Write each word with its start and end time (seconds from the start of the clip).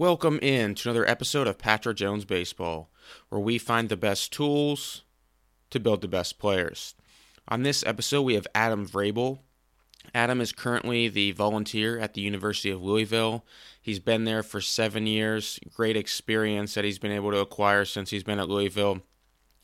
Welcome 0.00 0.38
in 0.40 0.76
to 0.76 0.88
another 0.88 1.06
episode 1.06 1.46
of 1.46 1.58
Patrick 1.58 1.98
Jones 1.98 2.24
Baseball, 2.24 2.88
where 3.28 3.38
we 3.38 3.58
find 3.58 3.90
the 3.90 3.98
best 3.98 4.32
tools 4.32 5.02
to 5.68 5.78
build 5.78 6.00
the 6.00 6.08
best 6.08 6.38
players. 6.38 6.94
On 7.48 7.64
this 7.64 7.84
episode, 7.84 8.22
we 8.22 8.32
have 8.32 8.46
Adam 8.54 8.88
Vrabel. 8.88 9.40
Adam 10.14 10.40
is 10.40 10.52
currently 10.52 11.08
the 11.08 11.32
volunteer 11.32 11.98
at 11.98 12.14
the 12.14 12.22
University 12.22 12.70
of 12.70 12.82
Louisville. 12.82 13.44
He's 13.82 13.98
been 13.98 14.24
there 14.24 14.42
for 14.42 14.62
seven 14.62 15.06
years. 15.06 15.60
Great 15.74 15.98
experience 15.98 16.72
that 16.72 16.86
he's 16.86 16.98
been 16.98 17.12
able 17.12 17.32
to 17.32 17.40
acquire 17.40 17.84
since 17.84 18.08
he's 18.08 18.24
been 18.24 18.40
at 18.40 18.48
Louisville. 18.48 19.02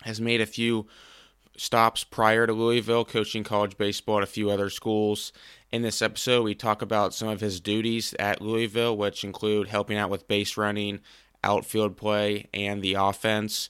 Has 0.03 0.21
made 0.21 0.43
a 0.43 0.47
few 0.47 0.87
stops 1.57 2.05
prior 2.05 2.47
to 2.47 2.53
Louisville, 2.53 3.05
coaching 3.05 3.45
college 3.45 3.77
baseball 3.77 4.19
at 4.19 4.23
a 4.23 4.27
few 4.27 4.51
other 4.51 4.71
schools. 4.71 5.33
In 5.73 5.83
this 5.83 6.03
episode, 6.03 6.43
we 6.43 6.55
talk 6.55 6.83
about 6.83 7.15
some 7.15 7.29
of 7.29 7.41
his 7.41 7.61
duties 7.61 8.15
at 8.19 8.41
Louisville, 8.41 8.97
which 8.97 9.25
include 9.25 9.69
helping 9.69 9.99
out 9.99 10.11
with 10.11 10.29
base 10.29 10.57
running, 10.57 11.01
outfield 11.43 11.97
play, 11.97 12.49
and 12.55 12.83
the 12.83 12.95
offense. 12.95 13.69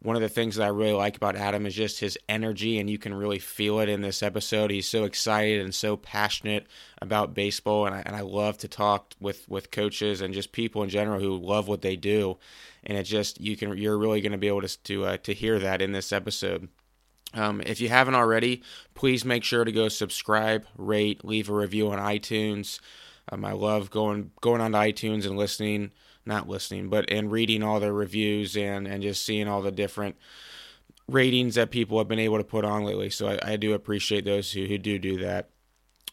One 0.00 0.16
of 0.16 0.22
the 0.22 0.28
things 0.28 0.56
that 0.56 0.64
I 0.64 0.68
really 0.68 0.92
like 0.92 1.16
about 1.16 1.36
Adam 1.36 1.64
is 1.64 1.74
just 1.74 2.00
his 2.00 2.18
energy, 2.28 2.78
and 2.78 2.90
you 2.90 2.98
can 2.98 3.14
really 3.14 3.38
feel 3.38 3.80
it 3.80 3.88
in 3.88 4.02
this 4.02 4.22
episode. 4.22 4.70
He's 4.70 4.88
so 4.88 5.04
excited 5.04 5.62
and 5.62 5.74
so 5.74 5.96
passionate 5.96 6.66
about 7.00 7.34
baseball, 7.34 7.86
and 7.86 7.94
I, 7.94 8.02
and 8.04 8.14
I 8.14 8.20
love 8.20 8.58
to 8.58 8.68
talk 8.68 9.14
with, 9.18 9.48
with 9.48 9.70
coaches 9.70 10.20
and 10.20 10.34
just 10.34 10.52
people 10.52 10.82
in 10.82 10.90
general 10.90 11.20
who 11.20 11.38
love 11.38 11.68
what 11.68 11.80
they 11.80 11.96
do. 11.96 12.36
And 12.84 12.98
it 12.98 13.04
just 13.04 13.40
you 13.40 13.56
can 13.56 13.78
you're 13.78 13.96
really 13.96 14.20
going 14.20 14.32
to 14.32 14.38
be 14.38 14.48
able 14.48 14.60
to 14.60 14.82
to 14.82 15.04
uh, 15.06 15.16
to 15.18 15.32
hear 15.32 15.58
that 15.58 15.80
in 15.80 15.92
this 15.92 16.12
episode. 16.12 16.68
Um, 17.34 17.60
if 17.66 17.80
you 17.80 17.88
haven't 17.88 18.14
already, 18.14 18.62
please 18.94 19.24
make 19.24 19.44
sure 19.44 19.64
to 19.64 19.72
go 19.72 19.88
subscribe, 19.88 20.66
rate, 20.76 21.24
leave 21.24 21.50
a 21.50 21.54
review 21.54 21.90
on 21.90 21.98
iTunes. 21.98 22.80
Um, 23.30 23.44
I 23.44 23.52
love 23.52 23.90
going 23.90 24.30
going 24.40 24.60
on 24.60 24.72
to 24.72 24.78
iTunes 24.78 25.26
and 25.26 25.36
listening, 25.36 25.90
not 26.24 26.48
listening, 26.48 26.88
but 26.88 27.10
and 27.10 27.32
reading 27.32 27.62
all 27.62 27.80
the 27.80 27.92
reviews 27.92 28.56
and 28.56 28.86
and 28.86 29.02
just 29.02 29.24
seeing 29.24 29.48
all 29.48 29.62
the 29.62 29.72
different 29.72 30.16
ratings 31.08 31.54
that 31.56 31.70
people 31.70 31.98
have 31.98 32.08
been 32.08 32.18
able 32.18 32.38
to 32.38 32.44
put 32.44 32.64
on 32.64 32.84
lately. 32.84 33.10
So 33.10 33.28
I, 33.28 33.52
I 33.52 33.56
do 33.56 33.74
appreciate 33.74 34.24
those 34.24 34.52
who, 34.52 34.64
who 34.66 34.78
do 34.78 34.98
do 34.98 35.18
that. 35.18 35.50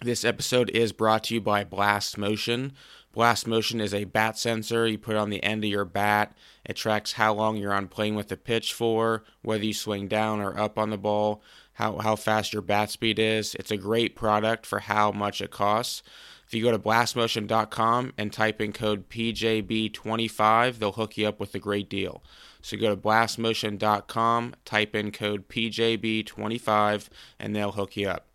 This 0.02 0.25
episode 0.25 0.69
is 0.72 0.91
brought 0.91 1.25
to 1.25 1.35
you 1.35 1.41
by 1.41 1.63
Blast 1.63 2.17
Motion. 2.17 2.73
Blast 3.11 3.45
Motion 3.45 3.81
is 3.81 3.93
a 3.93 4.05
bat 4.05 4.37
sensor 4.37 4.87
you 4.87 4.97
put 4.97 5.17
on 5.17 5.29
the 5.29 5.43
end 5.43 5.63
of 5.63 5.69
your 5.69 5.83
bat. 5.83 6.33
It 6.65 6.77
tracks 6.77 7.13
how 7.13 7.33
long 7.33 7.57
you're 7.57 7.73
on 7.73 7.89
playing 7.89 8.15
with 8.15 8.29
the 8.29 8.37
pitch 8.37 8.73
for, 8.73 9.23
whether 9.41 9.65
you 9.65 9.73
swing 9.73 10.07
down 10.07 10.39
or 10.39 10.57
up 10.57 10.77
on 10.77 10.91
the 10.91 10.97
ball, 10.97 11.41
how, 11.73 11.97
how 11.97 12.15
fast 12.15 12.53
your 12.53 12.61
bat 12.61 12.89
speed 12.89 13.19
is. 13.19 13.53
It's 13.55 13.71
a 13.71 13.77
great 13.77 14.15
product 14.15 14.65
for 14.65 14.79
how 14.79 15.11
much 15.11 15.41
it 15.41 15.51
costs. 15.51 16.03
If 16.47 16.53
you 16.53 16.63
go 16.63 16.71
to 16.71 16.79
blastmotion.com 16.79 18.13
and 18.17 18.31
type 18.31 18.61
in 18.61 18.71
code 18.71 19.09
PJB25, 19.09 20.79
they'll 20.79 20.91
hook 20.93 21.17
you 21.17 21.27
up 21.27 21.39
with 21.39 21.55
a 21.55 21.59
great 21.59 21.89
deal. 21.89 22.23
So 22.61 22.77
go 22.77 22.89
to 22.93 23.01
blastmotion.com, 23.01 24.55
type 24.65 24.95
in 24.95 25.11
code 25.11 25.49
PJB25, 25.49 27.07
and 27.39 27.55
they'll 27.55 27.71
hook 27.71 27.97
you 27.97 28.09
up. 28.09 28.27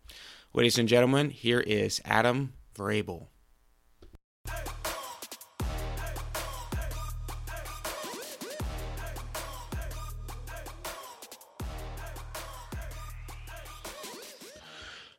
Ladies 0.53 0.77
and 0.77 0.89
gentlemen, 0.89 1.29
here 1.29 1.59
is 1.59 2.01
Adam 2.05 2.53
Vrabel. 2.75 3.27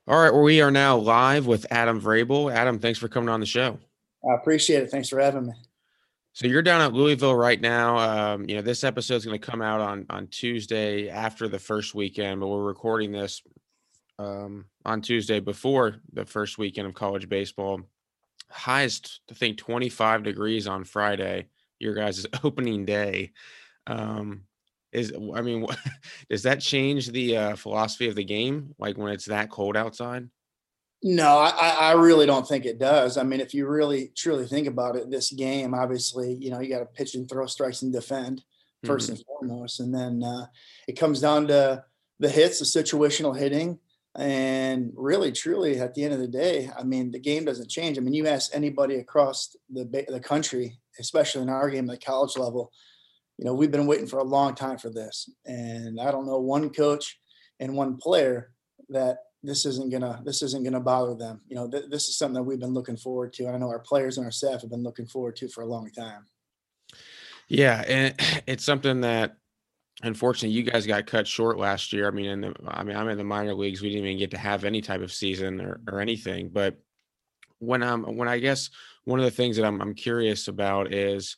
All 0.09 0.19
right, 0.19 0.33
well, 0.33 0.43
we 0.43 0.63
are 0.63 0.71
now 0.71 0.97
live 0.97 1.47
with 1.47 1.67
Adam 1.71 2.01
Vrabel. 2.01 2.51
Adam, 2.51 2.79
thanks 2.79 2.99
for 2.99 3.09
coming 3.09 3.29
on 3.29 3.41
the 3.41 3.47
show. 3.47 3.79
I 4.27 4.37
appreciate 4.37 4.83
it. 4.83 4.91
Thanks 4.91 5.11
for 5.11 5.21
having 5.21 5.49
me. 5.49 5.53
So 6.33 6.47
you're 6.47 6.63
down 6.63 6.81
at 6.81 6.95
Louisville 6.95 7.35
right 7.35 7.61
now. 7.61 7.99
Um, 7.99 8.49
you 8.49 8.57
know, 8.57 8.63
this 8.63 8.85
episode 8.85 9.17
is 9.17 9.27
going 9.27 9.39
to 9.39 9.47
come 9.47 9.61
out 9.61 9.83
on 9.83 10.07
on 10.09 10.29
Tuesday 10.29 11.11
after 11.11 11.47
the 11.47 11.59
first 11.59 11.95
weekend, 11.95 12.41
but 12.41 12.47
we're 12.47 12.65
recording 12.65 13.13
this 13.13 13.43
um, 14.19 14.65
on 14.87 15.03
Tuesday 15.03 15.41
before 15.41 15.97
the 16.15 16.25
first 16.25 16.57
weekend 16.57 16.87
of 16.87 16.95
college 16.95 17.29
baseball. 17.29 17.83
Highest, 18.49 19.21
I 19.31 19.35
think, 19.35 19.59
25 19.59 20.23
degrees 20.23 20.67
on 20.67 20.85
Friday. 20.85 21.49
Your 21.81 21.93
guys' 21.93 22.27
opening 22.43 22.87
day. 22.87 23.33
Um, 23.87 24.45
is 24.93 25.13
I 25.35 25.43
mean, 25.43 25.67
does 26.31 26.43
that 26.45 26.61
change 26.61 27.09
the 27.09 27.37
uh, 27.37 27.57
philosophy 27.57 28.09
of 28.09 28.15
the 28.15 28.25
game? 28.25 28.75
Like 28.79 28.97
when 28.97 29.13
it's 29.13 29.27
that 29.27 29.51
cold 29.51 29.77
outside? 29.77 30.29
No, 31.03 31.39
I, 31.39 31.77
I 31.81 31.93
really 31.93 32.27
don't 32.27 32.47
think 32.47 32.65
it 32.65 32.81
does. 32.81 33.19
I 33.19 33.23
mean, 33.23 33.41
if 33.41 33.55
you 33.55 33.69
really 33.69 34.11
truly 34.17 34.47
think 34.47 34.67
about 34.67 34.97
it, 34.97 35.09
this 35.09 35.31
game, 35.31 35.73
obviously, 35.73 36.35
you 36.35 36.51
know, 36.51 36.61
you 36.61 36.69
got 36.69 36.81
to 36.81 36.87
pitch 36.87 37.15
and 37.15 37.29
throw 37.29 37.47
strikes 37.47 37.83
and 37.83 37.93
defend 37.93 38.43
1st 38.85 38.91
mm-hmm. 38.91 39.13
and 39.13 39.25
foremost, 39.25 39.81
and 39.81 39.95
then 39.95 40.25
uh, 40.25 40.47
it 40.89 40.99
comes 40.99 41.21
down 41.21 41.47
to 41.49 41.85
the 42.19 42.29
hits, 42.29 42.59
the 42.59 42.65
situational 42.65 43.37
hitting, 43.37 43.79
and 44.17 44.93
really, 44.97 45.31
truly, 45.31 45.79
at 45.79 45.95
the 45.95 46.03
end 46.03 46.15
of 46.15 46.19
the 46.19 46.27
day, 46.27 46.69
I 46.77 46.83
mean, 46.83 47.13
the 47.13 47.21
game 47.21 47.45
doesn't 47.45 47.71
change. 47.71 47.97
I 47.97 48.01
mean, 48.01 48.15
you 48.15 48.27
ask 48.27 48.51
anybody 48.53 48.97
across 48.97 49.55
the 49.71 49.85
the 50.09 50.19
country, 50.19 50.81
especially 50.99 51.43
in 51.43 51.49
our 51.49 51.71
game 51.71 51.89
at 51.89 52.01
the 52.01 52.05
college 52.05 52.37
level, 52.37 52.73
you 53.39 53.45
know, 53.45 53.55
we've 53.55 53.71
been 53.71 53.87
waiting 53.87 54.07
for 54.07 54.19
a 54.19 54.25
long 54.25 54.55
time 54.55 54.79
for 54.79 54.91
this. 54.91 55.31
And 55.47 56.01
I 56.01 56.11
don't 56.11 56.27
know 56.27 56.41
one 56.41 56.71
coach 56.71 57.19
and 57.61 57.77
one 57.77 57.97
player 57.97 58.51
that 58.89 59.19
this 59.43 59.65
isn't 59.65 59.91
gonna 59.91 60.21
this 60.25 60.43
isn't 60.43 60.65
gonna 60.65 60.81
bother 60.81 61.15
them. 61.15 61.41
You 61.47 61.57
know, 61.57 61.71
th- 61.71 61.89
this 61.89 62.09
is 62.09 62.19
something 62.19 62.35
that 62.35 62.43
we've 62.43 62.59
been 62.59 62.75
looking 62.75 62.97
forward 62.97 63.33
to. 63.35 63.47
And 63.47 63.55
I 63.55 63.59
know 63.59 63.69
our 63.69 63.79
players 63.79 64.19
and 64.19 64.25
our 64.25 64.33
staff 64.33 64.63
have 64.63 64.71
been 64.71 64.83
looking 64.83 65.07
forward 65.07 65.37
to 65.37 65.49
for 65.49 65.63
a 65.63 65.67
long 65.67 65.89
time. 65.91 66.27
Yeah, 67.49 67.85
and 67.87 68.15
it's 68.47 68.65
something 68.65 69.03
that 69.03 69.37
unfortunately 70.03 70.57
you 70.57 70.65
guys 70.65 70.87
got 70.87 71.07
cut 71.07 71.29
short 71.29 71.59
last 71.59 71.93
year. 71.93 72.09
I 72.09 72.11
mean, 72.11 72.27
in 72.27 72.41
the 72.41 72.55
I 72.67 72.83
mean, 72.83 72.97
I'm 72.97 73.09
in 73.09 73.19
the 73.19 73.25
minor 73.25 73.55
leagues. 73.55 73.81
We 73.81 73.91
didn't 73.91 74.07
even 74.07 74.19
get 74.19 74.33
to 74.33 74.39
have 74.39 74.65
any 74.65 74.81
type 74.81 75.01
of 75.01 75.13
season 75.13 75.61
or, 75.61 75.81
or 75.89 76.01
anything. 76.01 76.49
But 76.49 76.77
when 77.61 77.85
I'm 77.85 78.03
when 78.17 78.29
I 78.29 78.39
guess 78.39 78.71
one 79.05 79.21
of 79.21 79.25
the 79.25 79.31
things 79.31 79.57
that 79.57 79.65
I'm 79.65 79.81
I'm 79.81 79.95
curious 79.95 80.49
about 80.49 80.93
is 80.93 81.37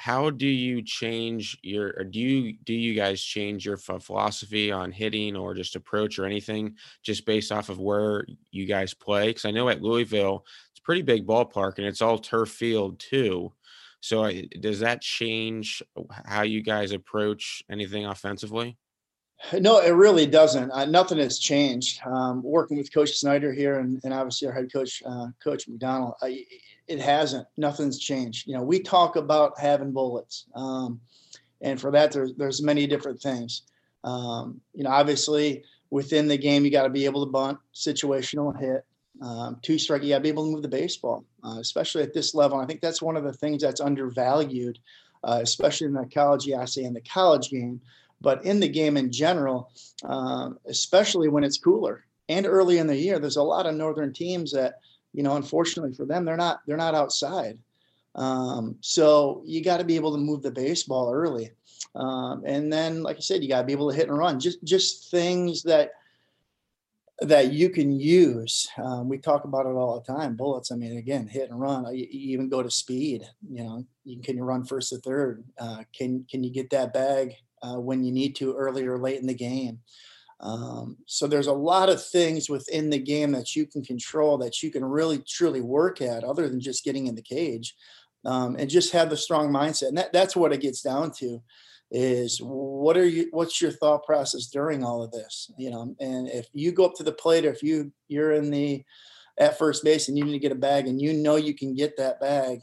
how 0.00 0.30
do 0.30 0.46
you 0.46 0.80
change 0.80 1.58
your 1.62 1.92
or 1.98 2.04
do 2.04 2.18
you 2.18 2.54
do 2.64 2.72
you 2.72 2.94
guys 2.94 3.22
change 3.22 3.66
your 3.66 3.76
philosophy 3.76 4.72
on 4.72 4.90
hitting 4.90 5.36
or 5.36 5.52
just 5.52 5.76
approach 5.76 6.18
or 6.18 6.24
anything 6.24 6.74
just 7.02 7.26
based 7.26 7.52
off 7.52 7.68
of 7.68 7.78
where 7.78 8.24
you 8.50 8.64
guys 8.64 8.94
play 8.94 9.26
because 9.26 9.44
i 9.44 9.50
know 9.50 9.68
at 9.68 9.82
louisville 9.82 10.46
it's 10.70 10.80
a 10.80 10.82
pretty 10.84 11.02
big 11.02 11.26
ballpark 11.26 11.76
and 11.76 11.86
it's 11.86 12.00
all 12.00 12.16
turf 12.16 12.48
field 12.48 12.98
too 12.98 13.52
so 14.00 14.32
does 14.60 14.80
that 14.80 15.02
change 15.02 15.82
how 16.24 16.40
you 16.40 16.62
guys 16.62 16.92
approach 16.92 17.62
anything 17.70 18.06
offensively 18.06 18.78
no, 19.58 19.80
it 19.80 19.92
really 19.92 20.26
doesn't. 20.26 20.70
Uh, 20.70 20.84
nothing 20.84 21.16
has 21.16 21.38
changed. 21.38 22.00
Um, 22.06 22.42
working 22.42 22.76
with 22.76 22.92
Coach 22.92 23.12
Snyder 23.12 23.54
here, 23.54 23.78
and, 23.78 23.98
and 24.04 24.12
obviously 24.12 24.46
our 24.48 24.52
head 24.52 24.70
coach, 24.70 25.02
uh, 25.06 25.28
Coach 25.42 25.66
McDonnell, 25.66 26.12
I, 26.20 26.44
it 26.90 27.00
hasn't. 27.00 27.46
Nothing's 27.56 27.98
changed. 27.98 28.48
You 28.48 28.56
know, 28.56 28.62
we 28.64 28.80
talk 28.80 29.14
about 29.14 29.58
having 29.58 29.92
bullets, 29.92 30.46
um, 30.56 31.00
and 31.60 31.80
for 31.80 31.92
that, 31.92 32.10
there's 32.10 32.34
there's 32.34 32.62
many 32.62 32.86
different 32.86 33.20
things. 33.20 33.62
Um, 34.02 34.60
you 34.74 34.82
know, 34.82 34.90
obviously 34.90 35.62
within 35.90 36.26
the 36.26 36.36
game, 36.36 36.64
you 36.64 36.70
got 36.70 36.82
to 36.82 36.90
be 36.90 37.04
able 37.04 37.24
to 37.24 37.30
bunt, 37.30 37.58
situational 37.74 38.58
hit, 38.58 38.84
um, 39.22 39.58
two 39.62 39.78
strike. 39.78 40.02
You 40.02 40.10
got 40.10 40.16
to 40.16 40.22
be 40.22 40.28
able 40.30 40.46
to 40.46 40.52
move 40.52 40.62
the 40.62 40.68
baseball, 40.68 41.24
uh, 41.44 41.58
especially 41.60 42.02
at 42.02 42.12
this 42.12 42.34
level. 42.34 42.58
I 42.58 42.66
think 42.66 42.80
that's 42.80 43.00
one 43.00 43.16
of 43.16 43.22
the 43.22 43.32
things 43.32 43.62
that's 43.62 43.80
undervalued, 43.80 44.80
uh, 45.22 45.38
especially 45.42 45.86
in 45.86 45.92
the 45.92 46.06
college. 46.12 46.50
I 46.50 46.66
in 46.76 46.92
the 46.92 47.02
college 47.02 47.50
game, 47.50 47.80
but 48.20 48.44
in 48.44 48.58
the 48.58 48.68
game 48.68 48.96
in 48.96 49.12
general, 49.12 49.70
uh, 50.02 50.50
especially 50.66 51.28
when 51.28 51.44
it's 51.44 51.58
cooler 51.58 52.04
and 52.28 52.46
early 52.46 52.78
in 52.78 52.88
the 52.88 52.96
year. 52.96 53.20
There's 53.20 53.36
a 53.36 53.42
lot 53.42 53.66
of 53.66 53.76
northern 53.76 54.12
teams 54.12 54.50
that 54.52 54.80
you 55.12 55.22
know, 55.22 55.36
unfortunately 55.36 55.94
for 55.94 56.04
them, 56.04 56.24
they're 56.24 56.36
not 56.36 56.60
they're 56.66 56.76
not 56.76 56.94
outside. 56.94 57.58
Um, 58.14 58.76
so 58.80 59.42
you 59.46 59.62
got 59.62 59.76
to 59.76 59.84
be 59.84 59.96
able 59.96 60.12
to 60.12 60.18
move 60.18 60.42
the 60.42 60.50
baseball 60.50 61.12
early, 61.12 61.50
um, 61.94 62.42
and 62.44 62.72
then, 62.72 63.02
like 63.02 63.16
I 63.16 63.20
said, 63.20 63.42
you 63.42 63.48
got 63.48 63.60
to 63.60 63.66
be 63.66 63.72
able 63.72 63.90
to 63.90 63.96
hit 63.96 64.08
and 64.08 64.18
run. 64.18 64.40
Just 64.40 64.62
just 64.64 65.10
things 65.10 65.62
that 65.64 65.92
that 67.20 67.52
you 67.52 67.68
can 67.68 67.92
use. 67.92 68.68
Um, 68.78 69.08
we 69.08 69.18
talk 69.18 69.44
about 69.44 69.66
it 69.66 69.70
all 69.70 70.00
the 70.00 70.12
time. 70.12 70.36
Bullets. 70.36 70.72
I 70.72 70.76
mean, 70.76 70.96
again, 70.96 71.26
hit 71.26 71.50
and 71.50 71.60
run. 71.60 71.84
You, 71.94 72.06
you 72.10 72.32
even 72.32 72.48
go 72.48 72.62
to 72.62 72.70
speed. 72.70 73.24
You 73.48 73.64
know, 73.64 73.84
you, 74.04 74.20
can 74.22 74.36
you 74.36 74.44
run 74.44 74.64
first 74.64 74.90
to 74.90 74.98
third? 74.98 75.44
Uh, 75.58 75.84
can 75.96 76.24
can 76.30 76.42
you 76.42 76.50
get 76.50 76.70
that 76.70 76.92
bag 76.92 77.34
uh, 77.62 77.78
when 77.78 78.04
you 78.04 78.12
need 78.12 78.36
to 78.36 78.54
early 78.54 78.86
or 78.86 78.98
late 78.98 79.20
in 79.20 79.26
the 79.26 79.34
game? 79.34 79.80
Um, 80.40 80.96
so 81.06 81.26
there's 81.26 81.48
a 81.48 81.52
lot 81.52 81.90
of 81.90 82.04
things 82.04 82.48
within 82.48 82.88
the 82.90 82.98
game 82.98 83.32
that 83.32 83.54
you 83.54 83.66
can 83.66 83.82
control 83.84 84.38
that 84.38 84.62
you 84.62 84.70
can 84.70 84.84
really 84.84 85.18
truly 85.18 85.60
work 85.60 86.00
at 86.00 86.24
other 86.24 86.48
than 86.48 86.60
just 86.60 86.84
getting 86.84 87.06
in 87.06 87.14
the 87.14 87.22
cage 87.22 87.74
um, 88.24 88.56
and 88.58 88.70
just 88.70 88.92
have 88.92 89.10
the 89.10 89.16
strong 89.16 89.52
mindset. 89.52 89.88
And 89.88 89.98
that, 89.98 90.12
that's 90.12 90.34
what 90.34 90.52
it 90.52 90.60
gets 90.62 90.80
down 90.80 91.10
to 91.18 91.42
is 91.90 92.38
what 92.38 92.96
are 92.96 93.06
you, 93.06 93.28
what's 93.32 93.60
your 93.60 93.72
thought 93.72 94.06
process 94.06 94.46
during 94.46 94.82
all 94.82 95.02
of 95.02 95.10
this? 95.10 95.50
You 95.58 95.70
know, 95.70 95.94
and 96.00 96.28
if 96.28 96.48
you 96.52 96.72
go 96.72 96.86
up 96.86 96.94
to 96.94 97.02
the 97.02 97.12
plate, 97.12 97.44
or 97.44 97.50
if 97.50 97.62
you, 97.62 97.92
you're 98.08 98.32
in 98.32 98.50
the, 98.50 98.82
at 99.38 99.58
first 99.58 99.82
base 99.82 100.08
and 100.08 100.16
you 100.16 100.24
need 100.24 100.32
to 100.32 100.38
get 100.38 100.52
a 100.52 100.56
bag 100.56 100.86
and 100.86 101.00
you 101.00 101.14
know 101.14 101.36
you 101.36 101.54
can 101.54 101.74
get 101.74 101.96
that 101.96 102.20
bag, 102.20 102.60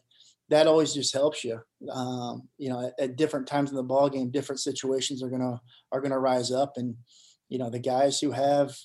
that 0.50 0.68
always 0.68 0.94
just 0.94 1.14
helps 1.14 1.44
you. 1.44 1.60
Um, 1.92 2.48
you 2.58 2.70
know, 2.70 2.88
at, 2.88 2.94
at, 3.04 3.16
different 3.18 3.48
times 3.48 3.70
in 3.70 3.76
the 3.76 3.84
ball 3.84 4.10
game, 4.10 4.30
different 4.30 4.62
situations 4.62 5.22
are 5.22 5.30
gonna 5.30 5.60
are 5.92 6.02
gonna 6.02 6.20
rise 6.20 6.52
up, 6.52 6.78
and 6.78 6.96
you 7.50 7.58
know 7.58 7.70
the 7.70 7.80
guys 7.80 8.20
who 8.20 8.32
have 8.32 8.76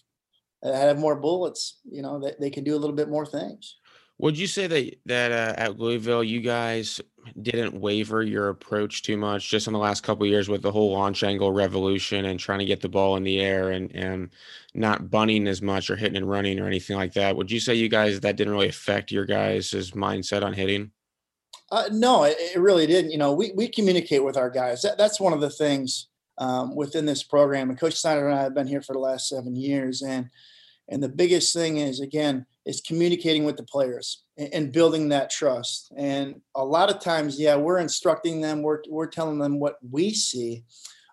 have 0.62 0.98
more 0.98 1.16
bullets, 1.16 1.78
you 1.90 2.02
know, 2.02 2.20
they, 2.20 2.34
they 2.38 2.50
can 2.50 2.64
do 2.64 2.76
a 2.76 2.78
little 2.78 2.94
bit 2.94 3.08
more 3.08 3.26
things. 3.26 3.76
Would 4.18 4.38
you 4.38 4.46
say 4.46 4.68
that 4.68 4.94
that 5.06 5.32
uh, 5.32 5.60
at 5.60 5.78
Louisville, 5.78 6.22
you 6.22 6.40
guys 6.40 7.00
didn't 7.40 7.80
waver 7.80 8.22
your 8.22 8.50
approach 8.50 9.02
too 9.02 9.16
much 9.16 9.48
just 9.48 9.66
in 9.66 9.72
the 9.72 9.78
last 9.78 10.02
couple 10.02 10.24
years 10.26 10.48
with 10.48 10.62
the 10.62 10.70
whole 10.70 10.92
launch 10.92 11.24
angle 11.24 11.50
revolution 11.50 12.26
and 12.26 12.38
trying 12.38 12.60
to 12.60 12.64
get 12.64 12.80
the 12.80 12.88
ball 12.88 13.16
in 13.16 13.24
the 13.24 13.40
air 13.40 13.72
and 13.72 13.90
and 13.96 14.30
not 14.74 15.10
bunting 15.10 15.48
as 15.48 15.60
much 15.60 15.90
or 15.90 15.96
hitting 15.96 16.16
and 16.16 16.30
running 16.30 16.60
or 16.60 16.68
anything 16.68 16.96
like 16.96 17.14
that? 17.14 17.36
Would 17.36 17.50
you 17.50 17.58
say 17.58 17.74
you 17.74 17.88
guys 17.88 18.20
that 18.20 18.36
didn't 18.36 18.52
really 18.52 18.68
affect 18.68 19.10
your 19.10 19.24
guys' 19.24 19.72
mindset 19.72 20.44
on 20.44 20.52
hitting? 20.52 20.92
Uh, 21.72 21.88
no, 21.90 22.24
it, 22.24 22.36
it, 22.38 22.60
really 22.60 22.86
didn't. 22.86 23.10
You 23.10 23.18
know, 23.18 23.32
we 23.32 23.50
we 23.56 23.66
communicate 23.66 24.22
with 24.22 24.36
our 24.36 24.50
guys. 24.50 24.82
That, 24.82 24.98
that's 24.98 25.18
one 25.18 25.32
of 25.32 25.40
the 25.40 25.50
things 25.50 26.08
um, 26.42 26.74
within 26.74 27.06
this 27.06 27.22
program. 27.22 27.70
And 27.70 27.78
Coach 27.78 27.94
Snyder 27.94 28.28
and 28.28 28.38
I 28.38 28.42
have 28.42 28.54
been 28.54 28.66
here 28.66 28.82
for 28.82 28.94
the 28.94 28.98
last 28.98 29.28
seven 29.28 29.54
years, 29.54 30.02
and 30.02 30.28
and 30.88 31.02
the 31.02 31.08
biggest 31.08 31.54
thing 31.54 31.76
is 31.76 32.00
again 32.00 32.46
is 32.66 32.80
communicating 32.80 33.44
with 33.44 33.56
the 33.56 33.62
players 33.64 34.24
and, 34.36 34.72
building 34.72 35.08
that 35.08 35.30
trust. 35.30 35.92
And 35.96 36.40
a 36.54 36.64
lot 36.64 36.90
of 36.90 37.00
times, 37.00 37.40
yeah, 37.40 37.56
we're 37.56 37.78
instructing 37.78 38.40
them, 38.40 38.62
we're, 38.62 38.82
we're 38.88 39.08
telling 39.08 39.38
them 39.40 39.58
what 39.58 39.76
we 39.90 40.10
see. 40.10 40.62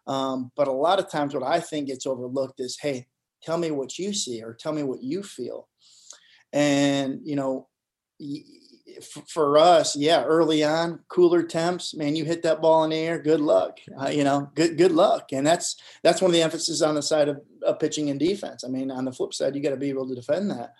Um, 0.06 0.52
but 0.56 0.68
a 0.68 0.72
lot 0.72 1.00
of 1.00 1.10
times, 1.10 1.34
what 1.34 1.44
I 1.44 1.60
think 1.60 1.88
gets 1.88 2.06
overlooked 2.06 2.60
is, 2.60 2.78
hey, 2.80 3.08
tell 3.42 3.58
me 3.58 3.72
what 3.72 3.98
you 3.98 4.14
see 4.14 4.44
or 4.44 4.54
tell 4.54 4.74
me 4.74 4.84
what 4.84 5.02
you 5.02 5.24
feel. 5.24 5.68
And, 6.54 7.20
you 7.24 7.36
know, 7.36 7.68
for 9.28 9.58
us, 9.58 9.96
yeah, 9.96 10.24
early 10.24 10.64
on, 10.64 11.00
cooler 11.08 11.44
temps, 11.44 11.94
man, 11.94 12.16
you 12.16 12.26
hit 12.26 12.44
that 12.44 12.62
ball 12.62 12.84
in 12.84 12.92
the 12.92 12.98
air, 12.98 13.20
good 13.20 13.42
luck. 13.42 13.80
Uh, 14.00 14.10
you 14.10 14.24
know, 14.24 14.50
good 14.56 14.78
good 14.78 14.92
luck, 14.92 15.30
and 15.32 15.46
that's 15.46 15.76
that's 16.04 16.22
one 16.22 16.30
of 16.30 16.34
the 16.34 16.42
emphasis 16.42 16.82
on 16.82 16.96
the 16.96 17.02
side 17.02 17.30
of, 17.30 17.42
of 17.64 17.80
pitching 17.80 18.10
and 18.10 18.20
defense. 18.20 18.64
I 18.64 18.68
mean, 18.68 18.92
on 18.92 19.06
the 19.06 19.12
flip 19.12 19.34
side, 19.34 19.56
you 19.56 19.62
got 19.62 19.72
to 19.72 19.78
be 19.78 19.90
able 19.90 20.08
to 20.08 20.16
defend 20.16 20.52
that. 20.52 20.74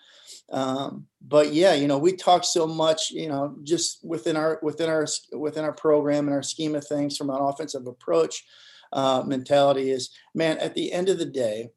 Um, 0.50 1.06
but 1.20 1.52
yeah, 1.52 1.74
you 1.74 1.86
know, 1.86 1.98
we 1.98 2.12
talk 2.12 2.44
so 2.44 2.66
much, 2.66 3.10
you 3.10 3.28
know, 3.28 3.56
just 3.62 4.04
within 4.04 4.36
our 4.36 4.58
within 4.62 4.88
our 4.88 5.06
within 5.32 5.64
our 5.64 5.72
program 5.72 6.26
and 6.26 6.34
our 6.34 6.42
scheme 6.42 6.74
of 6.74 6.86
things 6.86 7.16
from 7.16 7.30
an 7.30 7.40
offensive 7.40 7.86
approach 7.86 8.44
uh, 8.92 9.22
mentality 9.24 9.90
is, 9.90 10.10
man, 10.34 10.58
at 10.58 10.74
the 10.74 10.92
end 10.92 11.08
of 11.08 11.18
the 11.18 11.24
day, 11.26 11.70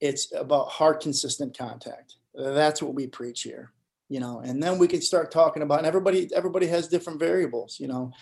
it's 0.00 0.32
about 0.34 0.68
hard, 0.68 1.00
consistent 1.00 1.56
contact. 1.56 2.16
That's 2.34 2.82
what 2.82 2.94
we 2.94 3.06
preach 3.06 3.42
here, 3.42 3.72
you 4.12 4.20
know. 4.20 4.40
And 4.40 4.62
then 4.62 4.78
we 4.78 4.86
can 4.86 5.00
start 5.00 5.32
talking 5.32 5.62
about, 5.62 5.78
and 5.78 5.86
everybody 5.86 6.28
everybody 6.34 6.66
has 6.66 6.86
different 6.86 7.18
variables, 7.18 7.78
you 7.80 7.88
know. 7.88 8.12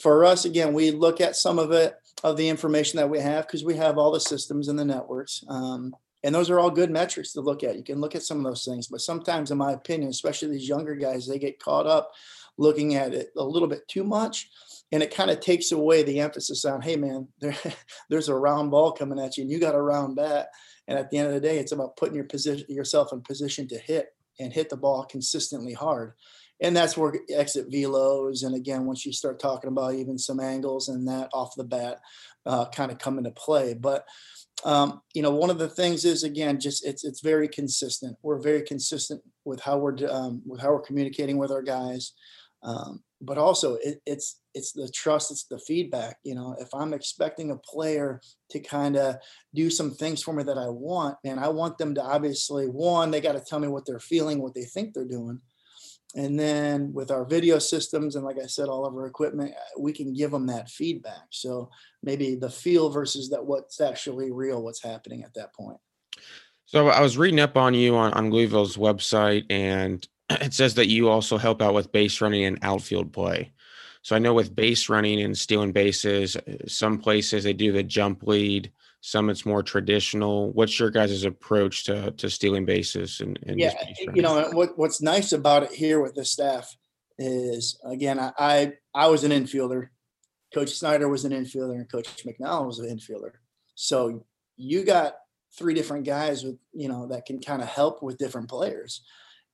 For 0.00 0.24
us, 0.24 0.44
again, 0.46 0.72
we 0.72 0.90
look 0.90 1.20
at 1.20 1.36
some 1.36 1.58
of 1.58 1.70
it 1.70 1.94
of 2.24 2.36
the 2.36 2.48
information 2.48 2.96
that 2.96 3.10
we 3.10 3.20
have 3.20 3.46
because 3.46 3.62
we 3.62 3.76
have 3.76 3.98
all 3.98 4.10
the 4.10 4.20
systems 4.20 4.68
and 4.68 4.78
the 4.78 4.84
networks. 4.84 5.44
Um, 5.48 5.94
and 6.24 6.34
those 6.34 6.48
are 6.48 6.58
all 6.58 6.70
good 6.70 6.90
metrics 6.90 7.32
to 7.34 7.42
look 7.42 7.62
at. 7.62 7.76
You 7.76 7.84
can 7.84 8.00
look 8.00 8.14
at 8.14 8.22
some 8.22 8.38
of 8.38 8.44
those 8.44 8.64
things, 8.64 8.86
but 8.86 9.02
sometimes, 9.02 9.50
in 9.50 9.58
my 9.58 9.72
opinion, 9.72 10.08
especially 10.08 10.48
these 10.48 10.68
younger 10.68 10.94
guys, 10.94 11.28
they 11.28 11.38
get 11.38 11.60
caught 11.60 11.86
up 11.86 12.10
looking 12.56 12.94
at 12.94 13.12
it 13.12 13.28
a 13.36 13.44
little 13.44 13.68
bit 13.68 13.86
too 13.86 14.04
much, 14.04 14.48
and 14.92 15.02
it 15.02 15.14
kind 15.14 15.30
of 15.30 15.40
takes 15.40 15.72
away 15.72 16.02
the 16.02 16.20
emphasis 16.20 16.64
on, 16.64 16.80
hey 16.80 16.96
man, 16.96 17.28
there, 17.40 17.56
there's 18.08 18.30
a 18.30 18.34
round 18.34 18.70
ball 18.70 18.92
coming 18.92 19.20
at 19.20 19.36
you, 19.36 19.42
and 19.42 19.52
you 19.52 19.60
got 19.60 19.74
a 19.74 19.80
round 19.80 20.16
bat. 20.16 20.48
And 20.88 20.98
at 20.98 21.10
the 21.10 21.18
end 21.18 21.28
of 21.28 21.34
the 21.34 21.40
day, 21.40 21.58
it's 21.58 21.72
about 21.72 21.96
putting 21.96 22.14
your 22.14 22.24
position 22.24 22.66
yourself 22.68 23.12
in 23.12 23.20
position 23.20 23.68
to 23.68 23.78
hit 23.78 24.08
and 24.38 24.52
hit 24.52 24.68
the 24.68 24.76
ball 24.76 25.04
consistently 25.04 25.72
hard. 25.72 26.12
And 26.60 26.76
that's 26.76 26.96
where 26.96 27.12
exit 27.30 27.70
velos, 27.70 28.44
and 28.44 28.54
again, 28.54 28.86
once 28.86 29.04
you 29.04 29.12
start 29.12 29.40
talking 29.40 29.68
about 29.68 29.94
even 29.94 30.16
some 30.16 30.38
angles 30.38 30.88
and 30.88 31.06
that 31.08 31.28
off 31.32 31.56
the 31.56 31.64
bat, 31.64 31.98
uh, 32.46 32.66
kind 32.66 32.92
of 32.92 32.98
come 32.98 33.18
into 33.18 33.32
play. 33.32 33.74
But 33.74 34.06
um, 34.64 35.02
you 35.14 35.22
know, 35.22 35.32
one 35.32 35.50
of 35.50 35.58
the 35.58 35.68
things 35.68 36.04
is 36.04 36.22
again, 36.22 36.60
just 36.60 36.86
it's 36.86 37.04
it's 37.04 37.20
very 37.20 37.48
consistent. 37.48 38.16
We're 38.22 38.38
very 38.38 38.62
consistent 38.62 39.20
with 39.44 39.60
how 39.60 39.78
we're 39.78 39.96
um, 40.08 40.42
with 40.46 40.60
how 40.60 40.72
we're 40.72 40.80
communicating 40.80 41.38
with 41.38 41.50
our 41.50 41.62
guys, 41.62 42.12
um, 42.62 43.02
but 43.24 43.38
also 43.38 43.76
it, 43.76 44.00
it's 44.06 44.40
it's 44.54 44.72
the 44.72 44.88
trust, 44.88 45.30
it's 45.30 45.44
the 45.44 45.58
feedback. 45.58 46.18
You 46.22 46.34
know, 46.34 46.56
if 46.60 46.68
I'm 46.74 46.94
expecting 46.94 47.50
a 47.50 47.56
player 47.56 48.20
to 48.50 48.60
kind 48.60 48.96
of 48.96 49.16
do 49.54 49.70
some 49.70 49.90
things 49.90 50.22
for 50.22 50.32
me 50.32 50.44
that 50.44 50.58
I 50.58 50.68
want, 50.68 51.16
and 51.24 51.40
I 51.40 51.48
want 51.48 51.78
them 51.78 51.94
to 51.96 52.02
obviously 52.02 52.66
one, 52.66 53.10
they 53.10 53.20
got 53.20 53.32
to 53.32 53.40
tell 53.40 53.58
me 53.58 53.68
what 53.68 53.84
they're 53.86 53.98
feeling, 53.98 54.40
what 54.40 54.54
they 54.54 54.64
think 54.64 54.94
they're 54.94 55.04
doing, 55.04 55.40
and 56.14 56.38
then 56.38 56.92
with 56.92 57.10
our 57.10 57.24
video 57.24 57.58
systems 57.58 58.14
and 58.14 58.24
like 58.24 58.38
I 58.42 58.46
said, 58.46 58.68
all 58.68 58.86
of 58.86 58.94
our 58.94 59.06
equipment, 59.06 59.52
uh, 59.52 59.80
we 59.80 59.92
can 59.92 60.12
give 60.12 60.30
them 60.30 60.46
that 60.46 60.70
feedback. 60.70 61.26
So 61.30 61.70
maybe 62.02 62.36
the 62.36 62.50
feel 62.50 62.88
versus 62.90 63.28
that 63.30 63.44
what's 63.44 63.80
actually 63.80 64.30
real, 64.30 64.62
what's 64.62 64.82
happening 64.82 65.24
at 65.24 65.34
that 65.34 65.52
point. 65.54 65.78
So 66.66 66.88
I 66.88 67.00
was 67.00 67.18
reading 67.18 67.40
up 67.40 67.56
on 67.56 67.74
you 67.74 67.96
on, 67.96 68.12
on 68.14 68.30
Louisville's 68.30 68.76
website, 68.76 69.44
and 69.50 70.06
it 70.30 70.54
says 70.54 70.74
that 70.74 70.88
you 70.88 71.08
also 71.08 71.38
help 71.38 71.62
out 71.62 71.74
with 71.74 71.92
base 71.92 72.20
running 72.20 72.44
and 72.44 72.58
outfield 72.62 73.12
play. 73.12 73.52
So 74.02 74.14
I 74.14 74.18
know 74.18 74.34
with 74.34 74.54
base 74.54 74.90
running 74.90 75.22
and 75.22 75.36
stealing 75.36 75.72
bases, 75.72 76.36
uh, 76.36 76.40
some 76.66 76.98
places 76.98 77.44
they 77.44 77.54
do 77.54 77.72
the 77.72 77.82
jump 77.82 78.24
lead, 78.24 78.70
some 79.00 79.30
it's 79.30 79.46
more 79.46 79.62
traditional. 79.62 80.52
What's 80.52 80.78
your 80.78 80.90
guys' 80.90 81.24
approach 81.24 81.84
to 81.84 82.10
to 82.12 82.30
stealing 82.30 82.64
bases 82.64 83.20
and, 83.20 83.38
and 83.46 83.58
yeah, 83.58 83.74
you 84.14 84.22
know 84.22 84.50
what 84.52 84.78
what's 84.78 85.00
nice 85.00 85.32
about 85.32 85.62
it 85.62 85.72
here 85.72 86.00
with 86.00 86.14
the 86.14 86.24
staff 86.24 86.74
is 87.18 87.78
again 87.84 88.18
I, 88.18 88.32
I 88.38 88.72
I 88.94 89.06
was 89.08 89.24
an 89.24 89.30
infielder, 89.30 89.88
Coach 90.54 90.70
Snyder 90.70 91.08
was 91.08 91.24
an 91.24 91.32
infielder, 91.32 91.74
and 91.74 91.90
Coach 91.90 92.08
McNall 92.24 92.66
was 92.66 92.78
an 92.78 92.86
infielder. 92.86 93.32
So 93.74 94.24
you 94.56 94.84
got 94.84 95.16
three 95.58 95.74
different 95.74 96.04
guys 96.04 96.44
with 96.44 96.56
you 96.72 96.88
know 96.88 97.06
that 97.08 97.26
can 97.26 97.40
kind 97.40 97.60
of 97.60 97.68
help 97.68 98.02
with 98.02 98.18
different 98.18 98.48
players, 98.48 99.02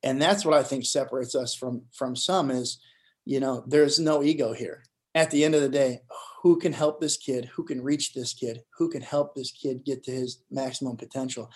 and 0.03 0.21
that's 0.21 0.45
what 0.45 0.55
I 0.55 0.63
think 0.63 0.85
separates 0.85 1.35
us 1.35 1.53
from 1.53 1.83
from 1.93 2.15
some 2.15 2.51
is 2.51 2.79
you 3.25 3.39
know 3.39 3.63
there's 3.67 3.99
no 3.99 4.23
ego 4.23 4.53
here. 4.53 4.83
At 5.13 5.29
the 5.29 5.43
end 5.43 5.55
of 5.55 5.61
the 5.61 5.69
day, 5.69 5.99
who 6.41 6.57
can 6.57 6.73
help 6.73 7.01
this 7.01 7.17
kid, 7.17 7.45
who 7.53 7.63
can 7.63 7.83
reach 7.83 8.13
this 8.13 8.33
kid, 8.33 8.63
who 8.77 8.89
can 8.89 9.01
help 9.01 9.35
this 9.35 9.51
kid 9.51 9.83
get 9.85 10.03
to 10.05 10.11
his 10.11 10.41
maximum 10.49 10.95
potential. 10.95 11.51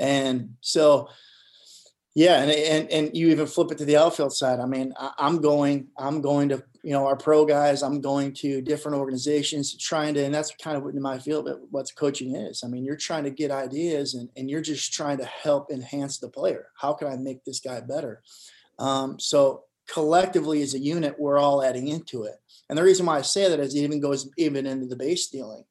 And 0.00 0.56
so, 0.60 1.08
yeah, 2.14 2.42
and 2.42 2.50
and 2.50 2.90
and 2.90 3.16
you 3.16 3.28
even 3.28 3.46
flip 3.46 3.70
it 3.70 3.78
to 3.78 3.84
the 3.84 3.96
outfield 3.96 4.32
side. 4.32 4.60
I 4.60 4.66
mean, 4.66 4.92
I, 4.98 5.12
am 5.18 5.40
going, 5.40 5.88
I'm 5.96 6.20
going 6.20 6.50
to, 6.50 6.62
you 6.88 6.94
know, 6.94 7.06
our 7.06 7.16
pro 7.16 7.44
guys. 7.44 7.82
I'm 7.82 8.00
going 8.00 8.32
to 8.36 8.62
different 8.62 8.96
organizations, 8.96 9.76
trying 9.76 10.14
to, 10.14 10.24
and 10.24 10.34
that's 10.34 10.54
kind 10.56 10.74
of 10.74 10.84
what 10.84 10.94
in 10.94 11.02
my 11.02 11.18
field 11.18 11.46
what 11.70 11.92
coaching 11.94 12.34
is. 12.34 12.64
I 12.64 12.68
mean, 12.68 12.82
you're 12.82 12.96
trying 12.96 13.24
to 13.24 13.30
get 13.30 13.50
ideas, 13.50 14.14
and 14.14 14.30
and 14.36 14.48
you're 14.48 14.62
just 14.62 14.90
trying 14.90 15.18
to 15.18 15.26
help 15.26 15.70
enhance 15.70 16.16
the 16.16 16.30
player. 16.30 16.68
How 16.80 16.94
can 16.94 17.08
I 17.08 17.16
make 17.16 17.44
this 17.44 17.60
guy 17.60 17.82
better? 17.82 18.22
Um, 18.78 19.20
so 19.20 19.64
collectively 19.86 20.62
as 20.62 20.72
a 20.72 20.78
unit, 20.78 21.20
we're 21.20 21.36
all 21.36 21.62
adding 21.62 21.88
into 21.88 22.24
it. 22.24 22.40
And 22.70 22.78
the 22.78 22.82
reason 22.82 23.04
why 23.04 23.18
I 23.18 23.22
say 23.22 23.50
that 23.50 23.60
is 23.60 23.74
it 23.74 23.80
even 23.80 24.00
goes 24.00 24.30
even 24.38 24.64
into 24.64 24.86
the 24.86 24.96
base 24.96 25.26
stealing 25.26 25.64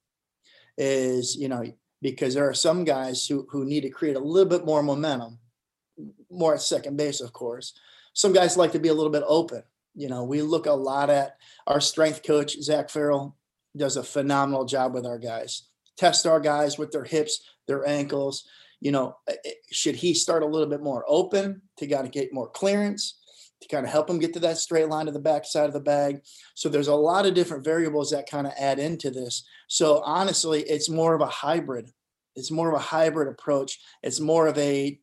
is, 0.78 1.36
you 1.36 1.50
know, 1.50 1.64
because 2.00 2.36
there 2.36 2.48
are 2.48 2.54
some 2.54 2.84
guys 2.84 3.26
who, 3.26 3.48
who 3.50 3.66
need 3.66 3.82
to 3.82 3.90
create 3.90 4.18
a 4.18 4.20
little 4.20 4.48
bit 4.48 4.66
more 4.68 4.84
momentum, 4.84 5.40
more 6.30 6.54
at 6.54 6.62
second 6.62 6.96
base, 6.96 7.22
of 7.22 7.34
course. 7.34 7.74
Some 8.14 8.34
guys 8.34 8.56
like 8.56 8.74
to 8.74 8.80
be 8.80 8.90
a 8.90 8.94
little 8.94 9.12
bit 9.12 9.24
open. 9.26 9.64
You 9.98 10.08
know, 10.08 10.24
we 10.24 10.44
look 10.44 10.68
a 10.68 10.72
lot 10.72 11.10
at 11.10 11.38
our 11.66 11.82
strength 11.82 12.22
coach, 12.24 12.62
Zach 12.62 12.90
Farrell, 12.90 13.36
does 13.76 13.98
a 13.98 14.04
phenomenal 14.04 14.64
job 14.64 14.94
with 14.94 15.06
our 15.06 15.18
guys. 15.18 15.64
Test 15.98 16.28
our 16.28 16.40
guys 16.40 16.78
with 16.78 16.92
their 16.92 17.04
hips, 17.04 17.44
their 17.68 17.86
ankles. 17.88 18.48
You 18.80 18.92
know, 18.92 19.18
eh, 19.28 19.34
eh, 19.44 19.52
should 19.72 19.96
he 19.96 20.14
start 20.14 20.44
a 20.44 20.48
little 20.48 20.70
bit 20.70 20.84
more 20.84 21.04
open 21.08 21.64
to 21.78 21.88
kind 21.88 22.06
of 22.06 22.12
get 22.14 22.32
more 22.32 22.50
clearance? 22.50 23.20
to 23.60 23.68
kind 23.70 23.86
of 23.86 23.92
help 23.92 24.08
him 24.08 24.20
get 24.20 24.34
to 24.34 24.40
that 24.40 24.60
straight 24.60 24.88
line 24.88 25.08
to 25.08 25.12
the 25.12 25.20
back 25.20 25.44
side 25.44 25.66
of 25.66 25.74
the 25.74 25.80
bag. 25.80 26.22
So 26.54 26.70
there's 26.70 26.90
a 26.90 26.96
lot 26.96 27.26
of 27.26 27.34
different 27.34 27.64
variables 27.64 28.12
that 28.12 28.30
kind 28.30 28.46
of 28.46 28.54
add 28.56 28.78
into 28.78 29.10
this. 29.10 29.48
So 29.68 30.02
honestly, 30.04 30.62
it's 30.62 30.90
more 30.90 31.16
of 31.16 31.22
a 31.22 31.28
hybrid. 31.28 31.90
It's 32.36 32.52
more 32.52 32.70
of 32.70 32.76
a 32.76 32.84
hybrid 32.84 33.28
approach. 33.28 33.80
It's 34.04 34.20
more 34.20 34.46
of 34.46 34.58
a 34.60 35.00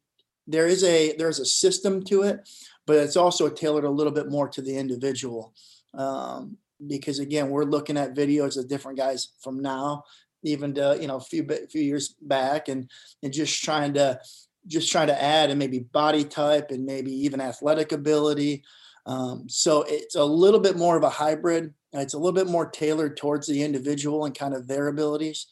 there 0.46 0.66
is 0.66 0.84
a 0.84 1.16
there's 1.16 1.40
a 1.40 1.46
system 1.46 2.04
to 2.04 2.22
it, 2.22 2.48
but 2.86 2.96
it's 2.96 3.16
also 3.16 3.48
tailored 3.48 3.84
a 3.84 3.90
little 3.90 4.12
bit 4.12 4.30
more 4.30 4.48
to 4.48 4.62
the 4.62 4.76
individual. 4.76 5.54
Um, 5.94 6.58
because 6.86 7.18
again, 7.18 7.50
we're 7.50 7.64
looking 7.64 7.96
at 7.96 8.14
videos 8.14 8.58
of 8.58 8.68
different 8.68 8.98
guys 8.98 9.28
from 9.40 9.60
now, 9.60 10.04
even 10.42 10.74
to 10.74 10.98
you 11.00 11.06
know 11.06 11.16
a 11.16 11.20
few 11.20 11.46
few 11.70 11.82
years 11.82 12.14
back, 12.20 12.68
and 12.68 12.90
and 13.22 13.32
just 13.32 13.62
trying 13.62 13.94
to 13.94 14.18
just 14.66 14.90
trying 14.90 15.08
to 15.08 15.22
add 15.22 15.50
and 15.50 15.58
maybe 15.58 15.80
body 15.80 16.24
type 16.24 16.70
and 16.70 16.84
maybe 16.84 17.12
even 17.12 17.40
athletic 17.40 17.92
ability. 17.92 18.62
Um, 19.06 19.48
so 19.48 19.82
it's 19.82 20.14
a 20.14 20.24
little 20.24 20.60
bit 20.60 20.76
more 20.76 20.96
of 20.96 21.02
a 21.02 21.10
hybrid. 21.10 21.74
It's 21.92 22.14
a 22.14 22.18
little 22.18 22.32
bit 22.32 22.48
more 22.48 22.66
tailored 22.66 23.16
towards 23.16 23.46
the 23.46 23.62
individual 23.62 24.24
and 24.24 24.36
kind 24.36 24.54
of 24.54 24.66
their 24.66 24.88
abilities. 24.88 25.46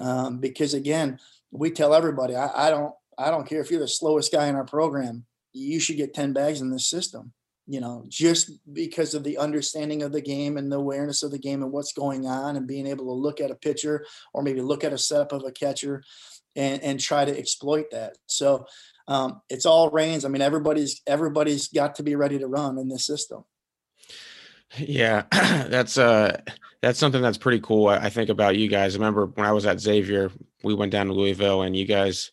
Um, 0.00 0.38
because 0.38 0.74
again, 0.74 1.18
we 1.50 1.70
tell 1.70 1.94
everybody, 1.94 2.36
I, 2.36 2.68
I, 2.68 2.70
don't, 2.70 2.94
I 3.18 3.30
don't 3.30 3.48
care 3.48 3.60
if 3.60 3.70
you're 3.70 3.80
the 3.80 3.88
slowest 3.88 4.32
guy 4.32 4.46
in 4.46 4.54
our 4.54 4.64
program, 4.64 5.24
you 5.52 5.80
should 5.80 5.96
get 5.96 6.14
10 6.14 6.32
bags 6.32 6.60
in 6.60 6.70
this 6.70 6.88
system 6.88 7.32
you 7.70 7.80
know, 7.80 8.04
just 8.08 8.50
because 8.72 9.14
of 9.14 9.22
the 9.22 9.38
understanding 9.38 10.02
of 10.02 10.10
the 10.10 10.20
game 10.20 10.56
and 10.56 10.72
the 10.72 10.76
awareness 10.76 11.22
of 11.22 11.30
the 11.30 11.38
game 11.38 11.62
and 11.62 11.70
what's 11.70 11.92
going 11.92 12.26
on 12.26 12.56
and 12.56 12.66
being 12.66 12.88
able 12.88 13.04
to 13.04 13.12
look 13.12 13.40
at 13.40 13.52
a 13.52 13.54
pitcher 13.54 14.04
or 14.34 14.42
maybe 14.42 14.60
look 14.60 14.82
at 14.82 14.92
a 14.92 14.98
setup 14.98 15.30
of 15.30 15.44
a 15.44 15.52
catcher 15.52 16.02
and, 16.56 16.82
and 16.82 16.98
try 16.98 17.24
to 17.24 17.38
exploit 17.38 17.92
that. 17.92 18.16
So 18.26 18.66
um, 19.06 19.40
it's 19.48 19.66
all 19.66 19.88
reins. 19.88 20.24
I 20.24 20.28
mean, 20.30 20.42
everybody's 20.42 21.00
everybody's 21.06 21.68
got 21.68 21.94
to 21.94 22.02
be 22.02 22.16
ready 22.16 22.40
to 22.40 22.48
run 22.48 22.76
in 22.76 22.88
this 22.88 23.06
system. 23.06 23.44
Yeah, 24.76 25.22
that's 25.30 25.96
uh 25.96 26.40
that's 26.82 26.98
something 26.98 27.22
that's 27.22 27.38
pretty 27.38 27.60
cool. 27.60 27.86
I 27.86 28.10
think 28.10 28.30
about 28.30 28.56
you 28.56 28.66
guys. 28.66 28.96
I 28.96 28.98
remember 28.98 29.26
when 29.26 29.46
I 29.46 29.52
was 29.52 29.64
at 29.64 29.78
Xavier, 29.78 30.32
we 30.64 30.74
went 30.74 30.90
down 30.90 31.06
to 31.06 31.12
Louisville, 31.12 31.62
and 31.62 31.76
you 31.76 31.84
guys 31.84 32.32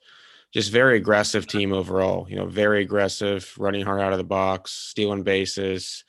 just 0.57 0.71
very 0.71 0.97
aggressive 0.97 1.45
team 1.45 1.71
overall. 1.71 2.25
You 2.27 2.35
know, 2.35 2.47
very 2.47 2.81
aggressive, 2.81 3.53
running 3.59 3.85
hard 3.85 4.01
out 4.01 4.11
of 4.11 4.17
the 4.17 4.23
box, 4.23 4.71
stealing 4.71 5.21
bases. 5.21 6.03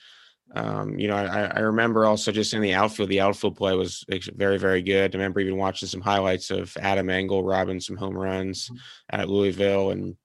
Um, 0.55 0.99
you 0.99 1.07
know, 1.07 1.17
I, 1.17 1.51
I 1.55 1.59
remember 1.59 2.07
also 2.07 2.33
just 2.33 2.55
in 2.55 2.63
the 2.63 2.73
outfield, 2.73 3.11
the 3.11 3.21
outfield 3.21 3.59
play 3.59 3.75
was 3.75 4.07
very, 4.09 4.59
very 4.59 4.81
good. 4.81 5.15
I 5.15 5.19
remember 5.19 5.41
even 5.41 5.59
watching 5.59 5.87
some 5.87 6.01
highlights 6.01 6.51
of 6.51 6.75
Adam 6.81 7.11
Engel 7.11 7.45
robbing 7.45 7.79
some 7.79 7.99
home 7.99 8.17
runs 8.17 8.71
mm-hmm. 8.71 9.21
at 9.21 9.29
Louisville 9.29 9.91
and 9.91 10.17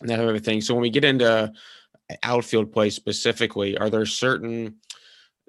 that 0.00 0.16
type 0.16 0.26
of 0.26 0.44
thing. 0.44 0.60
So 0.60 0.74
when 0.74 0.82
we 0.82 0.90
get 0.90 1.04
into 1.04 1.52
outfield 2.24 2.72
play 2.72 2.90
specifically, 2.90 3.78
are 3.78 3.90
there 3.90 4.06
certain 4.06 4.78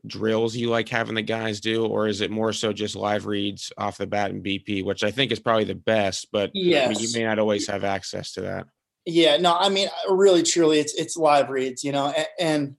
drills 0.05 0.55
you 0.55 0.69
like 0.69 0.89
having 0.89 1.15
the 1.15 1.21
guys 1.21 1.59
do, 1.59 1.85
or 1.85 2.07
is 2.07 2.21
it 2.21 2.31
more 2.31 2.53
so 2.53 2.73
just 2.73 2.95
live 2.95 3.25
reads 3.25 3.71
off 3.77 3.97
the 3.97 4.07
bat 4.07 4.31
and 4.31 4.43
BP, 4.43 4.83
which 4.83 5.03
I 5.03 5.11
think 5.11 5.31
is 5.31 5.39
probably 5.39 5.65
the 5.65 5.75
best, 5.75 6.27
but 6.31 6.51
yes. 6.53 6.87
I 6.87 6.89
mean, 6.89 6.99
you 6.99 7.09
may 7.13 7.25
not 7.25 7.39
always 7.39 7.67
have 7.67 7.83
access 7.83 8.33
to 8.33 8.41
that. 8.41 8.67
Yeah, 9.05 9.37
no, 9.37 9.55
I 9.55 9.69
mean, 9.69 9.87
uh, 9.87 10.13
really, 10.13 10.43
truly, 10.43 10.79
it's 10.79 10.93
it's 10.93 11.17
live 11.17 11.49
reads, 11.49 11.83
you 11.83 11.91
know, 11.91 12.07
and, 12.07 12.27
and 12.39 12.75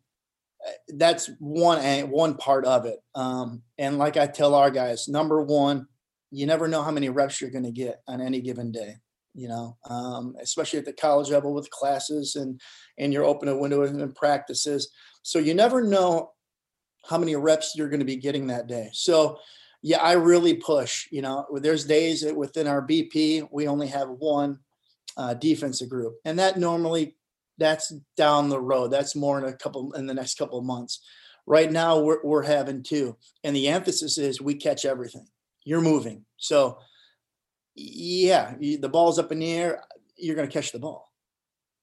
uh, 0.66 0.70
that's 0.88 1.30
one 1.38 1.80
one 2.10 2.36
part 2.36 2.64
of 2.64 2.86
it. 2.86 2.98
Um, 3.14 3.62
and 3.78 3.98
like 3.98 4.16
I 4.16 4.26
tell 4.26 4.54
our 4.54 4.70
guys, 4.70 5.08
number 5.08 5.42
one, 5.42 5.88
you 6.30 6.46
never 6.46 6.68
know 6.68 6.82
how 6.82 6.90
many 6.90 7.08
reps 7.08 7.40
you're 7.40 7.50
going 7.50 7.64
to 7.64 7.72
get 7.72 8.02
on 8.06 8.20
any 8.20 8.40
given 8.40 8.70
day. 8.70 8.96
You 9.34 9.48
know, 9.48 9.76
um, 9.88 10.34
especially 10.40 10.80
at 10.80 10.84
the 10.84 10.92
college 10.92 11.30
level 11.30 11.54
with 11.54 11.70
classes 11.70 12.36
and 12.36 12.60
and 12.98 13.12
you're 13.12 13.24
open 13.24 13.48
a 13.48 13.56
window 13.56 13.82
and 13.82 14.14
practices. 14.14 14.90
So 15.22 15.38
you 15.38 15.54
never 15.54 15.82
know 15.82 16.32
how 17.08 17.18
many 17.18 17.34
reps 17.36 17.74
you're 17.76 17.88
going 17.88 18.00
to 18.00 18.06
be 18.06 18.16
getting 18.16 18.46
that 18.48 18.66
day. 18.66 18.90
So, 18.92 19.38
yeah, 19.82 19.98
I 19.98 20.12
really 20.12 20.54
push. 20.54 21.06
You 21.10 21.22
know, 21.22 21.46
there's 21.54 21.84
days 21.84 22.20
that 22.22 22.36
within 22.36 22.66
our 22.66 22.86
BP 22.86 23.48
we 23.50 23.66
only 23.66 23.88
have 23.88 24.08
one 24.08 24.58
uh, 25.16 25.34
defensive 25.34 25.88
group, 25.88 26.16
and 26.24 26.38
that 26.38 26.58
normally 26.58 27.16
that's 27.58 27.92
down 28.16 28.48
the 28.48 28.60
road. 28.60 28.88
That's 28.88 29.16
more 29.16 29.38
in 29.38 29.44
a 29.44 29.52
couple 29.52 29.92
in 29.92 30.06
the 30.06 30.14
next 30.14 30.38
couple 30.38 30.58
of 30.58 30.64
months. 30.64 31.00
Right 31.46 31.70
now 31.70 31.98
we're 32.00 32.22
we're 32.22 32.42
having 32.42 32.82
two, 32.82 33.16
and 33.42 33.56
the 33.56 33.68
emphasis 33.68 34.18
is 34.18 34.40
we 34.40 34.54
catch 34.54 34.84
everything. 34.84 35.26
You're 35.64 35.80
moving, 35.80 36.24
so 36.36 36.78
yeah, 37.74 38.54
the 38.58 38.88
ball's 38.88 39.18
up 39.18 39.32
in 39.32 39.38
the 39.38 39.52
air. 39.52 39.82
You're 40.16 40.36
going 40.36 40.48
to 40.48 40.52
catch 40.52 40.72
the 40.72 40.78
ball. 40.78 41.09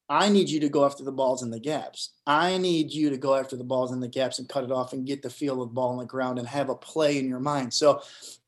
I 0.10 0.30
need 0.30 0.50
you 0.50 0.62
to 0.62 0.70
go 0.70 0.86
after 0.86 1.04
the 1.04 1.12
balls 1.12 1.44
in 1.44 1.52
the 1.52 1.60
gaps. 1.60 2.12
I 2.26 2.58
need 2.58 2.94
you 2.94 3.10
to 3.10 3.18
go 3.18 3.36
after 3.36 3.58
the 3.58 3.64
balls 3.64 3.92
in 3.92 4.00
the 4.00 4.08
gaps 4.08 4.40
and 4.40 4.48
cut 4.48 4.64
it 4.64 4.72
off 4.72 4.94
and 4.94 5.06
get 5.06 5.22
the 5.22 5.30
feel 5.30 5.62
of 5.62 5.74
ball 5.74 5.90
on 5.90 5.98
the 5.98 6.06
ground 6.06 6.40
and 6.40 6.48
have 6.48 6.70
a 6.70 6.76
play 6.76 7.18
in 7.18 7.28
your 7.28 7.42
mind. 7.42 7.74
So 7.74 8.02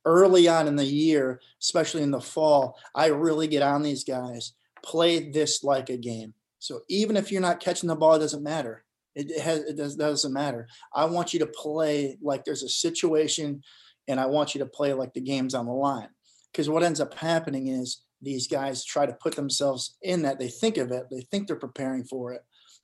early 0.06 0.48
on 0.48 0.68
in 0.68 0.78
the 0.78 0.86
year, 0.86 1.42
especially 1.62 2.02
in 2.02 2.12
the 2.12 2.22
fall, 2.22 2.80
I 2.96 3.08
really 3.08 3.48
get 3.48 3.62
on 3.62 3.82
these 3.82 4.06
guys. 4.06 4.54
Play 4.84 5.32
this 5.32 5.64
like 5.64 5.90
a 5.90 5.98
game. 5.98 6.34
So 6.60 6.82
even 6.88 7.18
if 7.18 7.32
you're 7.32 7.42
not 7.42 7.60
catching 7.60 7.90
the 7.90 7.96
ball, 7.96 8.16
it 8.16 8.20
doesn't 8.20 8.44
matter. 8.44 8.86
It, 9.16 9.42
has 9.42 9.60
it 9.60 9.76
does, 9.76 9.96
doesn't 9.96 10.34
matter. 10.34 10.68
I 10.94 11.06
want 11.06 11.34
you 11.34 11.40
to 11.40 11.48
play 11.48 12.18
like 12.22 12.46
there's 12.46 12.64
a 12.64 12.70
situation, 12.70 13.64
and 14.08 14.20
I 14.20 14.28
want 14.28 14.56
you 14.56 14.60
to 14.60 14.66
play 14.66 14.94
like 14.94 15.14
the 15.14 15.22
game's 15.22 15.56
on 15.56 15.66
the 15.66 15.74
line. 15.74 16.10
Because 16.52 16.70
what 16.70 16.84
ends 16.84 17.02
up 17.02 17.14
happening 17.16 17.68
is 17.68 18.02
these 18.22 18.48
guys 18.48 18.84
try 18.84 19.06
to 19.06 19.14
put 19.14 19.36
themselves 19.36 19.98
in 20.02 20.24
that. 20.24 20.40
They 20.40 20.50
think 20.50 20.78
of 20.78 20.92
it, 20.92 21.08
they 21.10 21.22
think 21.22 21.48
they're 21.48 21.56
preparing 21.56 22.04
for 22.04 22.34
it. 22.34 22.42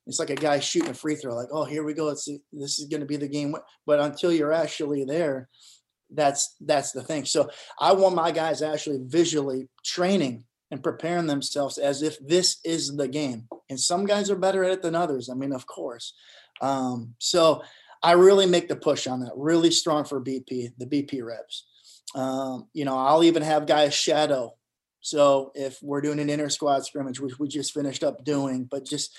It's 0.08 0.20
like 0.20 0.30
a 0.30 0.36
guy 0.36 0.60
shooting 0.60 0.92
a 0.92 0.94
free 0.94 1.16
throw, 1.16 1.36
like, 1.36 1.48
oh, 1.52 1.66
here 1.66 1.84
we 1.84 1.94
go. 1.94 2.10
It's 2.10 2.30
this 2.54 2.80
is 2.80 2.86
going 2.86 3.00
to 3.00 3.08
be 3.08 3.18
the 3.18 3.28
game. 3.28 3.56
But 3.86 4.00
until 4.00 4.32
you're 4.32 4.54
actually 4.54 5.04
there, 5.04 5.50
that's 6.12 6.56
that's 6.62 6.92
the 6.92 7.02
thing. 7.02 7.26
So 7.26 7.50
I 7.80 7.94
want 7.94 8.16
my 8.16 8.32
guys 8.32 8.62
actually 8.62 9.00
visually 9.04 9.68
training 9.84 10.46
and 10.72 10.84
preparing 10.84 11.28
themselves 11.28 11.78
as 11.78 12.02
if 12.02 12.18
this 12.20 12.58
is 12.64 12.96
the 12.96 13.08
game. 13.08 13.48
And 13.70 13.80
some 13.80 14.06
guys 14.06 14.30
are 14.30 14.36
better 14.36 14.64
at 14.64 14.72
it 14.72 14.82
than 14.82 14.96
others. 14.96 15.30
I 15.30 15.34
mean, 15.34 15.54
of 15.54 15.66
course. 15.66 16.14
Um, 16.62 17.16
so 17.18 17.64
I 18.04 18.12
really 18.12 18.46
make 18.46 18.68
the 18.68 18.76
push 18.76 19.08
on 19.08 19.22
that. 19.22 19.32
Really 19.36 19.72
strong 19.72 20.06
for 20.06 20.22
BP, 20.22 20.74
the 20.78 20.86
BP 20.86 21.24
reps. 21.24 21.66
Um, 22.14 22.68
you 22.74 22.86
know, 22.86 22.98
I'll 22.98 23.24
even 23.24 23.42
have 23.42 23.66
guys 23.66 23.94
shadow 23.94 24.54
so 25.06 25.52
if 25.54 25.78
we're 25.84 26.02
doing 26.02 26.20
an 26.20 26.32
intrasquad 26.32 26.84
scrimmage, 26.84 27.20
which 27.20 27.38
we 27.38 27.48
just 27.48 27.76
finished 27.76 28.04
up 28.04 28.26
doing, 28.26 28.64
but 28.64 28.84
just 28.84 29.16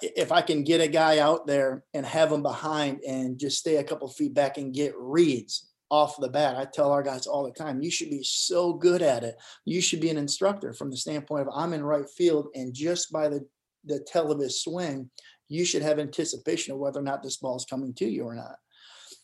if 0.00 0.30
I 0.30 0.42
can 0.42 0.62
get 0.62 0.80
a 0.80 0.86
guy 0.86 1.18
out 1.18 1.44
there 1.44 1.82
and 1.92 2.06
have 2.06 2.30
him 2.30 2.40
behind 2.40 3.00
and 3.04 3.36
just 3.36 3.58
stay 3.58 3.78
a 3.78 3.82
couple 3.82 4.06
feet 4.06 4.32
back 4.32 4.58
and 4.58 4.72
get 4.72 4.94
reads 4.96 5.72
off 5.90 6.20
the 6.20 6.28
bat, 6.28 6.56
I 6.56 6.66
tell 6.72 6.92
our 6.92 7.02
guys 7.02 7.26
all 7.26 7.42
the 7.42 7.50
time, 7.50 7.82
you 7.82 7.90
should 7.90 8.10
be 8.10 8.22
so 8.22 8.74
good 8.74 9.02
at 9.02 9.24
it. 9.24 9.34
You 9.64 9.80
should 9.80 10.00
be 10.00 10.08
an 10.08 10.18
instructor 10.18 10.72
from 10.72 10.88
the 10.88 10.96
standpoint 10.96 11.48
of 11.48 11.52
I'm 11.52 11.72
in 11.72 11.82
right 11.82 12.08
field 12.08 12.46
and 12.54 12.72
just 12.72 13.10
by 13.10 13.28
the 13.28 13.44
the 13.84 13.98
tell 14.06 14.30
of 14.30 14.38
his 14.38 14.62
swing, 14.62 15.10
you 15.48 15.64
should 15.64 15.82
have 15.82 15.98
anticipation 15.98 16.72
of 16.72 16.78
whether 16.78 17.00
or 17.00 17.02
not 17.02 17.24
this 17.24 17.38
ball 17.38 17.56
is 17.56 17.66
coming 17.68 17.92
to 17.94 18.08
you 18.08 18.22
or 18.22 18.36
not. 18.36 18.56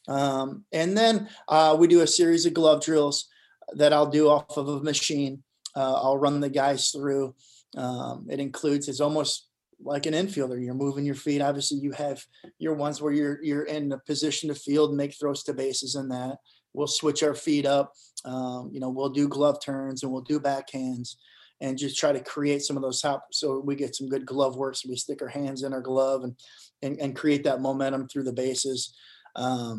Um, 0.08 0.64
and 0.72 0.98
then 0.98 1.28
uh, 1.46 1.76
we 1.78 1.86
do 1.86 2.00
a 2.00 2.06
series 2.08 2.46
of 2.46 2.54
glove 2.54 2.82
drills 2.82 3.28
that 3.74 3.92
I'll 3.92 4.10
do 4.10 4.28
off 4.28 4.56
of 4.56 4.66
a 4.66 4.82
machine 4.82 5.44
uh, 5.76 5.94
I'll 5.94 6.18
run 6.18 6.40
the 6.40 6.50
guys 6.50 6.90
through. 6.90 7.34
Um, 7.76 8.26
it 8.30 8.40
includes 8.40 8.88
it's 8.88 9.00
almost 9.00 9.48
like 9.82 10.06
an 10.06 10.14
infielder. 10.14 10.62
You're 10.62 10.74
moving 10.74 11.04
your 11.04 11.14
feet. 11.14 11.40
Obviously, 11.40 11.78
you 11.78 11.92
have 11.92 12.22
your 12.58 12.74
ones 12.74 13.00
where 13.00 13.12
you're 13.12 13.42
you're 13.42 13.64
in 13.64 13.92
a 13.92 13.98
position 13.98 14.48
to 14.48 14.54
field, 14.54 14.94
make 14.94 15.14
throws 15.18 15.42
to 15.44 15.54
bases, 15.54 15.94
and 15.94 16.10
that 16.10 16.36
we'll 16.72 16.86
switch 16.86 17.22
our 17.22 17.34
feet 17.34 17.66
up. 17.66 17.92
Um, 18.24 18.70
you 18.72 18.80
know, 18.80 18.90
we'll 18.90 19.10
do 19.10 19.28
glove 19.28 19.58
turns 19.64 20.02
and 20.02 20.12
we'll 20.12 20.22
do 20.22 20.40
backhands, 20.40 21.16
and 21.60 21.78
just 21.78 21.98
try 21.98 22.12
to 22.12 22.20
create 22.20 22.62
some 22.62 22.76
of 22.76 22.82
those 22.82 23.00
hop 23.00 23.26
so 23.32 23.60
we 23.64 23.74
get 23.76 23.96
some 23.96 24.08
good 24.08 24.26
glove 24.26 24.56
work. 24.56 24.76
So 24.76 24.88
we 24.88 24.96
stick 24.96 25.22
our 25.22 25.28
hands 25.28 25.62
in 25.62 25.72
our 25.72 25.82
glove 25.82 26.24
and 26.24 26.34
and, 26.82 26.98
and 27.00 27.16
create 27.16 27.44
that 27.44 27.60
momentum 27.60 28.08
through 28.08 28.24
the 28.24 28.32
bases. 28.32 28.94
Um, 29.36 29.78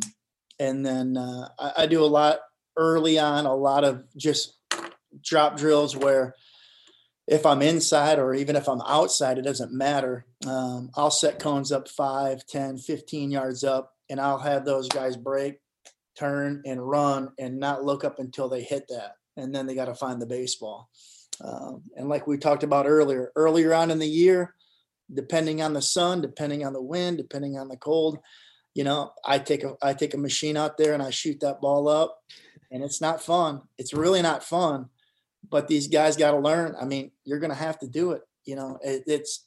and 0.59 0.85
then 0.85 1.17
uh, 1.17 1.49
I, 1.59 1.73
I 1.79 1.85
do 1.87 2.03
a 2.03 2.05
lot 2.05 2.39
early 2.77 3.19
on, 3.19 3.45
a 3.45 3.55
lot 3.55 3.83
of 3.83 4.03
just 4.15 4.57
drop 5.21 5.57
drills 5.57 5.95
where 5.95 6.35
if 7.27 7.45
I'm 7.45 7.61
inside 7.61 8.19
or 8.19 8.33
even 8.33 8.55
if 8.55 8.67
I'm 8.67 8.81
outside, 8.81 9.37
it 9.37 9.43
doesn't 9.43 9.71
matter. 9.71 10.25
Um, 10.45 10.91
I'll 10.95 11.11
set 11.11 11.39
cones 11.39 11.71
up 11.71 11.87
5, 11.87 12.45
10, 12.45 12.77
15 12.77 13.31
yards 13.31 13.63
up, 13.63 13.93
and 14.09 14.19
I'll 14.19 14.39
have 14.39 14.65
those 14.65 14.89
guys 14.89 15.15
break, 15.15 15.59
turn, 16.17 16.61
and 16.65 16.85
run 16.85 17.29
and 17.39 17.59
not 17.59 17.85
look 17.85 18.03
up 18.03 18.19
until 18.19 18.49
they 18.49 18.63
hit 18.63 18.87
that. 18.89 19.15
And 19.37 19.55
then 19.55 19.65
they 19.65 19.75
got 19.75 19.85
to 19.85 19.95
find 19.95 20.21
the 20.21 20.25
baseball. 20.25 20.89
Um, 21.41 21.83
and 21.95 22.09
like 22.09 22.27
we 22.27 22.37
talked 22.37 22.63
about 22.63 22.85
earlier, 22.85 23.31
earlier 23.35 23.73
on 23.73 23.91
in 23.91 23.99
the 23.99 24.05
year, 24.05 24.53
depending 25.13 25.61
on 25.61 25.73
the 25.73 25.81
sun, 25.81 26.21
depending 26.21 26.65
on 26.65 26.73
the 26.73 26.81
wind, 26.81 27.17
depending 27.17 27.57
on 27.57 27.67
the 27.67 27.77
cold, 27.77 28.19
you 28.73 28.83
know, 28.83 29.11
I 29.25 29.39
take 29.39 29.63
a 29.63 29.75
I 29.81 29.93
take 29.93 30.13
a 30.13 30.17
machine 30.17 30.55
out 30.55 30.77
there 30.77 30.93
and 30.93 31.03
I 31.03 31.09
shoot 31.09 31.41
that 31.41 31.59
ball 31.59 31.89
up, 31.89 32.21
and 32.71 32.83
it's 32.83 33.01
not 33.01 33.21
fun. 33.21 33.61
It's 33.77 33.93
really 33.93 34.21
not 34.21 34.45
fun 34.45 34.89
but 35.49 35.67
these 35.67 35.87
guys 35.87 36.17
got 36.17 36.31
to 36.31 36.39
learn. 36.39 36.75
I 36.79 36.85
mean, 36.85 37.11
you're 37.23 37.39
going 37.39 37.51
to 37.51 37.55
have 37.55 37.79
to 37.79 37.87
do 37.87 38.11
it. 38.11 38.21
You 38.45 38.55
know, 38.55 38.79
it, 38.83 39.03
it's 39.07 39.45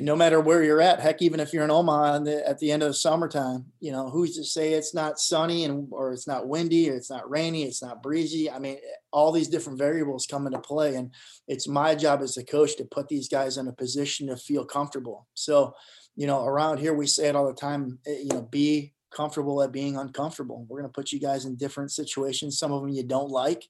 no 0.00 0.14
matter 0.14 0.40
where 0.40 0.62
you're 0.62 0.80
at. 0.80 1.00
Heck, 1.00 1.22
even 1.22 1.40
if 1.40 1.52
you're 1.52 1.64
in 1.64 1.70
Omaha 1.70 2.20
the, 2.20 2.48
at 2.48 2.58
the 2.58 2.70
end 2.70 2.82
of 2.82 2.88
the 2.88 2.94
summertime, 2.94 3.66
you 3.80 3.92
know, 3.92 4.08
who's 4.10 4.36
to 4.36 4.44
say 4.44 4.72
it's 4.72 4.94
not 4.94 5.18
sunny 5.18 5.64
and 5.64 5.88
or 5.90 6.12
it's 6.12 6.26
not 6.26 6.48
windy 6.48 6.90
or 6.90 6.94
it's 6.94 7.10
not 7.10 7.28
rainy, 7.28 7.64
it's 7.64 7.82
not 7.82 8.02
breezy. 8.02 8.50
I 8.50 8.58
mean, 8.58 8.78
all 9.12 9.32
these 9.32 9.48
different 9.48 9.78
variables 9.78 10.26
come 10.26 10.46
into 10.46 10.58
play, 10.58 10.94
and 10.94 11.12
it's 11.48 11.68
my 11.68 11.94
job 11.94 12.22
as 12.22 12.36
a 12.36 12.44
coach 12.44 12.76
to 12.76 12.84
put 12.84 13.08
these 13.08 13.28
guys 13.28 13.56
in 13.56 13.68
a 13.68 13.72
position 13.72 14.28
to 14.28 14.36
feel 14.36 14.64
comfortable. 14.64 15.26
So, 15.34 15.74
you 16.14 16.26
know, 16.26 16.44
around 16.44 16.78
here 16.78 16.94
we 16.94 17.06
say 17.06 17.28
it 17.28 17.36
all 17.36 17.46
the 17.46 17.54
time. 17.54 17.98
Eh, 18.06 18.20
you 18.22 18.28
know, 18.28 18.42
be 18.42 18.92
comfortable 19.10 19.62
at 19.62 19.72
being 19.72 19.96
uncomfortable. 19.96 20.66
We're 20.68 20.80
going 20.80 20.92
to 20.92 20.94
put 20.94 21.12
you 21.12 21.20
guys 21.20 21.44
in 21.44 21.56
different 21.56 21.90
situations. 21.90 22.58
Some 22.58 22.72
of 22.72 22.82
them 22.82 22.90
you 22.90 23.02
don't 23.02 23.30
like 23.30 23.68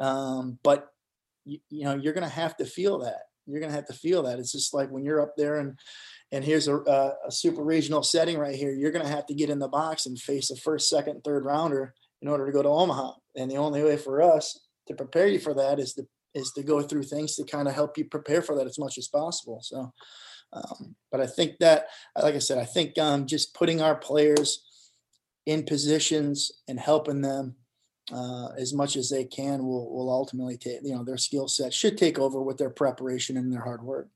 um, 0.00 0.58
but 0.62 0.88
you, 1.44 1.58
you 1.70 1.84
know, 1.84 1.94
you're 1.94 2.12
going 2.12 2.28
to 2.28 2.34
have 2.34 2.56
to 2.58 2.64
feel 2.64 2.98
that. 3.00 3.22
You're 3.46 3.60
going 3.60 3.70
to 3.70 3.76
have 3.76 3.86
to 3.86 3.92
feel 3.92 4.22
that. 4.22 4.38
It's 4.38 4.52
just 4.52 4.72
like 4.72 4.90
when 4.90 5.04
you're 5.04 5.20
up 5.20 5.34
there 5.36 5.58
and 5.58 5.78
and 6.32 6.44
here's 6.44 6.66
a, 6.66 6.76
a, 6.76 7.30
super 7.30 7.62
regional 7.62 8.02
setting 8.02 8.38
right 8.38 8.56
here. 8.56 8.72
You're 8.72 8.90
going 8.90 9.04
to 9.04 9.12
have 9.12 9.26
to 9.26 9.34
get 9.34 9.50
in 9.50 9.60
the 9.60 9.68
box 9.68 10.06
and 10.06 10.18
face 10.18 10.50
a 10.50 10.56
first, 10.56 10.88
second, 10.88 11.22
third 11.22 11.44
rounder 11.44 11.94
in 12.22 12.28
order 12.28 12.44
to 12.44 12.50
go 12.50 12.62
to 12.62 12.68
Omaha. 12.68 13.12
And 13.36 13.48
the 13.48 13.58
only 13.58 13.84
way 13.84 13.96
for 13.96 14.20
us 14.20 14.66
to 14.88 14.94
prepare 14.94 15.28
you 15.28 15.38
for 15.38 15.54
that 15.54 15.78
is 15.78 15.92
to 15.94 16.06
is 16.34 16.50
to 16.52 16.64
go 16.64 16.82
through 16.82 17.04
things 17.04 17.36
to 17.36 17.44
kind 17.44 17.68
of 17.68 17.74
help 17.74 17.96
you 17.96 18.06
prepare 18.06 18.42
for 18.42 18.56
that 18.56 18.66
as 18.66 18.78
much 18.78 18.98
as 18.98 19.06
possible. 19.06 19.60
So, 19.62 19.92
Um, 20.52 20.96
but 21.12 21.20
I 21.20 21.26
think 21.26 21.58
that, 21.60 21.86
like 22.20 22.34
I 22.34 22.40
said, 22.40 22.58
I 22.58 22.64
think 22.64 22.98
um, 22.98 23.26
just 23.26 23.54
putting 23.54 23.80
our 23.80 23.94
players 23.94 24.64
in 25.46 25.64
positions 25.64 26.50
and 26.68 26.80
helping 26.80 27.20
them 27.20 27.56
uh, 28.12 28.48
as 28.58 28.74
much 28.74 28.96
as 28.96 29.08
they 29.08 29.24
can 29.24 29.64
will 29.64 29.90
will 29.90 30.10
ultimately 30.10 30.56
take 30.56 30.80
you 30.82 30.94
know 30.94 31.04
their 31.04 31.16
skill 31.16 31.48
set 31.48 31.72
should 31.72 31.96
take 31.96 32.18
over 32.18 32.42
with 32.42 32.58
their 32.58 32.70
preparation 32.70 33.36
and 33.36 33.52
their 33.52 33.62
hard 33.62 33.82
work. 33.82 34.08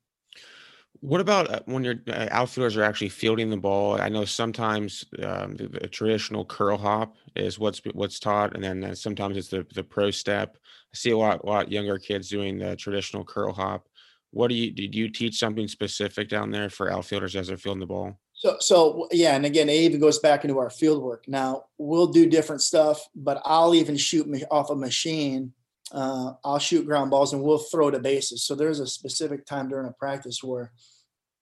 What 1.00 1.20
about 1.20 1.50
uh, 1.50 1.60
when 1.66 1.84
your 1.84 1.94
uh, 2.08 2.28
outfielders 2.30 2.76
are 2.76 2.82
actually 2.82 3.10
fielding 3.10 3.50
the 3.50 3.56
ball? 3.56 4.00
I 4.00 4.08
know 4.08 4.24
sometimes 4.24 5.04
um, 5.22 5.54
the, 5.54 5.68
the 5.68 5.88
traditional 5.88 6.44
crow 6.44 6.76
hop 6.76 7.16
is 7.36 7.58
what's 7.58 7.80
what's 7.92 8.18
taught, 8.18 8.54
and 8.54 8.64
then 8.64 8.82
uh, 8.82 8.94
sometimes 8.94 9.36
it's 9.36 9.48
the 9.48 9.64
the 9.74 9.84
pro 9.84 10.10
step. 10.10 10.56
I 10.92 10.96
see 10.96 11.10
a 11.10 11.18
lot 11.18 11.44
lot 11.44 11.70
younger 11.70 11.98
kids 11.98 12.28
doing 12.28 12.58
the 12.58 12.74
traditional 12.74 13.24
crow 13.24 13.52
hop. 13.52 13.88
What 14.32 14.48
do 14.48 14.54
you 14.54 14.72
did 14.72 14.94
you 14.94 15.08
teach 15.08 15.38
something 15.38 15.68
specific 15.68 16.28
down 16.28 16.50
there 16.50 16.68
for 16.68 16.90
outfielders 16.90 17.36
as 17.36 17.46
they're 17.46 17.56
fielding 17.56 17.80
the 17.80 17.86
ball? 17.86 18.18
So, 18.38 18.56
so 18.60 19.08
yeah, 19.10 19.34
and 19.34 19.44
again, 19.44 19.68
it 19.68 19.72
even 19.72 20.00
goes 20.00 20.20
back 20.20 20.44
into 20.44 20.58
our 20.58 20.70
field 20.70 21.02
work. 21.02 21.24
Now 21.26 21.64
we'll 21.76 22.06
do 22.06 22.24
different 22.24 22.62
stuff, 22.62 23.00
but 23.16 23.42
I'll 23.44 23.74
even 23.74 23.96
shoot 23.96 24.28
off 24.48 24.70
a 24.70 24.76
machine. 24.76 25.52
Uh, 25.90 26.34
I'll 26.44 26.60
shoot 26.60 26.86
ground 26.86 27.10
balls 27.10 27.32
and 27.32 27.42
we'll 27.42 27.58
throw 27.58 27.90
to 27.90 27.98
bases. 27.98 28.44
So 28.44 28.54
there's 28.54 28.78
a 28.78 28.86
specific 28.86 29.44
time 29.44 29.68
during 29.68 29.88
a 29.88 29.92
practice 29.92 30.42
where 30.42 30.70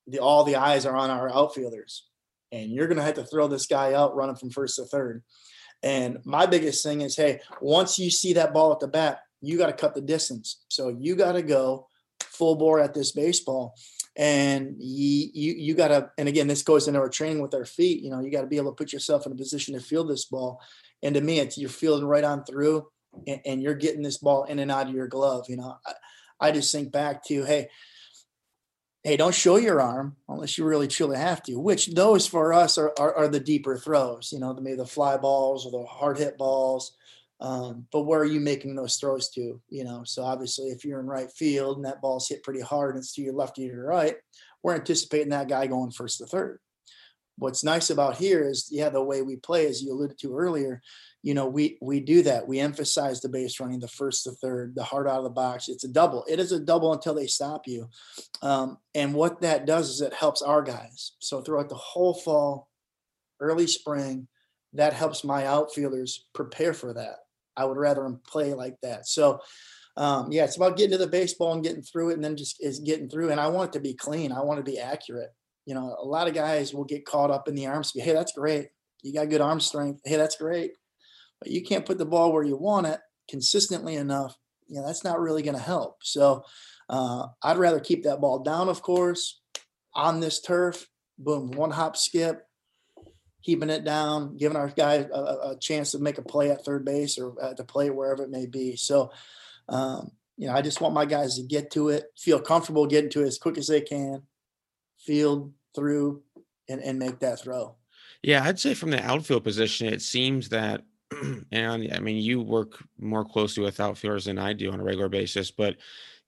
the 0.06 0.20
all 0.20 0.42
the 0.42 0.56
eyes 0.56 0.86
are 0.86 0.96
on 0.96 1.10
our 1.10 1.28
outfielders, 1.28 2.06
and 2.50 2.70
you're 2.70 2.88
gonna 2.88 3.02
have 3.02 3.16
to 3.16 3.24
throw 3.24 3.46
this 3.46 3.66
guy 3.66 3.92
out 3.92 4.16
running 4.16 4.36
from 4.36 4.48
first 4.48 4.76
to 4.76 4.86
third. 4.86 5.22
And 5.82 6.18
my 6.24 6.46
biggest 6.46 6.82
thing 6.82 7.02
is, 7.02 7.14
hey, 7.14 7.40
once 7.60 7.98
you 7.98 8.10
see 8.10 8.32
that 8.34 8.54
ball 8.54 8.72
at 8.72 8.80
the 8.80 8.88
bat, 8.88 9.20
you 9.42 9.58
got 9.58 9.66
to 9.66 9.74
cut 9.74 9.94
the 9.94 10.00
distance. 10.00 10.64
So 10.68 10.88
you 10.88 11.14
got 11.14 11.32
to 11.32 11.42
go 11.42 11.88
full 12.20 12.56
bore 12.56 12.80
at 12.80 12.94
this 12.94 13.12
baseball 13.12 13.74
and 14.16 14.76
you 14.78 15.28
you, 15.34 15.54
you 15.54 15.74
got 15.74 15.88
to 15.88 16.10
and 16.16 16.28
again 16.28 16.46
this 16.46 16.62
goes 16.62 16.88
into 16.88 16.98
our 16.98 17.08
training 17.08 17.42
with 17.42 17.54
our 17.54 17.66
feet 17.66 18.02
you 18.02 18.10
know 18.10 18.20
you 18.20 18.30
got 18.30 18.40
to 18.40 18.46
be 18.46 18.56
able 18.56 18.70
to 18.70 18.76
put 18.76 18.92
yourself 18.92 19.26
in 19.26 19.32
a 19.32 19.36
position 19.36 19.74
to 19.74 19.80
field 19.80 20.08
this 20.08 20.24
ball. 20.24 20.60
And 21.02 21.14
to 21.14 21.20
me 21.20 21.38
it's 21.38 21.58
you're 21.58 21.68
fielding 21.68 22.08
right 22.08 22.24
on 22.24 22.44
through 22.44 22.88
and, 23.26 23.40
and 23.44 23.62
you're 23.62 23.74
getting 23.74 24.02
this 24.02 24.18
ball 24.18 24.44
in 24.44 24.58
and 24.58 24.70
out 24.70 24.88
of 24.88 24.94
your 24.94 25.08
glove 25.08 25.46
you 25.48 25.56
know. 25.56 25.76
I, 25.86 25.92
I 26.48 26.50
just 26.52 26.72
think 26.72 26.92
back 26.92 27.24
to 27.26 27.44
hey 27.44 27.68
hey 29.04 29.16
don't 29.16 29.34
show 29.34 29.56
your 29.56 29.80
arm 29.80 30.16
unless 30.28 30.56
you 30.56 30.64
really 30.64 30.88
truly 30.88 31.18
have 31.18 31.42
to 31.42 31.56
which 31.56 31.88
those 31.88 32.26
for 32.26 32.52
us 32.52 32.78
are, 32.78 32.92
are, 32.98 33.14
are 33.14 33.28
the 33.28 33.40
deeper 33.40 33.76
throws 33.76 34.30
you 34.32 34.38
know 34.38 34.54
maybe 34.54 34.76
the 34.76 34.86
fly 34.86 35.16
balls 35.16 35.66
or 35.66 35.70
the 35.70 35.86
hard 35.86 36.18
hit 36.18 36.38
balls 36.38 36.96
um, 37.40 37.86
but 37.92 38.02
where 38.02 38.20
are 38.20 38.24
you 38.24 38.40
making 38.40 38.74
those 38.74 38.96
throws 38.96 39.28
to? 39.30 39.60
You 39.68 39.84
know, 39.84 40.04
so 40.04 40.22
obviously, 40.22 40.68
if 40.68 40.84
you're 40.84 41.00
in 41.00 41.06
right 41.06 41.30
field 41.30 41.76
and 41.76 41.84
that 41.84 42.00
ball's 42.00 42.28
hit 42.28 42.42
pretty 42.42 42.62
hard 42.62 42.94
and 42.94 43.02
it's 43.02 43.12
to 43.14 43.22
your 43.22 43.34
left 43.34 43.58
or 43.58 43.62
your 43.62 43.86
right, 43.86 44.16
we're 44.62 44.74
anticipating 44.74 45.30
that 45.30 45.48
guy 45.48 45.66
going 45.66 45.90
first 45.90 46.18
to 46.18 46.26
third. 46.26 46.60
What's 47.38 47.62
nice 47.62 47.90
about 47.90 48.16
here 48.16 48.48
is, 48.48 48.68
yeah, 48.70 48.88
the 48.88 49.02
way 49.02 49.20
we 49.20 49.36
play, 49.36 49.66
as 49.66 49.82
you 49.82 49.92
alluded 49.92 50.18
to 50.20 50.34
earlier, 50.34 50.80
you 51.22 51.34
know, 51.34 51.46
we 51.46 51.76
we 51.82 52.00
do 52.00 52.22
that. 52.22 52.48
We 52.48 52.60
emphasize 52.60 53.20
the 53.20 53.28
base 53.28 53.60
running, 53.60 53.80
the 53.80 53.88
first 53.88 54.24
to 54.24 54.30
third, 54.30 54.74
the 54.74 54.84
hard 54.84 55.06
out 55.06 55.18
of 55.18 55.24
the 55.24 55.30
box. 55.30 55.68
It's 55.68 55.84
a 55.84 55.88
double. 55.88 56.24
It 56.26 56.40
is 56.40 56.52
a 56.52 56.60
double 56.60 56.94
until 56.94 57.12
they 57.12 57.26
stop 57.26 57.66
you. 57.66 57.90
Um, 58.40 58.78
and 58.94 59.12
what 59.12 59.42
that 59.42 59.66
does 59.66 59.90
is 59.90 60.00
it 60.00 60.14
helps 60.14 60.40
our 60.40 60.62
guys. 60.62 61.12
So 61.18 61.42
throughout 61.42 61.68
the 61.68 61.74
whole 61.74 62.14
fall, 62.14 62.70
early 63.40 63.66
spring, 63.66 64.28
that 64.72 64.94
helps 64.94 65.22
my 65.22 65.44
outfielders 65.44 66.26
prepare 66.32 66.72
for 66.72 66.94
that 66.94 67.25
I 67.56 67.64
would 67.64 67.76
rather 67.76 68.04
him 68.04 68.20
play 68.26 68.54
like 68.54 68.76
that. 68.82 69.06
So, 69.06 69.40
um, 69.96 70.30
yeah, 70.30 70.44
it's 70.44 70.56
about 70.56 70.76
getting 70.76 70.92
to 70.92 70.98
the 70.98 71.06
baseball 71.06 71.52
and 71.54 71.62
getting 71.62 71.82
through 71.82 72.10
it, 72.10 72.14
and 72.14 72.24
then 72.24 72.36
just 72.36 72.62
is 72.62 72.80
getting 72.80 73.08
through. 73.08 73.30
And 73.30 73.40
I 73.40 73.48
want 73.48 73.70
it 73.70 73.72
to 73.74 73.80
be 73.80 73.94
clean. 73.94 74.32
I 74.32 74.42
want 74.42 74.58
to 74.58 74.70
be 74.70 74.78
accurate. 74.78 75.30
You 75.64 75.74
know, 75.74 75.96
a 75.98 76.04
lot 76.04 76.28
of 76.28 76.34
guys 76.34 76.72
will 76.72 76.84
get 76.84 77.06
caught 77.06 77.30
up 77.30 77.48
in 77.48 77.54
the 77.54 77.66
arm 77.66 77.82
speed. 77.82 78.02
Hey, 78.02 78.12
that's 78.12 78.32
great. 78.32 78.68
You 79.02 79.12
got 79.12 79.30
good 79.30 79.40
arm 79.40 79.60
strength. 79.60 80.00
Hey, 80.04 80.16
that's 80.16 80.36
great. 80.36 80.72
But 81.40 81.50
you 81.50 81.62
can't 81.62 81.86
put 81.86 81.98
the 81.98 82.06
ball 82.06 82.32
where 82.32 82.44
you 82.44 82.56
want 82.56 82.86
it 82.86 83.00
consistently 83.28 83.96
enough. 83.96 84.36
You 84.68 84.80
know, 84.80 84.86
that's 84.86 85.04
not 85.04 85.20
really 85.20 85.42
going 85.42 85.56
to 85.56 85.62
help. 85.62 85.98
So, 86.02 86.44
uh, 86.88 87.26
I'd 87.42 87.58
rather 87.58 87.80
keep 87.80 88.04
that 88.04 88.20
ball 88.20 88.40
down, 88.40 88.68
of 88.68 88.82
course, 88.82 89.40
on 89.94 90.20
this 90.20 90.40
turf. 90.40 90.86
Boom, 91.18 91.50
one 91.52 91.70
hop 91.70 91.96
skip, 91.96 92.45
keeping 93.46 93.70
it 93.70 93.84
down, 93.84 94.36
giving 94.36 94.56
our 94.56 94.68
guys 94.68 95.06
a, 95.14 95.18
a, 95.50 95.56
chance 95.60 95.92
to 95.92 96.00
make 96.00 96.18
a 96.18 96.22
play 96.22 96.50
at 96.50 96.64
third 96.64 96.84
base 96.84 97.16
or 97.16 97.40
at 97.40 97.56
the 97.56 97.62
plate 97.62 97.94
wherever 97.94 98.24
it 98.24 98.30
may 98.30 98.44
be. 98.44 98.74
So, 98.74 99.12
um, 99.68 100.10
you 100.36 100.48
know, 100.48 100.52
I 100.52 100.62
just 100.62 100.80
want 100.80 100.94
my 100.94 101.04
guys 101.04 101.36
to 101.36 101.44
get 101.44 101.70
to 101.70 101.90
it, 101.90 102.06
feel 102.18 102.40
comfortable 102.40 102.88
getting 102.88 103.08
to 103.10 103.22
it 103.22 103.28
as 103.28 103.38
quick 103.38 103.56
as 103.56 103.68
they 103.68 103.80
can, 103.80 104.22
field 104.98 105.52
through, 105.76 106.22
and, 106.68 106.80
and 106.82 106.98
make 106.98 107.20
that 107.20 107.40
throw. 107.40 107.76
Yeah, 108.20 108.42
I'd 108.42 108.58
say 108.58 108.74
from 108.74 108.90
the 108.90 109.00
outfield 109.04 109.44
position, 109.44 109.86
it 109.86 110.02
seems 110.02 110.48
that, 110.48 110.82
and 111.52 111.88
I 111.94 112.00
mean, 112.00 112.16
you 112.16 112.42
work 112.42 112.82
more 112.98 113.24
closely 113.24 113.62
with 113.62 113.78
outfielders 113.78 114.24
than 114.24 114.40
I 114.40 114.54
do 114.54 114.72
on 114.72 114.80
a 114.80 114.84
regular 114.84 115.08
basis, 115.08 115.52
but 115.52 115.76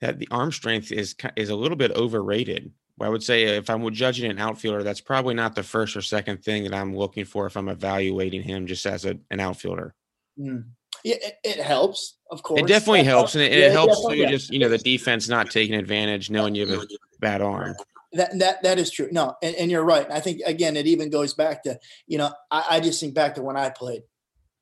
that 0.00 0.20
the 0.20 0.28
arm 0.30 0.52
strength 0.52 0.92
is 0.92 1.16
is 1.34 1.48
a 1.48 1.56
little 1.56 1.76
bit 1.76 1.90
overrated. 1.90 2.70
I 3.00 3.08
would 3.08 3.22
say 3.22 3.44
if 3.56 3.70
I'm 3.70 3.88
judging 3.92 4.30
an 4.30 4.38
outfielder, 4.38 4.82
that's 4.82 5.00
probably 5.00 5.34
not 5.34 5.54
the 5.54 5.62
first 5.62 5.96
or 5.96 6.02
second 6.02 6.42
thing 6.42 6.64
that 6.64 6.74
I'm 6.74 6.96
looking 6.96 7.24
for 7.24 7.46
if 7.46 7.56
I'm 7.56 7.68
evaluating 7.68 8.42
him 8.42 8.66
just 8.66 8.86
as 8.86 9.04
a, 9.04 9.18
an 9.30 9.40
outfielder. 9.40 9.94
Mm. 10.38 10.64
Yeah, 11.04 11.16
it, 11.20 11.38
it, 11.44 11.58
helps, 11.58 12.16
of 12.30 12.42
course. 12.42 12.60
It 12.60 12.66
definitely 12.66 13.04
helps, 13.04 13.34
and 13.34 13.44
it, 13.44 13.52
yeah, 13.52 13.66
it 13.66 13.72
helps 13.72 14.04
too. 14.06 14.26
Just 14.26 14.52
you 14.52 14.58
know, 14.58 14.68
the 14.68 14.78
defense 14.78 15.28
not 15.28 15.50
taking 15.50 15.76
advantage, 15.76 16.28
knowing 16.28 16.54
you 16.54 16.66
have 16.66 16.80
a 16.80 16.86
bad 17.20 17.40
arm. 17.40 17.76
That 18.14 18.36
that 18.38 18.62
that 18.64 18.78
is 18.78 18.90
true. 18.90 19.08
No, 19.12 19.36
and, 19.40 19.54
and 19.54 19.70
you're 19.70 19.84
right. 19.84 20.10
I 20.10 20.18
think 20.18 20.40
again, 20.44 20.76
it 20.76 20.86
even 20.86 21.08
goes 21.08 21.34
back 21.34 21.62
to 21.64 21.78
you 22.08 22.18
know, 22.18 22.32
I, 22.50 22.64
I 22.70 22.80
just 22.80 22.98
think 22.98 23.14
back 23.14 23.36
to 23.36 23.42
when 23.42 23.56
I 23.56 23.70
played, 23.70 24.02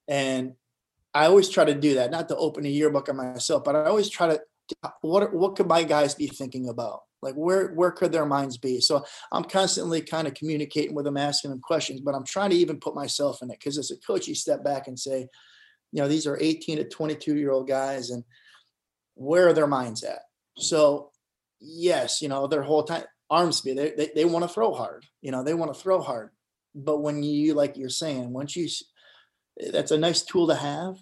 and 0.08 0.54
I 1.14 1.26
always 1.26 1.48
try 1.48 1.64
to 1.64 1.74
do 1.74 1.94
that. 1.94 2.10
Not 2.10 2.28
to 2.28 2.36
open 2.36 2.66
a 2.66 2.68
yearbook 2.68 3.08
on 3.08 3.16
myself, 3.16 3.64
but 3.64 3.74
I 3.74 3.84
always 3.84 4.10
try 4.10 4.28
to 4.28 4.40
what 5.00 5.32
what 5.32 5.56
could 5.56 5.68
my 5.68 5.84
guys 5.84 6.14
be 6.14 6.26
thinking 6.26 6.68
about 6.68 7.05
like 7.22 7.34
where 7.34 7.68
where 7.68 7.90
could 7.90 8.12
their 8.12 8.26
minds 8.26 8.56
be? 8.58 8.80
So 8.80 9.04
i'm 9.32 9.44
constantly 9.44 10.00
kind 10.00 10.26
of 10.26 10.34
communicating 10.34 10.94
with 10.94 11.04
them 11.04 11.16
asking 11.16 11.50
them 11.50 11.60
questions 11.60 12.00
but 12.00 12.14
i'm 12.14 12.24
trying 12.24 12.50
to 12.50 12.56
even 12.56 12.78
put 12.78 12.94
myself 12.94 13.42
in 13.42 13.50
it 13.50 13.58
because 13.58 13.78
as 13.78 13.90
a 13.90 13.96
coach 13.98 14.28
you 14.28 14.34
step 14.34 14.62
back 14.64 14.86
and 14.86 14.98
say 14.98 15.26
you 15.92 16.02
know 16.02 16.08
these 16.08 16.26
are 16.26 16.38
18 16.40 16.78
to 16.78 16.84
22 16.84 17.36
year 17.36 17.50
old 17.50 17.68
guys 17.68 18.10
and 18.10 18.24
where 19.14 19.48
are 19.48 19.54
their 19.54 19.66
minds 19.66 20.02
at? 20.02 20.20
So 20.58 21.10
yes 21.60 22.20
you 22.20 22.28
know 22.28 22.46
their 22.46 22.62
whole 22.62 22.84
time 22.84 23.04
arm 23.30 23.50
speed 23.50 23.78
they, 23.78 23.90
they, 23.90 24.10
they 24.14 24.24
want 24.24 24.44
to 24.44 24.48
throw 24.48 24.72
hard 24.72 25.04
you 25.22 25.32
know 25.32 25.42
they 25.42 25.54
want 25.54 25.72
to 25.74 25.80
throw 25.80 26.00
hard. 26.00 26.30
But 26.74 26.98
when 26.98 27.22
you 27.22 27.54
like 27.54 27.76
you're 27.76 27.88
saying 27.88 28.32
once 28.32 28.54
you 28.54 28.68
eh, 29.60 29.70
that's 29.72 29.90
a 29.90 29.98
nice 29.98 30.22
tool 30.22 30.48
to 30.48 30.54
have 30.54 30.96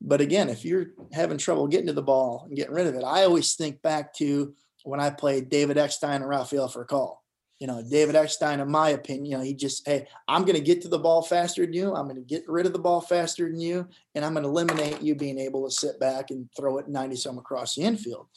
but 0.00 0.20
again, 0.20 0.48
if 0.48 0.64
you're 0.64 0.88
having 1.12 1.38
trouble 1.38 1.66
getting 1.66 1.86
to 1.86 1.92
the 1.92 2.02
ball 2.02 2.44
and 2.46 2.56
getting 2.56 2.74
rid 2.74 2.86
of 2.86 2.94
it, 2.94 3.04
I 3.04 3.24
always 3.24 3.54
think 3.54 3.80
back 3.82 4.14
to 4.14 4.54
when 4.86 5.00
I 5.00 5.10
played 5.10 5.48
David 5.48 5.78
Eckstein 5.78 6.22
and 6.22 6.28
Rafael 6.28 6.68
Furcal. 6.68 7.16
You 7.58 7.66
know, 7.66 7.82
David 7.82 8.14
Eckstein, 8.14 8.60
in 8.60 8.70
my 8.70 8.90
opinion, 8.90 9.24
you 9.24 9.36
know, 9.36 9.42
he 9.42 9.54
just, 9.54 9.86
hey, 9.88 10.06
I'm 10.28 10.42
going 10.42 10.56
to 10.56 10.62
get 10.62 10.82
to 10.82 10.88
the 10.88 10.98
ball 10.98 11.22
faster 11.22 11.64
than 11.64 11.72
you. 11.72 11.94
I'm 11.94 12.04
going 12.04 12.16
to 12.16 12.22
get 12.22 12.44
rid 12.46 12.66
of 12.66 12.72
the 12.72 12.78
ball 12.78 13.00
faster 13.00 13.48
than 13.48 13.58
you. 13.58 13.88
And 14.14 14.24
I'm 14.24 14.34
going 14.34 14.44
to 14.44 14.48
eliminate 14.48 15.02
you 15.02 15.14
being 15.14 15.38
able 15.38 15.66
to 15.66 15.74
sit 15.74 15.98
back 15.98 16.30
and 16.30 16.48
throw 16.56 16.78
it 16.78 16.88
90 16.88 17.16
some 17.16 17.38
across 17.38 17.74
the 17.74 17.82
infield. 17.82 18.28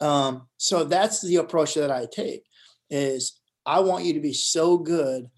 Um, 0.00 0.48
so 0.58 0.84
that's 0.84 1.22
the 1.22 1.36
approach 1.36 1.74
that 1.74 1.90
I 1.90 2.06
take 2.12 2.44
is 2.90 3.40
I 3.64 3.80
want 3.80 4.04
you 4.04 4.12
to 4.14 4.20
be 4.20 4.32
so 4.32 4.76
good 4.76 5.30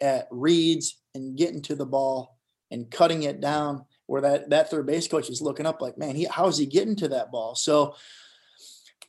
at 0.00 0.26
reads 0.30 0.98
and 1.14 1.36
getting 1.36 1.62
to 1.62 1.76
the 1.76 1.86
ball 1.86 2.38
and 2.70 2.90
cutting 2.90 3.24
it 3.24 3.40
down 3.40 3.84
where 4.06 4.22
that 4.22 4.50
that 4.50 4.70
third 4.70 4.86
base 4.86 5.06
coach 5.06 5.30
is 5.30 5.42
looking 5.42 5.66
up 5.66 5.80
like, 5.80 5.96
man, 5.96 6.16
he 6.16 6.24
how 6.24 6.48
is 6.48 6.58
he 6.58 6.66
getting 6.66 6.96
to 6.96 7.08
that 7.08 7.30
ball? 7.30 7.54
So 7.54 7.94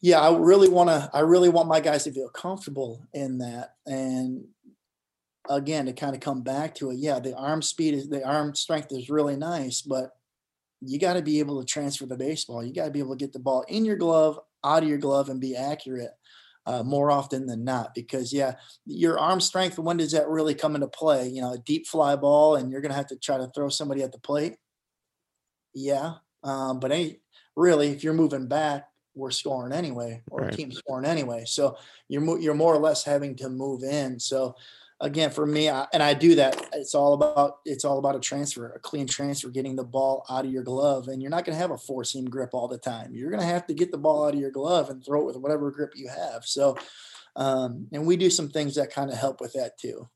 yeah, 0.02 0.20
I 0.20 0.36
really 0.38 0.70
want 0.70 0.90
to 0.90 1.10
I 1.14 1.20
really 1.22 1.50
want 1.50 1.70
my 1.70 1.80
guys 1.80 2.04
to 2.06 2.12
feel 2.12 2.30
comfortable 2.30 3.06
in 3.14 3.38
that. 3.40 3.76
And 3.86 4.46
again, 5.50 5.86
to 5.86 5.94
kind 5.94 6.16
of 6.16 6.22
come 6.22 6.42
back 6.42 6.76
to 6.76 6.92
it, 6.92 6.98
yeah, 6.98 7.20
the 7.20 7.36
arm 7.36 7.62
speed 7.62 7.94
is 7.94 8.10
the 8.10 8.24
arm 8.24 8.56
strength 8.56 8.92
is 8.92 9.10
really 9.10 9.36
nice, 9.36 9.82
but 9.82 10.12
you 10.82 11.00
got 11.00 11.14
to 11.14 11.22
be 11.22 11.40
able 11.40 11.60
to 11.60 11.66
transfer 11.66 12.06
the 12.06 12.18
baseball. 12.18 12.64
You 12.64 12.74
got 12.74 12.86
to 12.86 12.92
be 12.92 13.00
able 13.00 13.16
to 13.16 13.24
get 13.24 13.34
the 13.34 13.40
ball 13.40 13.64
in 13.68 13.86
your 13.86 13.98
glove, 13.98 14.40
out 14.64 14.84
of 14.84 14.90
your 14.90 14.98
glove, 14.98 15.30
and 15.30 15.40
be 15.40 15.56
accurate 15.56 16.10
uh, 16.66 16.82
more 16.82 17.12
often 17.12 17.46
than 17.46 17.64
not. 17.64 17.94
Because 17.94 18.34
yeah, 18.34 18.56
your 18.86 19.20
arm 19.20 19.40
strength. 19.40 19.78
When 19.78 19.98
does 19.98 20.14
that 20.14 20.28
really 20.28 20.56
come 20.56 20.76
into 20.76 20.88
play? 20.88 21.28
You 21.28 21.42
know, 21.42 21.54
a 21.54 21.60
deep 21.60 21.88
fly 21.88 22.16
ball, 22.16 22.56
and 22.56 22.72
you're 22.72 22.82
going 22.82 22.92
to 22.92 22.98
have 22.98 23.08
to 23.08 23.18
try 23.18 23.38
to 23.38 23.52
throw 23.56 23.70
somebody 23.70 24.02
at 24.02 24.12
the 24.12 24.20
plate 24.20 24.56
yeah. 25.74 26.14
Um, 26.44 26.80
but 26.80 26.92
any 26.92 27.20
really, 27.56 27.90
if 27.90 28.04
you're 28.04 28.14
moving 28.14 28.48
back, 28.48 28.88
we're 29.16 29.32
scoring 29.32 29.74
anyway, 29.74 30.22
or 30.30 30.42
right. 30.42 30.54
team 30.54 30.72
scoring 30.72 31.06
anyway. 31.06 31.44
So 31.46 31.78
you're 32.08 32.40
you're 32.40 32.54
more 32.54 32.74
or 32.74 32.80
less 32.80 33.04
having 33.04 33.36
to 33.38 33.50
move 33.50 33.84
in. 33.84 34.20
So 34.20 34.56
again, 35.00 35.32
for 35.32 35.46
me, 35.46 35.70
I, 35.70 35.88
and 35.94 36.04
I 36.04 36.14
do 36.14 36.36
that. 36.36 36.70
It's 36.74 36.96
all 36.96 37.14
about 37.14 37.58
it's 37.66 37.86
all 37.86 38.00
about 38.00 38.16
a 38.16 38.20
transfer, 38.20 38.72
a 38.72 38.80
clean 38.80 39.08
transfer, 39.08 39.50
getting 39.50 39.76
the 39.76 39.84
ball 39.84 40.26
out 40.30 40.46
of 40.46 40.52
your 40.52 40.64
glove, 40.64 41.08
and 41.08 41.22
you're 41.22 41.32
not 41.32 41.46
going 41.46 41.56
to 41.56 41.62
have 41.62 41.72
a 41.72 41.78
four 41.78 42.04
seam 42.04 42.26
grip 42.26 42.52
all 42.54 42.68
the 42.68 42.78
time. 42.78 43.14
You're 43.14 43.32
going 43.32 43.42
to 43.42 43.46
have 43.46 43.68
to 43.68 43.74
get 43.74 43.92
the 43.92 43.98
ball 43.98 44.26
out 44.26 44.34
of 44.34 44.40
your 44.40 44.52
glove 44.52 44.90
and 44.90 45.04
throw 45.04 45.22
it 45.22 45.26
with 45.26 45.38
whatever 45.38 45.72
grip 45.72 45.94
you 45.96 46.08
have. 46.10 46.46
So 46.46 46.78
Um, 47.36 47.88
and 47.94 48.06
we 48.06 48.18
do 48.18 48.30
some 48.30 48.50
things 48.50 48.76
that 48.76 48.94
kind 48.94 49.10
of 49.10 49.18
help 49.18 49.40
with 49.40 49.54
that 49.54 49.78
too. 49.80 50.10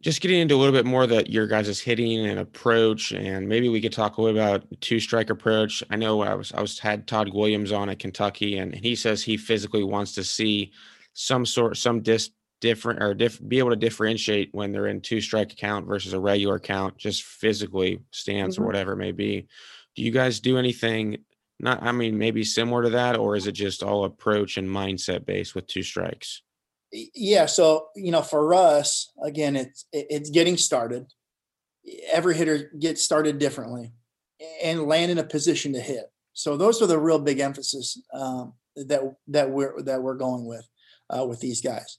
Just 0.00 0.20
getting 0.20 0.38
into 0.38 0.54
a 0.54 0.58
little 0.58 0.72
bit 0.72 0.86
more 0.86 1.08
that 1.08 1.28
your 1.28 1.48
guys' 1.48 1.68
is 1.68 1.80
hitting 1.80 2.24
and 2.24 2.38
approach, 2.38 3.10
and 3.10 3.48
maybe 3.48 3.68
we 3.68 3.80
could 3.80 3.92
talk 3.92 4.16
a 4.16 4.22
little 4.22 4.38
about 4.38 4.64
two 4.80 5.00
strike 5.00 5.28
approach. 5.28 5.82
I 5.90 5.96
know 5.96 6.22
I 6.22 6.34
was 6.34 6.52
I 6.52 6.60
was 6.60 6.78
had 6.78 7.08
Todd 7.08 7.34
Williams 7.34 7.72
on 7.72 7.88
at 7.88 7.98
Kentucky, 7.98 8.58
and 8.58 8.72
he 8.72 8.94
says 8.94 9.22
he 9.22 9.36
physically 9.36 9.82
wants 9.82 10.14
to 10.14 10.22
see 10.22 10.72
some 11.14 11.44
sort 11.44 11.76
some 11.76 12.00
dis 12.00 12.30
different 12.60 13.02
or 13.02 13.14
diff, 13.14 13.40
be 13.48 13.58
able 13.58 13.70
to 13.70 13.76
differentiate 13.76 14.50
when 14.52 14.72
they're 14.72 14.86
in 14.86 15.00
two 15.00 15.20
strike 15.20 15.56
count 15.56 15.86
versus 15.86 16.12
a 16.12 16.20
regular 16.20 16.58
count, 16.58 16.96
just 16.96 17.22
physically 17.22 18.00
stance 18.10 18.54
mm-hmm. 18.54 18.64
or 18.64 18.66
whatever 18.66 18.92
it 18.92 18.96
may 18.96 19.12
be. 19.12 19.46
Do 19.94 20.02
you 20.02 20.10
guys 20.10 20.40
do 20.40 20.58
anything? 20.58 21.18
Not, 21.60 21.82
I 21.82 21.90
mean, 21.92 22.16
maybe 22.16 22.44
similar 22.44 22.84
to 22.84 22.90
that, 22.90 23.16
or 23.16 23.34
is 23.34 23.46
it 23.48 23.52
just 23.52 23.82
all 23.82 24.04
approach 24.04 24.58
and 24.58 24.68
mindset 24.68 25.26
based 25.26 25.54
with 25.54 25.66
two 25.66 25.82
strikes? 25.82 26.42
Yeah. 26.92 27.46
So 27.46 27.88
you 27.96 28.12
know, 28.12 28.22
for 28.22 28.54
us, 28.54 29.12
again, 29.22 29.56
it's 29.56 29.86
it's 29.92 30.30
getting 30.30 30.56
started. 30.56 31.06
Every 32.10 32.34
hitter 32.36 32.70
gets 32.78 33.02
started 33.02 33.38
differently, 33.38 33.92
and 34.62 34.86
land 34.86 35.10
in 35.10 35.18
a 35.18 35.24
position 35.24 35.72
to 35.74 35.80
hit. 35.80 36.10
So 36.32 36.56
those 36.56 36.80
are 36.82 36.86
the 36.86 36.98
real 36.98 37.18
big 37.18 37.40
emphasis 37.40 38.00
um, 38.12 38.54
that 38.76 39.00
that 39.28 39.50
we're 39.50 39.82
that 39.82 40.02
we're 40.02 40.14
going 40.14 40.46
with 40.46 40.68
uh, 41.10 41.26
with 41.26 41.40
these 41.40 41.60
guys 41.60 41.98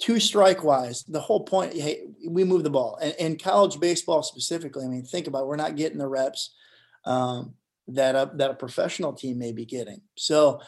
two 0.00 0.18
strike 0.18 0.64
wise, 0.64 1.04
the 1.04 1.20
whole 1.20 1.44
point, 1.44 1.74
hey, 1.74 2.06
we 2.26 2.42
move 2.42 2.64
the 2.64 2.70
ball. 2.70 2.98
And 3.00 3.14
in 3.18 3.38
college 3.38 3.78
baseball 3.78 4.22
specifically, 4.22 4.84
I 4.84 4.88
mean, 4.88 5.04
think 5.04 5.26
about 5.26 5.42
it, 5.42 5.46
we're 5.46 5.56
not 5.56 5.76
getting 5.76 5.98
the 5.98 6.08
reps 6.08 6.54
um, 7.04 7.54
that 7.88 8.14
a, 8.14 8.30
that 8.34 8.50
a 8.50 8.54
professional 8.54 9.12
team 9.12 9.38
may 9.38 9.52
be 9.52 9.66
getting. 9.66 10.00
So, 10.16 10.60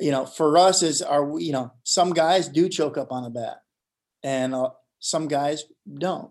you 0.00 0.10
know, 0.10 0.26
for 0.26 0.56
us 0.58 0.82
is 0.82 1.02
our, 1.02 1.38
you 1.38 1.52
know, 1.52 1.72
some 1.84 2.12
guys 2.12 2.48
do 2.48 2.68
choke 2.68 2.98
up 2.98 3.12
on 3.12 3.24
the 3.24 3.30
bat, 3.30 3.62
and 4.22 4.54
uh, 4.54 4.70
some 4.98 5.28
guys 5.28 5.64
don't. 5.92 6.30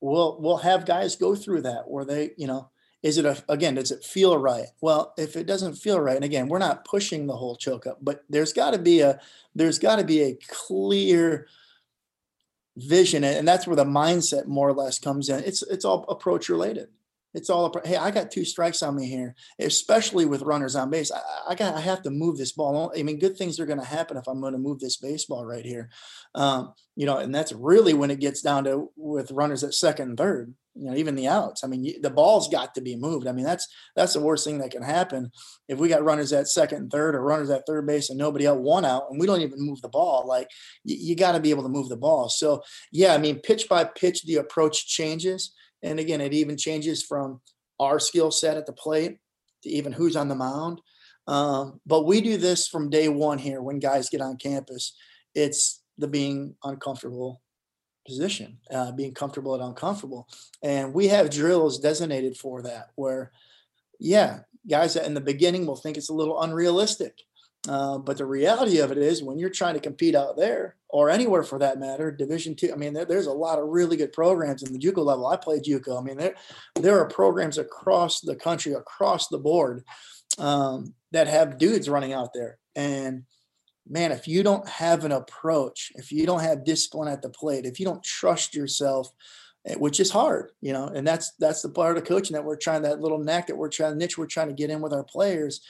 We'll 0.00 0.40
we'll 0.40 0.58
have 0.58 0.86
guys 0.86 1.16
go 1.16 1.34
through 1.34 1.62
that 1.62 1.88
where 1.88 2.04
they, 2.04 2.30
you 2.36 2.46
know, 2.46 2.70
is 3.02 3.18
it 3.18 3.24
a, 3.24 3.42
again 3.48 3.74
does 3.74 3.90
it 3.90 4.04
feel 4.04 4.36
right 4.38 4.66
well 4.80 5.12
if 5.16 5.36
it 5.36 5.46
doesn't 5.46 5.74
feel 5.74 6.00
right 6.00 6.14
and 6.16 6.24
again 6.24 6.48
we're 6.48 6.58
not 6.58 6.84
pushing 6.84 7.26
the 7.26 7.36
whole 7.36 7.56
choke 7.56 7.84
up 7.84 7.98
but 8.00 8.22
there's 8.28 8.52
got 8.52 8.72
to 8.72 8.78
be 8.78 9.00
a 9.00 9.20
there's 9.56 9.80
got 9.80 9.96
to 9.96 10.04
be 10.04 10.22
a 10.22 10.38
clear 10.48 11.48
vision 12.76 13.24
and 13.24 13.46
that's 13.46 13.66
where 13.66 13.76
the 13.76 13.84
mindset 13.84 14.46
more 14.46 14.68
or 14.68 14.72
less 14.72 14.98
comes 14.98 15.28
in. 15.28 15.42
It's 15.44 15.62
it's 15.62 15.84
all 15.84 16.04
approach 16.08 16.48
related 16.48 16.88
it's 17.34 17.50
all 17.50 17.74
hey 17.84 17.96
i 17.96 18.10
got 18.10 18.30
two 18.30 18.44
strikes 18.44 18.82
on 18.82 18.96
me 18.96 19.06
here 19.06 19.34
especially 19.60 20.24
with 20.26 20.42
runners 20.42 20.76
on 20.76 20.90
base. 20.90 21.10
I, 21.10 21.20
I 21.50 21.54
got 21.54 21.74
i 21.74 21.80
have 21.80 22.02
to 22.02 22.10
move 22.10 22.36
this 22.36 22.52
ball. 22.52 22.92
I 22.96 23.02
mean 23.02 23.18
good 23.18 23.36
things 23.36 23.58
are 23.60 23.66
going 23.66 23.80
to 23.80 23.84
happen 23.84 24.16
if 24.16 24.26
i'm 24.28 24.40
going 24.40 24.52
to 24.52 24.58
move 24.58 24.80
this 24.80 24.96
baseball 24.96 25.44
right 25.44 25.64
here. 25.64 25.90
Um, 26.34 26.74
you 26.96 27.06
know 27.06 27.18
and 27.18 27.34
that's 27.34 27.52
really 27.52 27.94
when 27.94 28.10
it 28.10 28.20
gets 28.20 28.42
down 28.42 28.64
to 28.64 28.90
with 28.96 29.30
runners 29.30 29.64
at 29.64 29.74
second 29.74 30.10
and 30.10 30.18
third 30.18 30.54
you 30.74 30.86
know 30.86 30.96
even 30.96 31.14
the 31.14 31.28
outs. 31.28 31.64
I 31.64 31.66
mean 31.66 32.00
the 32.00 32.10
ball's 32.10 32.48
got 32.48 32.74
to 32.74 32.80
be 32.80 32.96
moved. 32.96 33.26
I 33.26 33.32
mean 33.32 33.44
that's 33.44 33.68
that's 33.96 34.14
the 34.14 34.20
worst 34.20 34.44
thing 34.44 34.58
that 34.58 34.70
can 34.70 34.82
happen. 34.82 35.30
If 35.68 35.78
we 35.78 35.88
got 35.88 36.04
runners 36.04 36.32
at 36.32 36.48
second 36.48 36.78
and 36.78 36.90
third 36.90 37.14
or 37.14 37.22
runners 37.22 37.50
at 37.50 37.66
third 37.66 37.86
base 37.86 38.10
and 38.10 38.18
nobody 38.18 38.46
out 38.46 38.60
one 38.60 38.84
out 38.84 39.04
and 39.10 39.20
we 39.20 39.26
don't 39.26 39.42
even 39.42 39.60
move 39.60 39.80
the 39.82 39.88
ball 39.88 40.26
like 40.26 40.48
you, 40.84 40.96
you 40.98 41.16
got 41.16 41.32
to 41.32 41.40
be 41.40 41.50
able 41.50 41.62
to 41.62 41.68
move 41.68 41.88
the 41.88 41.96
ball. 41.96 42.28
So 42.28 42.62
yeah 42.90 43.14
i 43.14 43.18
mean 43.18 43.40
pitch 43.40 43.68
by 43.68 43.84
pitch 43.84 44.24
the 44.24 44.36
approach 44.36 44.86
changes 44.86 45.52
and 45.82 45.98
again 45.98 46.20
it 46.20 46.32
even 46.32 46.56
changes 46.56 47.02
from 47.02 47.40
our 47.80 47.98
skill 47.98 48.30
set 48.30 48.56
at 48.56 48.66
the 48.66 48.72
plate 48.72 49.18
to 49.62 49.68
even 49.68 49.92
who's 49.92 50.16
on 50.16 50.28
the 50.28 50.34
mound 50.34 50.80
um, 51.28 51.80
but 51.86 52.04
we 52.04 52.20
do 52.20 52.36
this 52.36 52.66
from 52.66 52.90
day 52.90 53.08
one 53.08 53.38
here 53.38 53.62
when 53.62 53.78
guys 53.78 54.08
get 54.08 54.20
on 54.20 54.36
campus 54.36 54.96
it's 55.34 55.82
the 55.98 56.08
being 56.08 56.54
uncomfortable 56.64 57.40
position, 58.06 58.58
uh, 58.70 58.92
being 58.92 59.14
comfortable 59.14 59.54
and 59.54 59.62
uncomfortable. 59.62 60.28
And 60.62 60.92
we 60.92 61.08
have 61.08 61.30
drills 61.30 61.78
designated 61.78 62.36
for 62.36 62.62
that, 62.62 62.90
where, 62.94 63.32
yeah, 63.98 64.40
guys 64.68 64.96
in 64.96 65.14
the 65.14 65.20
beginning 65.20 65.66
will 65.66 65.76
think 65.76 65.96
it's 65.96 66.10
a 66.10 66.14
little 66.14 66.40
unrealistic. 66.40 67.18
Uh, 67.68 67.96
but 67.98 68.18
the 68.18 68.26
reality 68.26 68.78
of 68.78 68.90
it 68.90 68.98
is, 68.98 69.22
when 69.22 69.38
you're 69.38 69.48
trying 69.48 69.74
to 69.74 69.80
compete 69.80 70.16
out 70.16 70.36
there 70.36 70.76
or 70.88 71.10
anywhere 71.10 71.44
for 71.44 71.60
that 71.60 71.78
matter, 71.78 72.10
Division 72.10 72.56
two. 72.56 72.72
I 72.72 72.76
mean, 72.76 72.92
there, 72.92 73.04
there's 73.04 73.26
a 73.26 73.32
lot 73.32 73.60
of 73.60 73.68
really 73.68 73.96
good 73.96 74.12
programs 74.12 74.62
in 74.62 74.72
the 74.72 74.78
JUCO 74.78 75.04
level. 75.04 75.26
I 75.26 75.36
played 75.36 75.62
JUCO. 75.62 75.98
I 75.98 76.02
mean, 76.02 76.16
there 76.16 76.34
there 76.74 76.98
are 76.98 77.08
programs 77.08 77.58
across 77.58 78.20
the 78.20 78.34
country, 78.34 78.72
across 78.72 79.28
the 79.28 79.38
board, 79.38 79.84
um, 80.38 80.94
that 81.12 81.28
have 81.28 81.58
dudes 81.58 81.88
running 81.88 82.12
out 82.12 82.34
there, 82.34 82.58
and 82.74 83.24
man, 83.88 84.10
if 84.10 84.26
you 84.26 84.42
don't 84.42 84.68
have 84.68 85.04
an 85.04 85.12
approach, 85.12 85.92
if 85.94 86.10
you 86.10 86.26
don't 86.26 86.40
have 86.40 86.64
discipline 86.64 87.12
at 87.12 87.22
the 87.22 87.30
plate, 87.30 87.64
if 87.64 87.78
you 87.78 87.86
don't 87.86 88.02
trust 88.02 88.54
yourself, 88.54 89.10
eh, 89.66 89.74
which 89.74 90.00
is 90.00 90.10
hard, 90.10 90.50
you 90.60 90.72
know, 90.72 90.86
and 90.86 91.06
that's 91.06 91.32
that's 91.38 91.62
the 91.62 91.68
part 91.68 91.96
of 91.96 92.04
coaching 92.04 92.34
that 92.34 92.44
we're 92.44 92.56
trying 92.56 92.82
that 92.82 93.00
little 93.00 93.18
knack 93.18 93.46
that 93.46 93.56
we're 93.56 93.68
trying 93.68 93.98
niche 93.98 94.18
we're 94.18 94.26
trying 94.26 94.48
to 94.48 94.54
get 94.54 94.70
in 94.70 94.80
with 94.80 94.92
our 94.92 95.04
players 95.04 95.60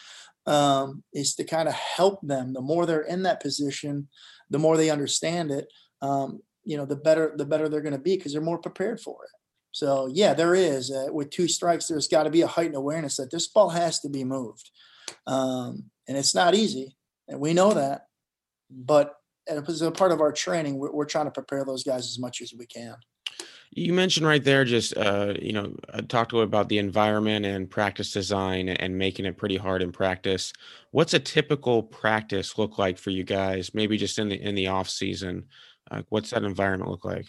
um, 0.46 1.02
is 1.12 1.34
to 1.36 1.44
kind 1.44 1.68
of 1.68 1.74
help 1.74 2.20
them. 2.22 2.52
The 2.52 2.60
more 2.60 2.86
they're 2.86 3.02
in 3.02 3.22
that 3.24 3.42
position, 3.42 4.08
the 4.50 4.58
more 4.58 4.76
they 4.76 4.90
understand 4.90 5.50
it, 5.50 5.68
um, 6.00 6.40
you 6.64 6.76
know, 6.76 6.84
the 6.84 6.96
better 6.96 7.34
the 7.36 7.44
better 7.44 7.68
they're 7.68 7.80
going 7.80 7.92
to 7.92 7.98
be 7.98 8.16
because 8.16 8.32
they're 8.32 8.42
more 8.42 8.58
prepared 8.58 9.00
for 9.00 9.24
it. 9.24 9.30
So 9.72 10.08
yeah, 10.12 10.34
there 10.34 10.54
is 10.54 10.90
uh, 10.90 11.12
with 11.12 11.30
two 11.30 11.48
strikes. 11.48 11.86
There's 11.86 12.08
got 12.08 12.24
to 12.24 12.30
be 12.30 12.42
a 12.42 12.46
heightened 12.46 12.76
awareness 12.76 13.16
that 13.16 13.30
this 13.30 13.48
ball 13.48 13.70
has 13.70 14.00
to 14.00 14.08
be 14.08 14.24
moved, 14.24 14.70
um, 15.26 15.84
and 16.06 16.16
it's 16.16 16.34
not 16.34 16.54
easy 16.54 16.96
and 17.28 17.40
we 17.40 17.54
know 17.54 17.72
that. 17.72 18.06
But 18.70 19.14
as 19.48 19.82
a 19.82 19.90
part 19.90 20.12
of 20.12 20.20
our 20.20 20.32
training, 20.32 20.78
we're, 20.78 20.92
we're 20.92 21.04
trying 21.04 21.26
to 21.26 21.32
prepare 21.32 21.64
those 21.64 21.82
guys 21.82 22.06
as 22.06 22.18
much 22.18 22.40
as 22.40 22.52
we 22.56 22.66
can. 22.66 22.94
You 23.74 23.94
mentioned 23.94 24.26
right 24.26 24.44
there, 24.44 24.66
just 24.66 24.94
uh, 24.98 25.32
you 25.40 25.52
know, 25.52 25.74
uh, 25.92 26.02
talked 26.02 26.32
a 26.32 26.36
little 26.36 26.46
about 26.46 26.68
the 26.68 26.76
environment 26.76 27.46
and 27.46 27.70
practice 27.70 28.12
design 28.12 28.68
and 28.68 28.98
making 28.98 29.24
it 29.24 29.38
pretty 29.38 29.56
hard 29.56 29.80
in 29.80 29.92
practice. 29.92 30.52
What's 30.90 31.14
a 31.14 31.18
typical 31.18 31.82
practice 31.82 32.58
look 32.58 32.76
like 32.76 32.98
for 32.98 33.08
you 33.08 33.24
guys? 33.24 33.72
Maybe 33.72 33.96
just 33.96 34.18
in 34.18 34.28
the 34.28 34.40
in 34.40 34.54
the 34.54 34.68
off 34.68 34.90
season, 34.90 35.46
uh, 35.90 36.02
what's 36.10 36.30
that 36.30 36.44
environment 36.44 36.90
look 36.90 37.06
like? 37.06 37.26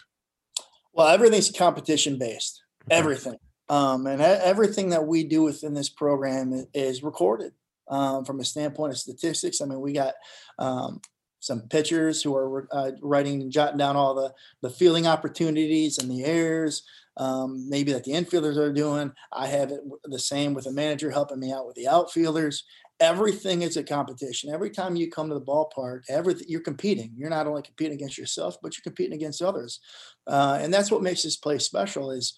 Well, 0.91 1.07
everything's 1.07 1.49
competition 1.49 2.19
based. 2.19 2.61
Okay. 2.87 2.97
Everything, 2.97 3.37
um, 3.69 4.05
and 4.05 4.21
everything 4.21 4.89
that 4.89 5.07
we 5.07 5.23
do 5.23 5.43
within 5.43 5.73
this 5.73 5.89
program 5.89 6.67
is 6.73 7.03
recorded 7.03 7.53
um, 7.87 8.25
from 8.25 8.41
a 8.41 8.45
standpoint 8.45 8.91
of 8.91 8.97
statistics. 8.97 9.61
I 9.61 9.65
mean, 9.65 9.79
we 9.79 9.93
got 9.93 10.13
um, 10.59 10.99
some 11.43 11.67
pitchers 11.67 12.21
who 12.21 12.35
are 12.35 12.67
uh, 12.71 12.91
writing 13.01 13.41
and 13.41 13.51
jotting 13.51 13.77
down 13.77 13.95
all 13.95 14.13
the 14.13 14.33
the 14.61 14.69
fielding 14.69 15.07
opportunities 15.07 15.97
and 15.97 16.09
the 16.09 16.23
errors. 16.23 16.83
Um, 17.17 17.69
maybe 17.69 17.93
that 17.93 18.05
the 18.05 18.13
infielders 18.13 18.57
are 18.57 18.73
doing. 18.73 19.11
I 19.31 19.47
have 19.47 19.71
it 19.71 19.81
the 20.05 20.19
same 20.19 20.53
with 20.53 20.65
a 20.65 20.71
manager 20.71 21.11
helping 21.11 21.39
me 21.39 21.51
out 21.51 21.67
with 21.67 21.75
the 21.75 21.87
outfielders. 21.87 22.63
Everything 22.99 23.61
is 23.61 23.77
a 23.77 23.83
competition. 23.83 24.51
Every 24.51 24.69
time 24.69 24.95
you 24.95 25.11
come 25.11 25.27
to 25.29 25.35
the 25.35 25.41
ballpark, 25.41 26.03
everything 26.09 26.47
you're 26.47 26.61
competing. 26.61 27.13
You're 27.15 27.29
not 27.29 27.45
only 27.45 27.61
competing 27.61 27.95
against 27.95 28.17
yourself, 28.17 28.57
but 28.63 28.75
you're 28.75 28.83
competing 28.83 29.13
against 29.13 29.41
others, 29.41 29.79
uh, 30.27 30.57
and 30.61 30.73
that's 30.73 30.89
what 30.89 31.03
makes 31.03 31.23
this 31.23 31.35
place 31.35 31.65
special. 31.65 32.09
Is 32.09 32.33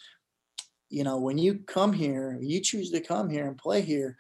you 0.89 1.04
know 1.04 1.18
when 1.18 1.38
you 1.38 1.60
come 1.68 1.94
here, 1.94 2.38
you 2.41 2.60
choose 2.60 2.91
to 2.91 3.00
come 3.00 3.30
here 3.30 3.48
and 3.48 3.58
play 3.58 3.82
here 3.82 4.18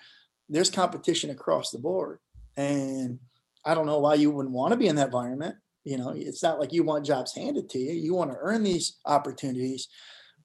there's 0.49 0.69
competition 0.69 1.29
across 1.29 1.71
the 1.71 1.79
board. 1.79 2.19
And 2.57 3.19
I 3.65 3.73
don't 3.73 3.85
know 3.85 3.99
why 3.99 4.15
you 4.15 4.31
wouldn't 4.31 4.53
want 4.53 4.71
to 4.71 4.77
be 4.77 4.87
in 4.87 4.95
that 4.97 5.07
environment. 5.07 5.55
You 5.83 5.97
know, 5.97 6.09
it's 6.15 6.41
not 6.41 6.59
like 6.59 6.73
you 6.73 6.83
want 6.83 7.05
jobs 7.05 7.33
handed 7.33 7.69
to 7.69 7.79
you. 7.79 7.93
You 7.93 8.13
want 8.13 8.31
to 8.31 8.37
earn 8.39 8.63
these 8.63 8.97
opportunities. 9.05 9.87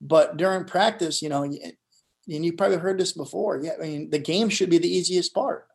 But 0.00 0.36
during 0.36 0.64
practice, 0.64 1.22
you 1.22 1.28
know, 1.28 1.42
and 1.42 1.56
you 2.26 2.52
probably 2.52 2.76
heard 2.76 2.98
this 2.98 3.12
before. 3.12 3.60
Yeah, 3.62 3.72
I 3.78 3.86
mean, 3.86 4.10
the 4.10 4.18
game 4.18 4.48
should 4.48 4.70
be 4.70 4.78
the 4.78 4.92
easiest 4.92 5.34
part. 5.34 5.66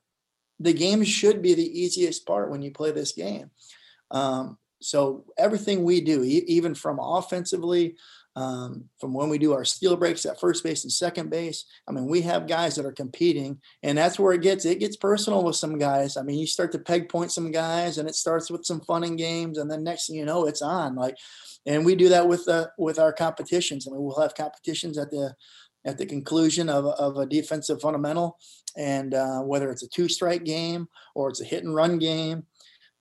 The 0.59 0.73
game 0.73 1.03
should 1.03 1.41
be 1.41 1.53
the 1.53 1.79
easiest 1.79 2.25
part 2.25 2.49
when 2.49 2.61
you 2.61 2.71
play 2.71 2.91
this 2.91 3.11
game. 3.11 3.51
Um, 4.11 4.57
so 4.81 5.25
everything 5.37 5.83
we 5.83 6.01
do, 6.01 6.23
even 6.23 6.75
from 6.75 6.99
offensively, 7.01 7.95
um, 8.35 8.85
from 8.99 9.13
when 9.13 9.29
we 9.29 9.37
do 9.37 9.53
our 9.53 9.63
steal 9.63 9.95
breaks 9.95 10.25
at 10.25 10.39
first 10.39 10.63
base 10.63 10.83
and 10.83 10.91
second 10.91 11.29
base. 11.29 11.65
I 11.87 11.91
mean, 11.91 12.07
we 12.07 12.21
have 12.21 12.47
guys 12.47 12.75
that 12.75 12.85
are 12.85 12.91
competing, 12.91 13.59
and 13.81 13.97
that's 13.97 14.19
where 14.19 14.33
it 14.33 14.41
gets 14.41 14.65
it 14.65 14.79
gets 14.79 14.97
personal 14.97 15.43
with 15.43 15.55
some 15.55 15.77
guys. 15.77 16.17
I 16.17 16.23
mean, 16.23 16.37
you 16.37 16.47
start 16.47 16.71
to 16.73 16.79
peg 16.79 17.07
point 17.07 17.31
some 17.31 17.51
guys, 17.51 17.97
and 17.97 18.09
it 18.09 18.15
starts 18.15 18.51
with 18.51 18.65
some 18.65 18.81
fun 18.81 19.03
and 19.03 19.17
games, 19.17 19.57
and 19.57 19.71
then 19.71 19.83
next 19.83 20.07
thing 20.07 20.17
you 20.17 20.25
know, 20.25 20.47
it's 20.47 20.61
on. 20.61 20.95
Like, 20.95 21.15
and 21.65 21.85
we 21.85 21.95
do 21.95 22.09
that 22.09 22.27
with 22.27 22.45
the 22.45 22.71
with 22.77 22.99
our 22.99 23.13
competitions. 23.13 23.87
I 23.87 23.91
mean, 23.91 24.01
we'll 24.01 24.21
have 24.21 24.35
competitions 24.35 24.97
at 24.97 25.11
the 25.11 25.33
at 25.85 25.97
the 25.97 26.05
conclusion 26.05 26.67
of, 26.67 26.85
of 26.85 27.17
a 27.17 27.25
defensive 27.25 27.79
fundamental, 27.79 28.37
and 28.75 29.13
uh, 29.13 29.39
whether 29.41 29.71
it's 29.71 29.83
a 29.83 29.87
two 29.87 30.09
strike 30.09 30.43
game 30.43 30.87
or 31.13 31.29
it's 31.29 31.41
a 31.41 31.45
hit 31.45 31.63
and 31.63 31.75
run 31.75 31.99
game 31.99 32.43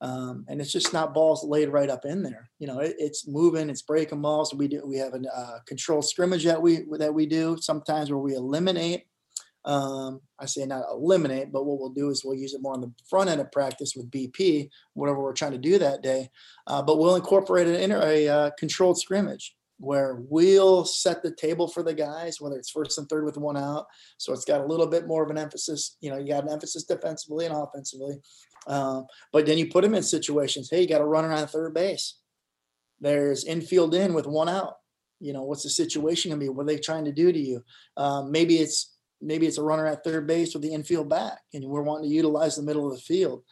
um, 0.01 0.45
and 0.47 0.59
it's 0.59 0.71
just 0.71 0.93
not 0.93 1.13
balls 1.13 1.43
laid 1.43 1.69
right 1.69 1.89
up 1.89 2.05
in 2.05 2.21
there. 2.21 2.49
You 2.59 2.67
know, 2.67 2.79
it, 2.79 2.95
it's 2.99 3.27
moving, 3.27 3.69
it's 3.69 3.81
breaking 3.81 4.21
balls. 4.21 4.53
We 4.53 4.67
do 4.67 4.81
we 4.85 4.97
have 4.97 5.13
a 5.13 5.21
uh, 5.35 5.59
controlled 5.67 6.05
scrimmage 6.05 6.43
that 6.45 6.61
we 6.61 6.85
that 6.99 7.13
we 7.13 7.25
do 7.25 7.57
sometimes 7.59 8.09
where 8.09 8.19
we 8.19 8.35
eliminate 8.35 9.05
Um, 9.65 10.21
I 10.39 10.45
say 10.45 10.65
not 10.65 10.85
eliminate, 10.91 11.51
but 11.51 11.65
what 11.65 11.79
we'll 11.79 11.89
do 11.89 12.09
is 12.09 12.23
we'll 12.23 12.37
use 12.37 12.53
it 12.53 12.61
more 12.61 12.73
on 12.73 12.81
the 12.81 12.93
front 13.09 13.29
end 13.29 13.41
of 13.41 13.51
practice 13.51 13.93
with 13.95 14.11
BP, 14.11 14.69
whatever 14.93 15.21
we're 15.21 15.33
trying 15.33 15.53
to 15.53 15.57
do 15.57 15.79
that 15.79 16.03
day. 16.03 16.29
Uh, 16.67 16.83
but 16.83 16.99
we'll 16.99 17.15
incorporate 17.15 17.67
it 17.67 17.81
in 17.81 17.91
a 17.91 18.27
uh, 18.27 18.49
controlled 18.59 18.99
scrimmage 18.99 19.55
where 19.77 20.23
we'll 20.29 20.85
set 20.85 21.21
the 21.21 21.35
table 21.35 21.67
for 21.67 21.83
the 21.83 21.93
guys, 21.93 22.39
whether 22.39 22.57
it's 22.57 22.69
first 22.69 22.97
and 22.97 23.09
third 23.09 23.25
with 23.25 23.37
one 23.37 23.57
out. 23.57 23.85
So 24.17 24.31
it's 24.33 24.45
got 24.45 24.61
a 24.61 24.65
little 24.65 24.87
bit 24.87 25.07
more 25.07 25.23
of 25.23 25.29
an 25.29 25.37
emphasis. 25.37 25.97
You 26.01 26.09
know, 26.09 26.17
you 26.17 26.27
got 26.27 26.43
an 26.43 26.51
emphasis 26.51 26.83
defensively 26.83 27.45
and 27.45 27.55
offensively. 27.55 28.19
Um, 28.67 29.05
but 29.31 29.45
then 29.45 29.57
you 29.57 29.67
put 29.67 29.83
them 29.83 29.95
in 29.95 30.03
situations. 30.03 30.69
Hey, 30.71 30.81
you 30.81 30.87
got 30.87 31.01
a 31.01 31.05
runner 31.05 31.31
on 31.31 31.47
third 31.47 31.73
base. 31.73 32.19
There's 32.99 33.45
infield 33.45 33.93
in 33.93 34.13
with 34.13 34.25
one 34.25 34.49
out. 34.49 34.75
You 35.19 35.33
know, 35.33 35.43
what's 35.43 35.63
the 35.63 35.69
situation 35.69 36.31
gonna 36.31 36.39
be? 36.39 36.49
What 36.49 36.63
are 36.63 36.67
they 36.67 36.77
trying 36.77 37.05
to 37.05 37.11
do 37.11 37.31
to 37.31 37.39
you? 37.39 37.63
Um, 37.97 38.31
maybe 38.31 38.57
it's 38.57 38.95
maybe 39.21 39.47
it's 39.47 39.57
a 39.57 39.63
runner 39.63 39.87
at 39.87 40.03
third 40.03 40.27
base 40.27 40.53
with 40.53 40.63
the 40.63 40.73
infield 40.73 41.09
back, 41.09 41.39
and 41.53 41.65
we're 41.65 41.83
wanting 41.83 42.09
to 42.09 42.15
utilize 42.15 42.55
the 42.55 42.63
middle 42.63 42.87
of 42.87 42.95
the 42.95 43.01
field. 43.01 43.43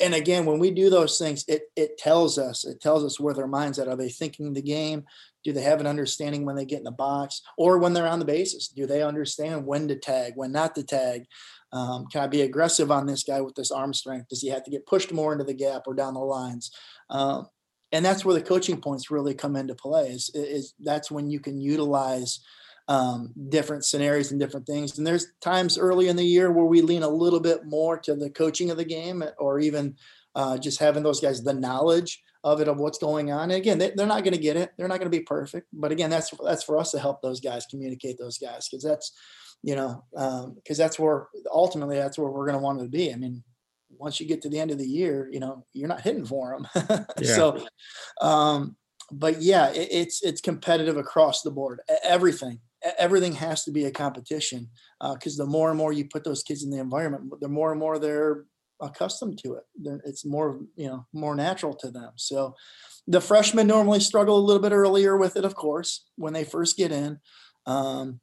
And 0.00 0.14
again, 0.14 0.46
when 0.46 0.58
we 0.58 0.70
do 0.70 0.90
those 0.90 1.18
things, 1.18 1.44
it 1.48 1.62
it 1.76 1.98
tells 1.98 2.38
us 2.38 2.64
it 2.64 2.80
tells 2.80 3.04
us 3.04 3.20
where 3.20 3.34
their 3.34 3.46
minds 3.46 3.78
at. 3.78 3.88
Are 3.88 3.96
they 3.96 4.08
thinking 4.08 4.52
the 4.52 4.62
game? 4.62 5.04
Do 5.44 5.52
they 5.52 5.62
have 5.62 5.80
an 5.80 5.86
understanding 5.86 6.44
when 6.44 6.56
they 6.56 6.64
get 6.64 6.78
in 6.78 6.84
the 6.84 6.90
box 6.90 7.42
or 7.56 7.78
when 7.78 7.92
they're 7.92 8.08
on 8.08 8.18
the 8.18 8.24
bases? 8.24 8.68
Do 8.68 8.86
they 8.86 9.02
understand 9.02 9.66
when 9.66 9.88
to 9.88 9.96
tag, 9.96 10.34
when 10.36 10.52
not 10.52 10.74
to 10.76 10.82
tag? 10.82 11.24
Um, 11.72 12.06
can 12.06 12.22
I 12.22 12.26
be 12.26 12.42
aggressive 12.42 12.90
on 12.90 13.06
this 13.06 13.24
guy 13.24 13.40
with 13.40 13.54
this 13.54 13.70
arm 13.70 13.94
strength? 13.94 14.28
Does 14.28 14.42
he 14.42 14.48
have 14.48 14.62
to 14.64 14.70
get 14.70 14.86
pushed 14.86 15.12
more 15.12 15.32
into 15.32 15.44
the 15.44 15.54
gap 15.54 15.82
or 15.86 15.94
down 15.94 16.14
the 16.14 16.20
lines? 16.20 16.70
Um, 17.10 17.46
and 17.92 18.04
that's 18.04 18.24
where 18.24 18.34
the 18.34 18.42
coaching 18.42 18.80
points 18.80 19.10
really 19.10 19.34
come 19.34 19.56
into 19.56 19.74
play. 19.74 20.08
Is, 20.08 20.30
is 20.34 20.74
that's 20.80 21.10
when 21.10 21.30
you 21.30 21.40
can 21.40 21.60
utilize 21.60 22.40
um, 22.88 23.32
different 23.48 23.84
scenarios 23.84 24.30
and 24.30 24.40
different 24.40 24.66
things. 24.66 24.98
And 24.98 25.06
there's 25.06 25.28
times 25.40 25.78
early 25.78 26.08
in 26.08 26.16
the 26.16 26.24
year 26.24 26.50
where 26.50 26.64
we 26.64 26.82
lean 26.82 27.02
a 27.02 27.08
little 27.08 27.40
bit 27.40 27.64
more 27.64 27.98
to 27.98 28.14
the 28.14 28.30
coaching 28.30 28.70
of 28.70 28.76
the 28.76 28.84
game, 28.84 29.22
or 29.38 29.60
even 29.60 29.96
uh, 30.34 30.58
just 30.58 30.80
having 30.80 31.02
those 31.02 31.20
guys 31.20 31.42
the 31.42 31.54
knowledge 31.54 32.22
of 32.44 32.60
it 32.60 32.68
of 32.68 32.78
what's 32.78 32.98
going 32.98 33.30
on. 33.30 33.44
And 33.50 33.52
again, 33.52 33.78
they, 33.78 33.92
are 33.92 34.06
not 34.06 34.24
going 34.24 34.34
to 34.34 34.40
get 34.40 34.56
it. 34.56 34.72
They're 34.76 34.88
not 34.88 34.98
going 34.98 35.10
to 35.10 35.16
be 35.16 35.24
perfect. 35.24 35.68
But 35.72 35.92
again, 35.92 36.10
that's 36.10 36.30
that's 36.44 36.64
for 36.64 36.78
us 36.78 36.90
to 36.92 36.98
help 36.98 37.22
those 37.22 37.40
guys 37.40 37.66
communicate 37.70 38.18
those 38.18 38.38
guys 38.38 38.68
because 38.68 38.82
that's 38.82 39.12
you 39.62 39.76
know 39.76 40.04
because 40.12 40.80
um, 40.80 40.84
that's 40.84 40.98
where 40.98 41.28
ultimately 41.52 41.96
that's 41.96 42.18
where 42.18 42.30
we're 42.30 42.46
going 42.46 42.58
to 42.58 42.64
want 42.64 42.80
to 42.80 42.88
be. 42.88 43.12
I 43.12 43.16
mean, 43.16 43.44
once 43.90 44.18
you 44.18 44.26
get 44.26 44.42
to 44.42 44.48
the 44.48 44.58
end 44.58 44.70
of 44.70 44.78
the 44.78 44.88
year, 44.88 45.28
you 45.30 45.40
know 45.40 45.64
you're 45.72 45.88
not 45.88 46.00
hitting 46.00 46.26
for 46.26 46.58
them. 46.74 47.06
yeah. 47.20 47.34
So, 47.34 47.66
um, 48.20 48.76
but 49.12 49.40
yeah, 49.40 49.70
it, 49.70 49.88
it's 49.90 50.22
it's 50.24 50.40
competitive 50.40 50.96
across 50.96 51.42
the 51.42 51.50
board. 51.50 51.80
Everything 52.02 52.58
everything 52.98 53.34
has 53.34 53.64
to 53.64 53.70
be 53.70 53.84
a 53.84 53.90
competition 53.90 54.68
because 55.14 55.38
uh, 55.38 55.44
the 55.44 55.50
more 55.50 55.68
and 55.68 55.78
more 55.78 55.92
you 55.92 56.06
put 56.06 56.24
those 56.24 56.42
kids 56.42 56.62
in 56.62 56.70
the 56.70 56.78
environment, 56.78 57.32
the 57.40 57.48
more 57.48 57.70
and 57.70 57.80
more 57.80 57.98
they're 57.98 58.44
accustomed 58.80 59.38
to 59.38 59.54
it. 59.54 59.62
It's 60.04 60.24
more, 60.24 60.60
you 60.76 60.88
know, 60.88 61.06
more 61.12 61.34
natural 61.34 61.74
to 61.74 61.90
them. 61.90 62.12
So 62.16 62.54
the 63.06 63.20
freshmen 63.20 63.66
normally 63.66 64.00
struggle 64.00 64.36
a 64.36 64.42
little 64.42 64.62
bit 64.62 64.72
earlier 64.72 65.16
with 65.16 65.36
it, 65.36 65.44
of 65.44 65.54
course, 65.54 66.04
when 66.16 66.32
they 66.32 66.44
first 66.44 66.76
get 66.76 66.92
in, 66.92 67.18
um, 67.66 68.20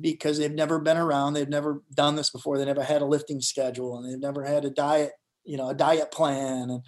because 0.00 0.38
they've 0.38 0.52
never 0.52 0.80
been 0.80 0.96
around, 0.96 1.34
they've 1.34 1.48
never 1.48 1.82
done 1.94 2.16
this 2.16 2.30
before, 2.30 2.58
they 2.58 2.64
never 2.64 2.82
had 2.82 3.02
a 3.02 3.06
lifting 3.06 3.40
schedule, 3.40 3.96
and 3.96 4.10
they've 4.10 4.20
never 4.20 4.44
had 4.44 4.64
a 4.64 4.70
diet, 4.70 5.12
you 5.44 5.56
know, 5.56 5.68
a 5.68 5.74
diet 5.74 6.10
plan, 6.10 6.70
and 6.70 6.82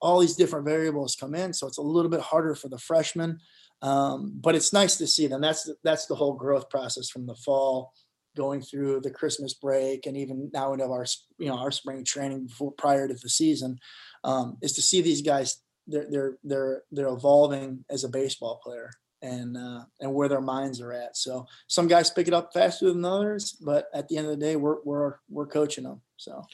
all 0.00 0.18
these 0.18 0.36
different 0.36 0.64
variables 0.64 1.16
come 1.16 1.34
in. 1.34 1.52
So 1.52 1.66
it's 1.66 1.78
a 1.78 1.82
little 1.82 2.10
bit 2.10 2.20
harder 2.20 2.54
for 2.54 2.68
the 2.68 2.78
freshmen, 2.78 3.38
um, 3.82 4.32
but 4.40 4.54
it's 4.54 4.72
nice 4.72 4.96
to 4.96 5.06
see 5.06 5.26
them. 5.26 5.40
That's 5.40 5.70
that's 5.84 6.06
the 6.06 6.14
whole 6.14 6.34
growth 6.34 6.68
process 6.70 7.08
from 7.08 7.26
the 7.26 7.34
fall 7.34 7.92
going 8.36 8.60
through 8.60 9.00
the 9.00 9.10
Christmas 9.10 9.54
break 9.54 10.06
and 10.06 10.16
even 10.16 10.50
now 10.52 10.72
into 10.72 10.84
our 10.84 11.06
you 11.38 11.48
know 11.48 11.58
our 11.58 11.70
spring 11.70 12.04
training 12.04 12.46
before 12.46 12.72
prior 12.72 13.08
to 13.08 13.14
the 13.14 13.28
season 13.28 13.78
um, 14.24 14.56
is 14.62 14.72
to 14.74 14.82
see 14.82 15.00
these 15.00 15.22
guys 15.22 15.60
they're 15.86 16.06
they're 16.10 16.38
they're 16.44 16.82
they're 16.92 17.08
evolving 17.08 17.84
as 17.90 18.04
a 18.04 18.08
baseball 18.08 18.60
player 18.62 18.90
and 19.22 19.56
uh, 19.56 19.84
and 20.00 20.12
where 20.12 20.28
their 20.28 20.40
minds 20.40 20.80
are 20.80 20.92
at. 20.92 21.16
So 21.16 21.46
some 21.66 21.88
guys 21.88 22.10
pick 22.10 22.28
it 22.28 22.34
up 22.34 22.52
faster 22.52 22.92
than 22.92 23.04
others, 23.04 23.52
but 23.52 23.86
at 23.94 24.08
the 24.08 24.16
end 24.16 24.26
of 24.26 24.38
the 24.38 24.44
day, 24.44 24.56
we're 24.56 24.78
we're 24.84 25.14
we're 25.28 25.46
coaching 25.46 25.84
them. 25.84 26.00
So 26.16 26.44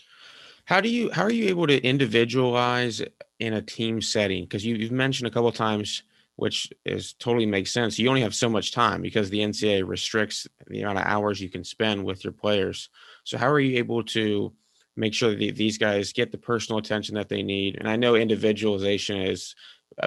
how 0.65 0.81
do 0.81 0.89
you 0.89 1.11
how 1.11 1.23
are 1.23 1.33
you 1.33 1.49
able 1.49 1.67
to 1.67 1.83
individualize 1.83 3.03
in 3.39 3.53
a 3.53 3.63
team 3.63 4.01
setting? 4.01 4.45
Because 4.45 4.65
you, 4.65 4.77
you've 4.77 4.93
mentioned 4.93 5.27
a 5.27 5.31
couple 5.31 5.53
times 5.53 6.03
which 6.37 6.73
is 6.85 7.13
totally 7.15 7.47
makes 7.47 7.71
sense. 7.71 7.99
You 7.99 8.09
only 8.09 8.23
have 8.23 8.35
so 8.35 8.49
much 8.49 8.73
time 8.73 9.03
because 9.03 9.31
the 9.31 9.39
NCAA 9.39 9.87
restricts 9.87 10.47
the 10.67 10.83
amount 10.83 10.99
of 10.99 11.05
hours 11.07 11.41
you 11.41 11.49
can 11.49 11.65
spend 11.65 12.05
with 12.05 12.25
your 12.25 12.33
players. 12.33 12.89
So 13.25 13.39
how 13.39 13.49
are 13.49 13.61
you 13.61 13.79
able 13.79 14.03
to 14.05 14.53
make 14.97 15.15
sure 15.15 15.35
that 15.35 15.57
these 15.57 15.79
guys 15.79 16.13
get 16.13 16.33
the 16.33 16.39
personal 16.39 16.79
attention 16.79 17.15
that 17.15 17.29
they 17.29 17.43
need? 17.43 17.77
And 17.79 17.89
I 17.89 17.97
know 17.97 18.17
individualization 18.17 19.25
has 19.27 19.55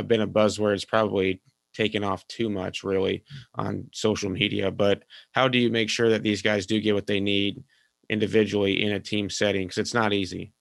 been 0.05 0.21
a 0.21 0.27
buzzword. 0.27 0.75
It's 0.75 0.85
probably 0.85 1.41
taken 1.73 2.03
off 2.03 2.27
too 2.27 2.49
much 2.49 2.83
really 2.83 3.23
on 3.55 3.87
social 3.93 4.29
media, 4.29 4.71
but 4.71 5.03
how 5.31 5.47
do 5.47 5.59
you 5.59 5.69
make 5.69 5.89
sure 5.89 6.09
that 6.09 6.23
these 6.23 6.41
guys 6.41 6.65
do 6.65 6.81
get 6.81 6.95
what 6.95 7.07
they 7.07 7.19
need 7.19 7.63
individually 8.09 8.83
in 8.83 8.91
a 8.93 8.99
team 8.99 9.29
setting? 9.29 9.67
Because 9.67 9.77
it's 9.77 9.93
not 9.93 10.11
easy. 10.11 10.51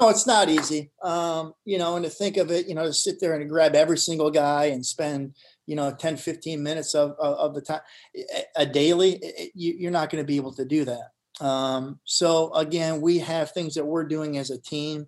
No, 0.00 0.08
it's 0.08 0.26
not 0.26 0.48
easy. 0.48 0.90
Um, 1.02 1.54
you 1.64 1.78
know, 1.78 1.96
and 1.96 2.04
to 2.04 2.10
think 2.10 2.36
of 2.36 2.50
it, 2.50 2.66
you 2.66 2.74
know, 2.74 2.84
to 2.84 2.92
sit 2.92 3.20
there 3.20 3.34
and 3.34 3.48
grab 3.48 3.74
every 3.74 3.98
single 3.98 4.30
guy 4.30 4.66
and 4.66 4.84
spend, 4.84 5.34
you 5.66 5.76
know, 5.76 5.92
10, 5.92 6.16
15 6.16 6.62
minutes 6.62 6.94
of, 6.94 7.12
of, 7.12 7.34
of 7.36 7.54
the 7.54 7.60
time 7.60 7.80
a 8.56 8.66
daily, 8.66 9.18
it, 9.22 9.52
you, 9.54 9.88
are 9.88 9.92
not 9.92 10.10
going 10.10 10.22
to 10.22 10.26
be 10.26 10.36
able 10.36 10.52
to 10.54 10.64
do 10.64 10.84
that. 10.84 11.44
Um, 11.44 12.00
so 12.04 12.52
again, 12.54 13.00
we 13.00 13.18
have 13.18 13.52
things 13.52 13.74
that 13.74 13.86
we're 13.86 14.04
doing 14.04 14.36
as 14.36 14.50
a 14.50 14.60
team, 14.60 15.06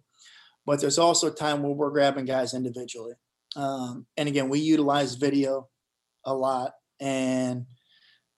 but 0.65 0.81
there's 0.81 0.99
also 0.99 1.31
time 1.31 1.63
where 1.63 1.73
we're 1.73 1.91
grabbing 1.91 2.25
guys 2.25 2.55
individually. 2.55 3.15
Um, 3.57 4.07
and 4.17 4.29
again, 4.29 4.49
we 4.49 4.61
utilize 4.61 5.15
video 5.15 5.69
a 6.25 6.35
lot 6.35 6.73
and 7.01 7.67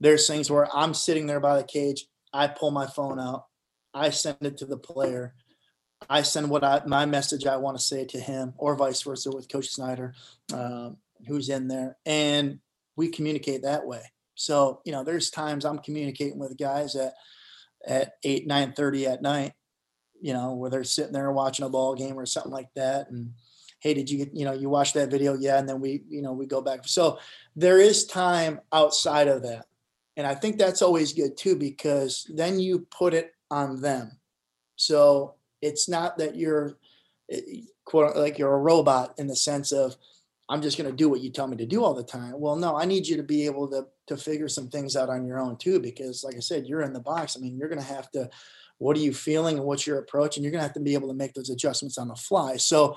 there's 0.00 0.26
things 0.26 0.50
where 0.50 0.68
I'm 0.74 0.94
sitting 0.94 1.26
there 1.26 1.40
by 1.40 1.56
the 1.56 1.64
cage. 1.64 2.06
I 2.32 2.46
pull 2.46 2.70
my 2.70 2.87
phone 2.87 3.18
out. 3.18 3.46
I 3.94 4.11
send 4.11 4.38
it 4.42 4.58
to 4.58 4.66
the 4.66 4.76
player 4.76 5.34
I 6.09 6.23
send 6.23 6.49
what 6.51 6.64
I 6.64 6.83
my 6.87 7.07
message 7.07 7.47
I 7.47 7.57
want 7.57 7.77
to 7.77 7.83
say 7.83 8.05
to 8.07 8.21
him, 8.21 8.55
or 8.57 8.77
vice 8.77 9.03
versa 9.03 9.31
with 9.31 9.49
Coach 9.49 9.68
Snyder, 9.68 10.14
um, 10.55 10.97
who's 11.27 11.49
in 11.49 11.68
there, 11.68 11.97
and 12.07 12.61
we 12.97 13.09
communicate 13.09 13.62
that 13.62 13.87
way. 13.87 14.03
So 14.35 14.81
you 14.85 14.92
know, 14.92 15.05
there's 15.05 15.31
times 15.31 15.64
I'm 15.64 15.79
communicating 15.79 16.38
with 16.38 16.57
guys 16.57 16.97
at 16.97 17.14
at 17.87 18.12
eight 18.25 18.47
nine 18.47 18.73
thirty 18.73 19.07
at 19.07 19.23
night, 19.23 19.53
you 20.21 20.33
know, 20.33 20.55
where 20.55 20.71
they're 20.71 20.85
sitting 20.85 21.12
there 21.12 21.31
watching 21.33 21.66
a 21.66 21.71
ball 21.71 21.94
game 21.94 22.18
or 22.18 22.27
something 22.27 22.53
like 22.53 22.73
that, 22.75 23.11
and 23.11 23.33
hey, 23.81 23.94
did 23.94 24.11
you 24.11 24.31
you 24.33 24.44
know 24.44 24.53
you 24.53 24.68
watch 24.68 24.94
that 24.94 25.11
video? 25.11 25.35
Yeah, 25.35 25.59
and 25.59 25.68
then 25.68 25.81
we 25.81 26.03
you 26.09 26.23
know 26.23 26.33
we 26.33 26.47
go 26.47 26.62
back. 26.62 26.81
So 26.87 27.18
there 27.55 27.81
is 27.81 28.07
time 28.07 28.61
outside 28.73 29.29
of 29.29 29.42
that, 29.42 29.66
and 30.16 30.27
I 30.27 30.35
think 30.35 30.59
that's 30.59 30.83
always 30.83 31.12
good 31.12 31.37
too 31.37 31.57
because 31.57 32.31
then 32.35 32.59
you 32.59 32.87
put 32.90 33.14
it 33.14 33.35
on 33.51 33.81
them. 33.81 34.12
So 34.77 35.35
it's 35.62 35.88
not 35.88 36.18
that 36.18 36.37
you're 36.37 36.77
eh, 37.31 37.40
quote 37.85 38.16
like 38.16 38.38
you're 38.38 38.55
a 38.55 38.59
robot 38.59 39.14
in 39.18 39.27
the 39.27 39.37
sense 39.37 39.73
of 39.73 39.97
I'm 40.51 40.62
just 40.62 40.79
going 40.79 40.90
to 40.90 40.97
do 40.97 41.09
what 41.09 41.21
you 41.21 41.31
tell 41.31 41.47
me 41.47 41.59
to 41.59 41.66
do 41.66 41.85
all 41.85 41.92
the 41.92 42.03
time. 42.03 42.40
Well, 42.40 42.57
no, 42.57 42.77
I 42.77 42.87
need 42.87 43.07
you 43.07 43.18
to 43.18 43.23
be 43.23 43.44
able 43.47 43.68
to 43.68 43.87
to 44.07 44.16
figure 44.16 44.49
some 44.49 44.68
things 44.68 44.97
out 44.97 45.11
on 45.11 45.27
your 45.27 45.38
own 45.38 45.57
too, 45.57 45.79
because 45.81 46.25
like 46.25 46.37
I 46.37 46.40
said, 46.40 46.66
you're 46.66 46.83
in 46.83 46.94
the 46.94 47.01
box. 47.01 47.37
I 47.37 47.40
mean, 47.40 47.57
you're 47.57 47.68
going 47.68 47.81
to 47.81 47.94
have 47.94 48.11
to. 48.12 48.31
What 48.79 48.97
are 48.97 49.01
you 49.01 49.12
feeling 49.12 49.57
and 49.57 49.66
what's 49.66 49.88
your 49.88 49.99
approach? 49.99 50.37
And 50.37 50.44
you're 50.44 50.53
going 50.53 50.61
to 50.61 50.66
have 50.66 50.75
to 50.75 50.81
be 50.81 50.94
able 50.94 51.09
to 51.09 51.14
make 51.14 51.35
those 51.35 51.51
adjustments 51.51 51.99
on 51.99 52.07
the 52.07 52.14
fly. 52.14 52.57
So, 52.59 52.97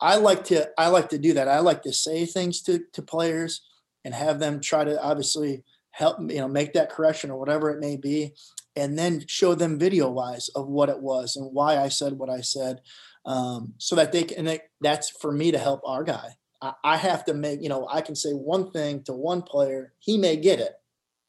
I 0.00 0.16
like 0.16 0.44
to 0.44 0.70
I 0.78 0.88
like 0.88 1.08
to 1.10 1.18
do 1.18 1.34
that. 1.34 1.48
I 1.48 1.58
like 1.58 1.82
to 1.82 1.92
say 1.92 2.24
things 2.26 2.62
to 2.62 2.80
to 2.92 3.02
players 3.02 3.62
and 4.04 4.14
have 4.14 4.38
them 4.38 4.60
try 4.60 4.84
to 4.84 5.02
obviously 5.02 5.64
help 5.90 6.18
you 6.30 6.38
know 6.38 6.48
make 6.48 6.74
that 6.74 6.90
correction 6.90 7.30
or 7.30 7.38
whatever 7.38 7.70
it 7.70 7.80
may 7.80 7.96
be 7.96 8.32
and 8.76 8.98
then 8.98 9.24
show 9.26 9.54
them 9.54 9.78
video 9.78 10.10
wise 10.10 10.48
of 10.50 10.68
what 10.68 10.88
it 10.88 11.00
was 11.00 11.36
and 11.36 11.52
why 11.52 11.78
I 11.78 11.88
said 11.88 12.14
what 12.14 12.30
I 12.30 12.40
said, 12.40 12.80
um, 13.24 13.74
so 13.78 13.96
that 13.96 14.12
they 14.12 14.24
can. 14.24 14.46
And 14.46 14.60
that's 14.80 15.10
for 15.10 15.32
me 15.32 15.50
to 15.50 15.58
help 15.58 15.80
our 15.84 16.04
guy. 16.04 16.36
I, 16.60 16.72
I 16.84 16.96
have 16.96 17.24
to 17.26 17.34
make 17.34 17.62
you 17.62 17.68
know 17.68 17.88
I 17.90 18.00
can 18.00 18.14
say 18.14 18.30
one 18.32 18.70
thing 18.70 19.02
to 19.04 19.12
one 19.12 19.42
player, 19.42 19.92
he 19.98 20.18
may 20.18 20.36
get 20.36 20.60
it, 20.60 20.72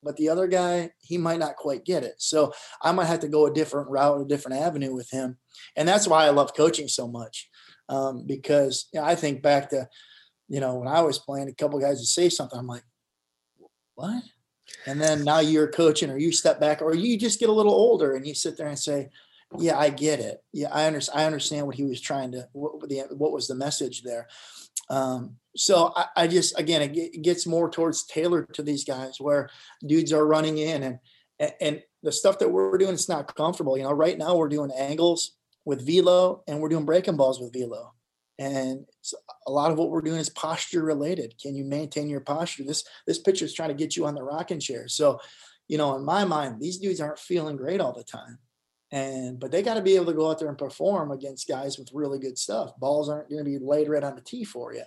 but 0.04 0.18
the 0.18 0.30
other 0.30 0.48
guy 0.48 0.92
he 1.00 1.18
might 1.18 1.40
not 1.40 1.56
quite 1.56 1.86
get 1.86 2.04
it. 2.04 2.16
So 2.18 2.54
I 2.82 2.92
might 2.92 3.06
have 3.06 3.22
to 3.22 3.28
go 3.28 3.46
a 3.46 3.54
different 3.54 3.90
route, 3.90 4.22
a 4.22 4.26
different 4.26 4.62
avenue 4.62 4.94
with 4.94 5.10
him, 5.12 5.38
and 5.76 5.88
that's 5.88 6.08
why 6.08 6.26
I 6.26 6.30
love 6.30 6.56
coaching 6.56 6.88
so 6.88 7.08
much 7.08 7.50
um, 7.90 8.26
because 8.26 8.88
you 8.94 9.00
know, 9.00 9.06
I 9.06 9.16
think 9.16 9.42
back 9.42 9.70
to 9.70 9.88
you 10.48 10.60
know 10.60 10.76
when 10.76 10.88
I 10.88 11.02
was 11.02 11.20
playing, 11.20 11.48
a 11.50 11.54
couple 11.54 11.80
guys 11.80 11.98
would 11.98 12.06
say 12.06 12.30
something, 12.30 12.58
I'm 12.58 12.68
like, 12.68 12.84
what? 13.96 14.24
And 14.86 15.02
then 15.02 15.24
now 15.24 15.40
you're 15.40 15.68
coaching 15.68 16.10
or 16.10 16.18
you 16.18 16.32
step 16.32 16.60
back 16.60 16.82
or 16.82 16.96
you 16.96 17.18
just 17.18 17.40
get 17.40 17.50
a 17.50 17.54
little 17.54 17.74
older 17.74 18.16
and 18.16 18.26
you 18.26 18.34
sit 18.34 18.58
there 18.58 18.68
and 18.68 18.80
say 18.80 19.10
yeah 19.58 19.78
i 19.78 19.90
get 19.90 20.20
it 20.20 20.44
yeah 20.52 20.68
i 20.72 20.86
understand 20.86 21.20
i 21.20 21.26
understand 21.26 21.66
what 21.66 21.76
he 21.76 21.84
was 21.84 22.02
trying 22.02 22.32
to 22.32 22.48
what, 22.52 22.88
the, 22.90 23.00
what 23.12 23.32
was 23.32 23.48
the 23.48 23.56
message 23.56 24.04
there 24.04 24.28
um, 24.90 25.36
so 25.56 25.92
I, 25.98 26.06
I, 26.16 26.28
just 26.28 26.58
again 26.58 26.82
it, 26.82 27.22
gets 27.22 27.46
more 27.46 27.70
towards 27.70 28.06
tailored 28.06 28.54
to 28.54 28.63
these 28.63 28.86
guys 28.86 29.20
where 29.20 29.50
dudes 29.86 30.13
are 30.13 30.26
running 30.26 30.58
in 30.58 30.84
and 30.84 31.00
and, 31.60 31.84
the 32.04 32.12
stuff 32.12 32.40
that 32.40 32.50
we're 32.50 32.78
doing, 32.78 32.94
it's 32.94 33.10
not 33.10 33.36
comfortable. 33.36 33.78
You 33.78 33.84
know, 33.84 33.92
right 33.92 34.18
now 34.18 34.36
we're 34.36 34.48
doing 34.48 34.72
angles 34.72 35.32
with 35.66 35.86
velo 35.86 36.44
and 36.48 36.60
we're 36.60 36.70
doing 36.70 36.86
breaking 36.86 37.18
balls 37.18 37.40
with 37.40 37.52
velo. 37.52 37.94
And 38.39 38.86
a 39.47 39.52
lot 39.52 39.71
of 39.71 39.78
what 39.78 39.89
we're 39.89 40.02
doing 40.02 40.19
is 40.19 40.30
posture 40.30 40.84
related. 40.84 41.36
Can 41.41 41.56
you 41.56 41.63
maintain 41.63 42.08
your 42.08 42.21
posture? 42.21 42.63
This 42.63 42.84
this 43.08 43.19
picture 43.19 43.45
is 43.45 43.54
trying 43.54 43.69
to 43.69 43.76
get 43.76 43.97
you 43.97 44.06
on 44.06 44.15
the 44.15 44.23
rocking 44.23 44.60
chair. 44.60 44.88
So, 44.88 45.19
you 45.67 45.78
know, 45.78 45.95
in 45.95 46.06
my 46.06 46.23
mind, 46.23 46.62
these 46.62 46.78
dudes 46.78 47.02
aren't 47.02 47.19
feeling 47.19 47.58
great 47.58 47.82
all 47.82 47.93
the 47.93 48.04
time. 48.04 48.38
And 48.91 49.39
but 49.39 49.52
they 49.52 49.63
got 49.63 49.73
to 49.73 49.82
be 49.82 49.95
able 49.95 50.06
to 50.06 50.13
go 50.13 50.30
out 50.30 50.39
there 50.39 50.50
and 50.50 50.58
perform 50.58 51.12
against 51.12 51.47
guys 51.47 51.78
with 51.78 51.89
really 51.93 52.19
good 52.19 52.38
stuff. 52.38 52.78
Balls 52.78 53.10
aren't 53.10 53.30
going 53.30 53.43
to 53.43 53.50
be 53.50 53.58
laid 53.60 53.89
right 53.89 54.04
on 54.04 54.15
the 54.15 54.21
tee 54.21 54.43
for 54.43 54.73
you. 54.73 54.84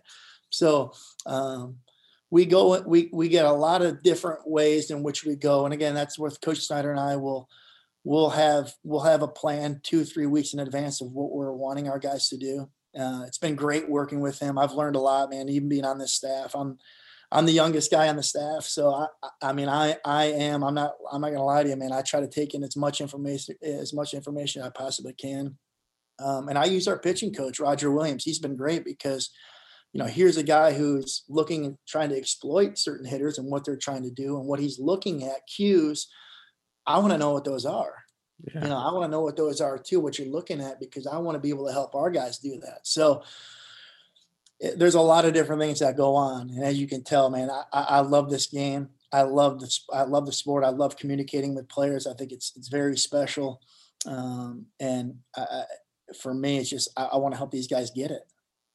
So 0.51 0.93
um, 1.27 1.79
we 2.31 2.47
go 2.47 2.81
we 2.83 3.11
we 3.13 3.29
get 3.29 3.47
a 3.47 3.53
lot 3.53 3.83
of 3.83 4.03
different 4.03 4.49
ways 4.49 4.93
in 4.93 5.03
which 5.03 5.25
we 5.25 5.35
go. 5.35 5.65
And 5.65 5.75
again, 5.75 5.95
that's 5.95 6.19
where 6.19 6.31
Coach 6.31 6.61
Snyder 6.61 6.93
and 6.93 7.01
I 7.01 7.17
will 7.17 7.49
we'll 8.05 8.31
have 8.31 8.73
we'll 8.85 9.01
have 9.01 9.23
a 9.23 9.29
plan 9.29 9.81
two 9.83 10.05
three 10.05 10.27
weeks 10.27 10.55
in 10.55 10.61
advance 10.61 11.01
of 11.01 11.11
what 11.11 11.33
we're 11.33 11.53
wanting 11.53 11.89
our 11.89 11.99
guys 11.99 12.29
to 12.29 12.37
do 12.37 12.71
uh, 12.99 13.23
it's 13.27 13.39
been 13.39 13.55
great 13.55 13.89
working 13.89 14.21
with 14.21 14.39
him. 14.39 14.59
I've 14.59 14.73
learned 14.73 14.97
a 14.97 15.01
lot, 15.01 15.31
man. 15.31 15.49
Even 15.49 15.69
being 15.69 15.85
on 15.85 15.99
this 15.99 16.15
staff, 16.15 16.55
I'm 16.55 16.79
I'm 17.33 17.47
the 17.47 17.53
youngest 17.53 17.91
guy 17.91 18.09
on 18.09 18.17
the 18.17 18.23
staff, 18.23 18.65
so 18.65 18.93
I 18.93 19.07
I 19.41 19.53
mean 19.53 19.69
I 19.69 19.97
I 20.05 20.25
am 20.27 20.65
I'm 20.65 20.75
not 20.75 20.95
I'm 21.13 21.21
not 21.21 21.31
gonna 21.31 21.45
lie 21.45 21.63
to 21.63 21.69
you, 21.69 21.77
man. 21.77 21.93
I 21.93 22.03
try 22.03 22.21
to 22.21 22.29
take 22.29 22.55
in 22.55 22.65
as 22.65 22.77
much 22.77 23.01
information 23.01 23.55
as 23.63 23.93
much 23.93 24.15
information 24.15 24.63
I 24.63 24.71
possibly 24.71 25.13
can, 25.13 25.57
um, 26.19 26.49
and 26.49 26.59
I 26.59 26.65
use 26.65 26.89
our 26.89 26.99
pitching 26.99 27.33
coach 27.33 27.61
Roger 27.61 27.91
Williams. 27.93 28.25
He's 28.25 28.41
been 28.41 28.57
great 28.57 28.85
because 28.85 29.31
you 29.93 30.01
know 30.01 30.07
here's 30.07 30.37
a 30.37 30.43
guy 30.43 30.73
who's 30.73 31.23
looking 31.29 31.65
and 31.67 31.77
trying 31.87 32.09
to 32.09 32.17
exploit 32.17 32.79
certain 32.79 33.07
hitters 33.07 33.39
and 33.39 33.49
what 33.49 33.65
they're 33.65 33.77
trying 33.77 34.03
to 34.03 34.11
do 34.11 34.37
and 34.37 34.47
what 34.47 34.59
he's 34.59 34.81
looking 34.81 35.25
at 35.25 35.47
cues. 35.47 36.09
I 36.87 36.99
want 36.99 37.13
to 37.13 37.19
know 37.19 37.33
what 37.33 37.45
those 37.45 37.65
are. 37.65 37.95
Yeah. 38.45 38.63
You 38.63 38.69
know, 38.69 38.79
I 38.79 38.93
want 38.93 39.05
to 39.05 39.09
know 39.11 39.21
what 39.21 39.37
those 39.37 39.61
are 39.61 39.79
too, 39.79 40.01
what 40.01 40.19
you're 40.19 40.29
looking 40.29 40.61
at, 40.61 40.81
because 40.81 41.07
I 41.07 41.19
want 41.19 41.35
to 41.37 41.41
be 41.41 41.51
able 41.51 41.67
to 41.67 41.73
help 41.73 41.95
our 41.95 42.11
guys 42.11 42.39
do 42.39 42.59
that. 42.61 42.81
So 42.85 43.23
it, 44.59 44.79
there's 44.79 44.95
a 44.95 45.01
lot 45.01 45.25
of 45.25 45.35
different 45.35 45.61
things 45.61 45.81
that 45.81 45.97
go 45.97 46.15
on, 46.15 46.51
and 46.51 46.65
as 46.65 46.79
you 46.79 46.87
can 46.87 47.03
tell, 47.03 47.31
man, 47.31 47.51
I, 47.51 47.65
I 47.73 48.01
love 48.01 48.31
this 48.31 48.47
game. 48.47 48.89
I 49.13 49.23
love 49.23 49.61
this. 49.61 49.85
I 49.93 50.03
love 50.03 50.27
the 50.27 50.33
sport. 50.33 50.65
I 50.65 50.69
love 50.71 50.97
communicating 50.97 51.55
with 51.55 51.69
players. 51.69 52.07
I 52.07 52.15
think 52.15 52.33
it's 52.33 52.53
it's 52.57 52.69
very 52.69 52.97
special, 52.97 53.61
um, 54.07 54.67
and 54.79 55.17
I, 55.37 55.65
for 56.21 56.33
me, 56.35 56.59
it's 56.59 56.71
just 56.71 56.91
I, 56.97 57.05
I 57.05 57.17
want 57.17 57.35
to 57.35 57.39
help 57.39 57.51
these 57.51 57.69
guys 57.69 57.91
get 57.91 58.11
it 58.11 58.23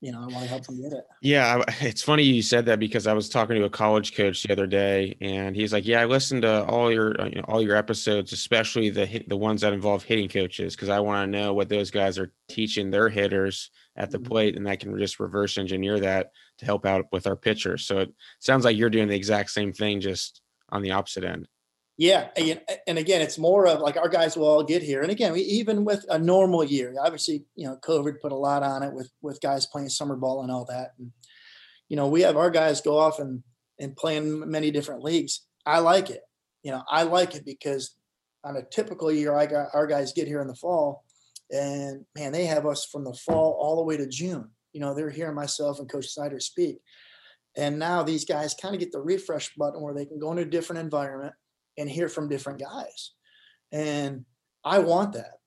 you 0.06 0.12
know, 0.12 0.20
I 0.20 0.28
want 0.28 0.44
to 0.44 0.48
help 0.48 0.64
them 0.68 0.80
get 0.80 0.94
it. 0.94 1.04
Yeah, 1.22 1.64
it's 1.82 2.04
funny 2.04 2.22
you 2.22 2.44
said 2.44 2.68
that 2.68 2.80
because 2.80 3.08
I 3.08 3.14
was 3.14 3.28
talking 3.28 3.56
to 3.56 3.64
a 3.64 3.70
college 3.72 4.16
coach 4.16 4.44
the 4.44 4.54
other 4.54 4.68
day, 4.68 5.18
and 5.20 5.56
he's 5.56 5.74
like, 5.74 5.88
"Yeah, 5.88 6.00
I 6.02 6.06
listened 6.06 6.44
to 6.44 6.64
all 6.66 6.92
your 6.92 7.20
uh, 7.20 7.26
you 7.26 7.36
know, 7.38 7.46
all 7.48 7.60
your 7.60 7.76
episodes, 7.76 8.32
especially 8.32 8.92
the 8.92 9.24
the 9.28 9.36
ones 9.36 9.62
that 9.62 9.74
involve 9.74 10.04
hitting 10.04 10.30
coaches, 10.30 10.76
because 10.76 10.90
I 10.90 11.00
want 11.00 11.26
to 11.26 11.38
know 11.38 11.56
what 11.56 11.70
those 11.70 11.90
guys 11.90 12.20
are 12.20 12.32
teaching 12.48 12.92
their 12.92 13.10
hitters 13.10 13.72
at 13.96 14.12
the 14.12 14.20
mm-hmm. 14.20 14.28
plate, 14.28 14.56
and 14.58 14.70
I 14.70 14.76
can 14.76 14.96
just 15.00 15.20
reverse 15.20 15.58
engineer 15.58 16.00
that 16.00 16.30
to 16.60 16.66
help 16.66 16.86
out 16.86 17.06
with 17.12 17.26
our 17.26 17.36
pitchers. 17.36 17.88
So 17.88 17.98
it 17.98 18.14
sounds 18.38 18.64
like 18.64 18.78
you're 18.78 18.92
doing 18.92 19.08
the 19.08 19.16
exact 19.16 19.50
same 19.50 19.74
thing, 19.74 20.02
just 20.02 20.40
on 20.70 20.84
the 20.84 20.92
opposite 20.92 21.24
end. 21.24 21.48
Yeah, 21.98 22.28
and 22.36 22.98
again, 22.98 23.22
it's 23.22 23.38
more 23.38 23.68
of 23.68 23.80
like 23.80 23.96
our 23.96 24.10
guys 24.10 24.36
will 24.36 24.48
all 24.48 24.64
get 24.64 24.84
here. 24.84 25.02
And 25.02 25.12
again, 25.12 25.34
even 25.38 25.86
with 25.86 26.06
a 26.10 26.20
normal 26.20 26.62
year, 26.62 26.94
obviously, 27.02 27.46
you 27.56 27.66
know, 27.66 27.78
COVID 27.78 28.20
put 28.22 28.34
a 28.34 28.36
lot 28.36 28.64
on 28.64 28.84
it 28.84 28.94
with 28.94 29.10
with 29.22 29.40
guys 29.40 29.66
playing 29.66 29.88
summer 29.88 30.18
ball 30.18 30.42
and 30.42 30.52
all 30.52 30.66
that. 30.66 30.92
And 31.00 31.12
you 31.88 31.96
know, 31.96 32.08
we 32.08 32.22
have 32.24 32.36
our 32.36 32.50
guys 32.50 32.82
go 32.82 32.98
off 32.98 33.20
and 33.20 33.44
and 33.80 33.96
play 33.96 34.18
in 34.18 34.50
many 34.50 34.72
different 34.72 35.04
leagues. 35.04 35.46
I 35.66 35.80
like 35.80 36.10
it. 36.10 36.22
You 36.64 36.72
know, 36.72 36.84
I 36.90 37.04
like 37.04 37.34
it 37.34 37.46
because 37.46 37.96
on 38.44 38.58
a 38.58 38.64
typical 38.64 39.10
year, 39.10 39.34
I 39.34 39.46
got 39.46 39.70
our 39.74 39.88
guys 39.88 40.12
get 40.12 40.28
here 40.28 40.42
in 40.42 40.48
the 40.48 40.56
fall, 40.56 41.06
and 41.50 42.04
man, 42.14 42.34
they 42.34 42.46
have 42.46 42.66
us 42.66 42.84
from 42.84 43.06
the 43.06 43.14
fall 43.14 43.58
all 43.58 43.78
the 43.78 43.84
way 43.84 43.96
to 43.96 44.08
June. 44.08 44.50
You 44.74 44.82
know, 44.82 44.94
they're 44.94 45.10
hearing 45.10 45.36
myself 45.36 45.80
and 45.80 45.90
Coach 45.90 46.08
Snyder 46.08 46.42
speak. 46.42 46.80
And 47.56 47.80
now 47.80 48.04
these 48.04 48.26
guys 48.26 48.54
kind 48.54 48.76
of 48.76 48.82
get 48.82 48.92
the 48.92 49.00
refresh 49.00 49.56
button 49.56 49.82
where 49.82 49.94
they 49.94 50.06
can 50.06 50.20
go 50.20 50.32
into 50.32 50.44
a 50.44 50.46
different 50.46 50.82
environment 50.82 51.34
and 51.78 51.90
hear 51.90 52.10
from 52.10 52.30
different 52.30 52.60
guys. 52.60 53.12
And 53.72 54.26
I 54.64 54.80
want 54.80 55.14
that. 55.14 55.40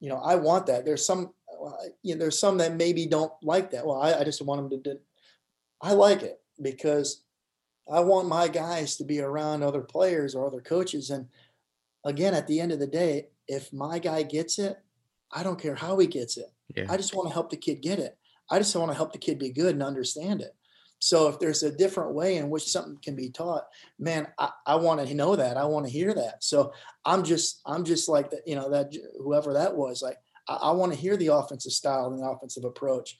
You 0.00 0.08
know, 0.08 0.16
I 0.16 0.34
want 0.34 0.66
that. 0.66 0.84
There's 0.84 1.06
some, 1.06 1.32
uh, 1.48 1.70
you 2.02 2.14
know, 2.14 2.18
there's 2.18 2.38
some 2.38 2.58
that 2.58 2.76
maybe 2.76 3.06
don't 3.06 3.32
like 3.42 3.70
that. 3.70 3.86
Well, 3.86 4.00
I, 4.00 4.14
I 4.14 4.24
just 4.24 4.42
want 4.42 4.68
them 4.68 4.82
to, 4.82 4.90
do, 4.90 4.98
I 5.80 5.92
like 5.92 6.22
it 6.22 6.40
because 6.60 7.22
I 7.90 8.00
want 8.00 8.28
my 8.28 8.48
guys 8.48 8.96
to 8.96 9.04
be 9.04 9.20
around 9.20 9.62
other 9.62 9.80
players 9.80 10.34
or 10.34 10.46
other 10.46 10.60
coaches. 10.60 11.10
And 11.10 11.28
again, 12.04 12.34
at 12.34 12.46
the 12.46 12.60
end 12.60 12.72
of 12.72 12.78
the 12.78 12.86
day, 12.86 13.28
if 13.48 13.72
my 13.72 13.98
guy 13.98 14.22
gets 14.22 14.58
it, 14.58 14.78
I 15.32 15.42
don't 15.42 15.60
care 15.60 15.74
how 15.74 15.98
he 15.98 16.06
gets 16.06 16.36
it. 16.36 16.52
Yeah. 16.76 16.86
I 16.88 16.96
just 16.96 17.14
want 17.14 17.28
to 17.28 17.34
help 17.34 17.50
the 17.50 17.56
kid 17.56 17.80
get 17.80 17.98
it. 17.98 18.16
I 18.50 18.58
just 18.58 18.74
want 18.76 18.90
to 18.90 18.96
help 18.96 19.12
the 19.12 19.18
kid 19.18 19.38
be 19.38 19.50
good 19.50 19.74
and 19.74 19.82
understand 19.82 20.42
it. 20.42 20.54
So 21.04 21.26
if 21.26 21.40
there's 21.40 21.64
a 21.64 21.76
different 21.76 22.14
way 22.14 22.36
in 22.36 22.48
which 22.48 22.70
something 22.70 22.96
can 23.02 23.16
be 23.16 23.28
taught, 23.28 23.64
man, 23.98 24.28
I, 24.38 24.50
I 24.64 24.76
want 24.76 25.04
to 25.04 25.14
know 25.14 25.34
that. 25.34 25.56
I 25.56 25.64
want 25.64 25.84
to 25.84 25.90
hear 25.90 26.14
that. 26.14 26.44
So 26.44 26.72
I'm 27.04 27.24
just, 27.24 27.60
I'm 27.66 27.82
just 27.82 28.08
like 28.08 28.30
that, 28.30 28.46
you 28.46 28.54
know, 28.54 28.70
that 28.70 28.94
whoever 29.18 29.52
that 29.54 29.74
was, 29.74 30.00
like, 30.00 30.18
I, 30.48 30.54
I 30.54 30.70
want 30.70 30.92
to 30.92 30.98
hear 30.98 31.16
the 31.16 31.34
offensive 31.34 31.72
style 31.72 32.06
and 32.06 32.20
the 32.20 32.28
offensive 32.28 32.62
approach. 32.62 33.18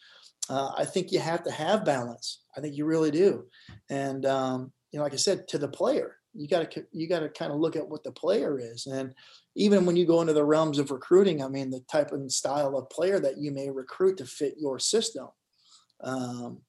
Uh, 0.49 0.71
I 0.79 0.85
think 0.85 1.11
you 1.11 1.19
have 1.19 1.43
to 1.43 1.51
have 1.51 1.85
balance. 1.85 2.45
I 2.57 2.61
think 2.61 2.77
you 2.77 2.85
really 2.85 3.11
do. 3.11 3.47
And, 3.91 4.27
um, 4.27 4.73
you 4.93 4.99
know, 4.99 5.03
like 5.03 5.15
I 5.15 5.17
said, 5.17 5.49
to 5.49 5.59
the 5.59 5.67
player, 5.67 6.19
you 6.35 6.47
got 6.47 6.71
to, 6.71 6.87
you 6.93 7.09
got 7.09 7.21
to 7.21 7.31
kind 7.31 7.51
of 7.51 7.59
look 7.59 7.75
at 7.75 7.89
what 7.89 8.05
the 8.05 8.13
player 8.13 8.61
is. 8.61 8.87
And 8.87 9.13
even 9.57 9.87
when 9.87 9.97
you 9.97 10.07
go 10.07 10.21
into 10.21 10.35
the 10.35 10.45
realms 10.45 10.79
of 10.79 10.93
recruiting, 10.93 11.43
I 11.43 11.49
mean, 11.49 11.71
the 11.71 11.81
type 11.91 12.13
and 12.13 12.31
style 12.31 12.79
of 12.79 12.91
player 12.91 13.19
that 13.19 13.39
you 13.39 13.51
may 13.51 13.71
recruit 13.71 14.19
to 14.19 14.25
fit 14.25 14.55
your 14.57 14.79
system. 14.79 15.27
Um, 16.01 16.61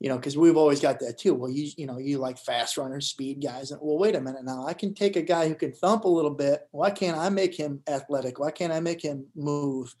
you 0.00 0.08
know, 0.08 0.16
because 0.16 0.36
we've 0.36 0.56
always 0.56 0.80
got 0.80 1.00
that 1.00 1.18
too. 1.18 1.34
Well, 1.34 1.50
you 1.50 1.70
you 1.76 1.86
know, 1.86 1.98
you 1.98 2.18
like 2.18 2.38
fast 2.38 2.76
runners, 2.76 3.08
speed 3.08 3.42
guys. 3.42 3.70
And, 3.70 3.80
well, 3.82 3.98
wait 3.98 4.14
a 4.14 4.20
minute 4.20 4.44
now. 4.44 4.66
I 4.66 4.74
can 4.74 4.94
take 4.94 5.16
a 5.16 5.22
guy 5.22 5.48
who 5.48 5.54
can 5.54 5.72
thump 5.72 6.04
a 6.04 6.08
little 6.08 6.30
bit. 6.30 6.68
Why 6.70 6.90
can't 6.90 7.18
I 7.18 7.28
make 7.28 7.54
him 7.54 7.80
athletic? 7.88 8.38
Why 8.38 8.50
can't 8.50 8.72
I 8.72 8.80
make 8.80 9.02
him 9.02 9.26
move? 9.34 9.94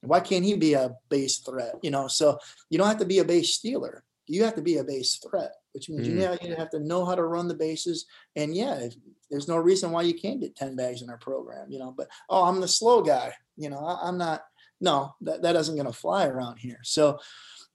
Why 0.00 0.20
can't 0.20 0.44
he 0.44 0.54
be 0.54 0.74
a 0.74 0.96
base 1.08 1.38
threat? 1.38 1.74
You 1.82 1.90
know, 1.90 2.08
so 2.08 2.38
you 2.68 2.78
don't 2.78 2.88
have 2.88 2.98
to 2.98 3.04
be 3.04 3.20
a 3.20 3.24
base 3.24 3.54
stealer. 3.54 4.04
You 4.26 4.44
have 4.44 4.54
to 4.56 4.62
be 4.62 4.78
a 4.78 4.84
base 4.84 5.16
threat, 5.16 5.52
which 5.72 5.88
means 5.88 6.08
mm. 6.08 6.42
you, 6.42 6.48
you 6.48 6.56
have 6.56 6.70
to 6.70 6.80
know 6.80 7.04
how 7.04 7.14
to 7.14 7.24
run 7.24 7.46
the 7.46 7.54
bases. 7.54 8.06
And 8.36 8.54
yeah, 8.54 8.74
if, 8.76 8.94
there's 9.30 9.48
no 9.48 9.56
reason 9.56 9.90
why 9.90 10.02
you 10.02 10.14
can't 10.14 10.40
get 10.40 10.56
10 10.56 10.76
bags 10.76 11.02
in 11.02 11.10
our 11.10 11.18
program, 11.18 11.70
you 11.70 11.78
know, 11.78 11.92
but 11.96 12.08
oh, 12.28 12.44
I'm 12.44 12.60
the 12.60 12.68
slow 12.68 13.02
guy. 13.02 13.34
You 13.56 13.70
know, 13.70 13.78
I, 13.78 14.08
I'm 14.08 14.18
not, 14.18 14.44
no, 14.80 15.14
that, 15.22 15.42
that 15.42 15.56
isn't 15.56 15.76
going 15.76 15.86
to 15.86 15.92
fly 15.92 16.26
around 16.26 16.58
here. 16.58 16.80
So, 16.82 17.18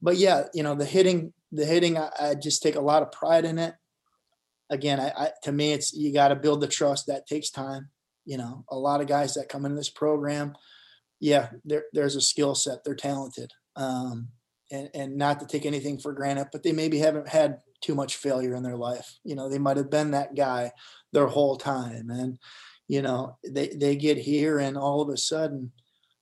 but 0.01 0.17
yeah, 0.17 0.43
you 0.53 0.63
know, 0.63 0.75
the 0.75 0.85
hitting, 0.85 1.33
the 1.51 1.65
hitting, 1.65 1.97
I, 1.97 2.09
I 2.19 2.35
just 2.35 2.61
take 2.61 2.75
a 2.75 2.81
lot 2.81 3.01
of 3.01 3.11
pride 3.11 3.45
in 3.45 3.57
it. 3.57 3.75
Again, 4.69 4.99
I, 4.99 5.09
I 5.09 5.31
to 5.43 5.51
me, 5.51 5.73
it's 5.73 5.93
you 5.93 6.13
got 6.13 6.27
to 6.27 6.35
build 6.35 6.61
the 6.61 6.67
trust. 6.67 7.07
That 7.07 7.27
takes 7.27 7.49
time. 7.49 7.89
You 8.25 8.37
know, 8.37 8.65
a 8.69 8.77
lot 8.77 9.01
of 9.01 9.07
guys 9.07 9.33
that 9.33 9.49
come 9.49 9.65
in 9.65 9.75
this 9.75 9.89
program, 9.89 10.55
yeah, 11.19 11.49
there, 11.65 11.85
there's 11.93 12.15
a 12.15 12.21
skill 12.21 12.53
set. 12.53 12.83
They're 12.83 12.95
talented, 12.95 13.51
um, 13.75 14.27
and 14.71 14.89
and 14.93 15.17
not 15.17 15.39
to 15.39 15.47
take 15.47 15.65
anything 15.65 15.97
for 15.97 16.13
granted, 16.13 16.49
but 16.51 16.61
they 16.61 16.71
maybe 16.71 16.99
haven't 16.99 17.27
had 17.27 17.61
too 17.81 17.95
much 17.95 18.17
failure 18.17 18.53
in 18.53 18.61
their 18.61 18.77
life. 18.77 19.17
You 19.23 19.35
know, 19.35 19.49
they 19.49 19.57
might 19.57 19.77
have 19.77 19.89
been 19.89 20.11
that 20.11 20.35
guy 20.35 20.71
their 21.13 21.27
whole 21.27 21.57
time, 21.57 22.11
and 22.11 22.37
you 22.87 23.01
know, 23.01 23.37
they 23.47 23.69
they 23.69 23.95
get 23.95 24.17
here 24.17 24.59
and 24.59 24.77
all 24.77 25.01
of 25.01 25.09
a 25.09 25.17
sudden 25.17 25.71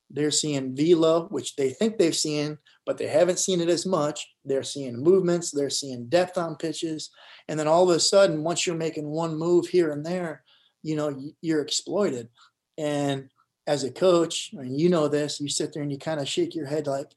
they're 0.09 0.31
seeing 0.31 0.75
velo, 0.75 1.27
which 1.29 1.55
they 1.55 1.69
think 1.69 1.97
they've 1.97 2.15
seen, 2.15 2.57
but 2.85 2.97
they 2.97 3.07
haven't 3.07 3.39
seen 3.39 3.61
it 3.61 3.69
as 3.69 3.85
much. 3.85 4.27
They're 4.45 4.63
seeing 4.63 5.01
movements, 5.01 5.51
they're 5.51 5.69
seeing 5.69 6.07
depth 6.07 6.37
on 6.37 6.55
pitches. 6.55 7.09
And 7.47 7.59
then 7.59 7.67
all 7.67 7.89
of 7.89 7.95
a 7.95 7.99
sudden, 7.99 8.43
once 8.43 8.65
you're 8.65 8.75
making 8.75 9.07
one 9.07 9.37
move 9.37 9.67
here 9.67 9.91
and 9.91 10.05
there, 10.05 10.43
you 10.83 10.95
know, 10.95 11.19
you're 11.41 11.61
exploited. 11.61 12.29
And 12.77 13.29
as 13.65 13.83
a 13.83 13.91
coach, 13.91 14.51
I 14.57 14.63
mean, 14.63 14.79
you 14.79 14.89
know 14.89 15.07
this, 15.07 15.41
you 15.41 15.49
sit 15.49 15.73
there 15.73 15.83
and 15.83 15.91
you 15.91 15.97
kind 15.97 16.19
of 16.19 16.27
shake 16.27 16.55
your 16.55 16.67
head 16.67 16.87
like, 16.87 17.11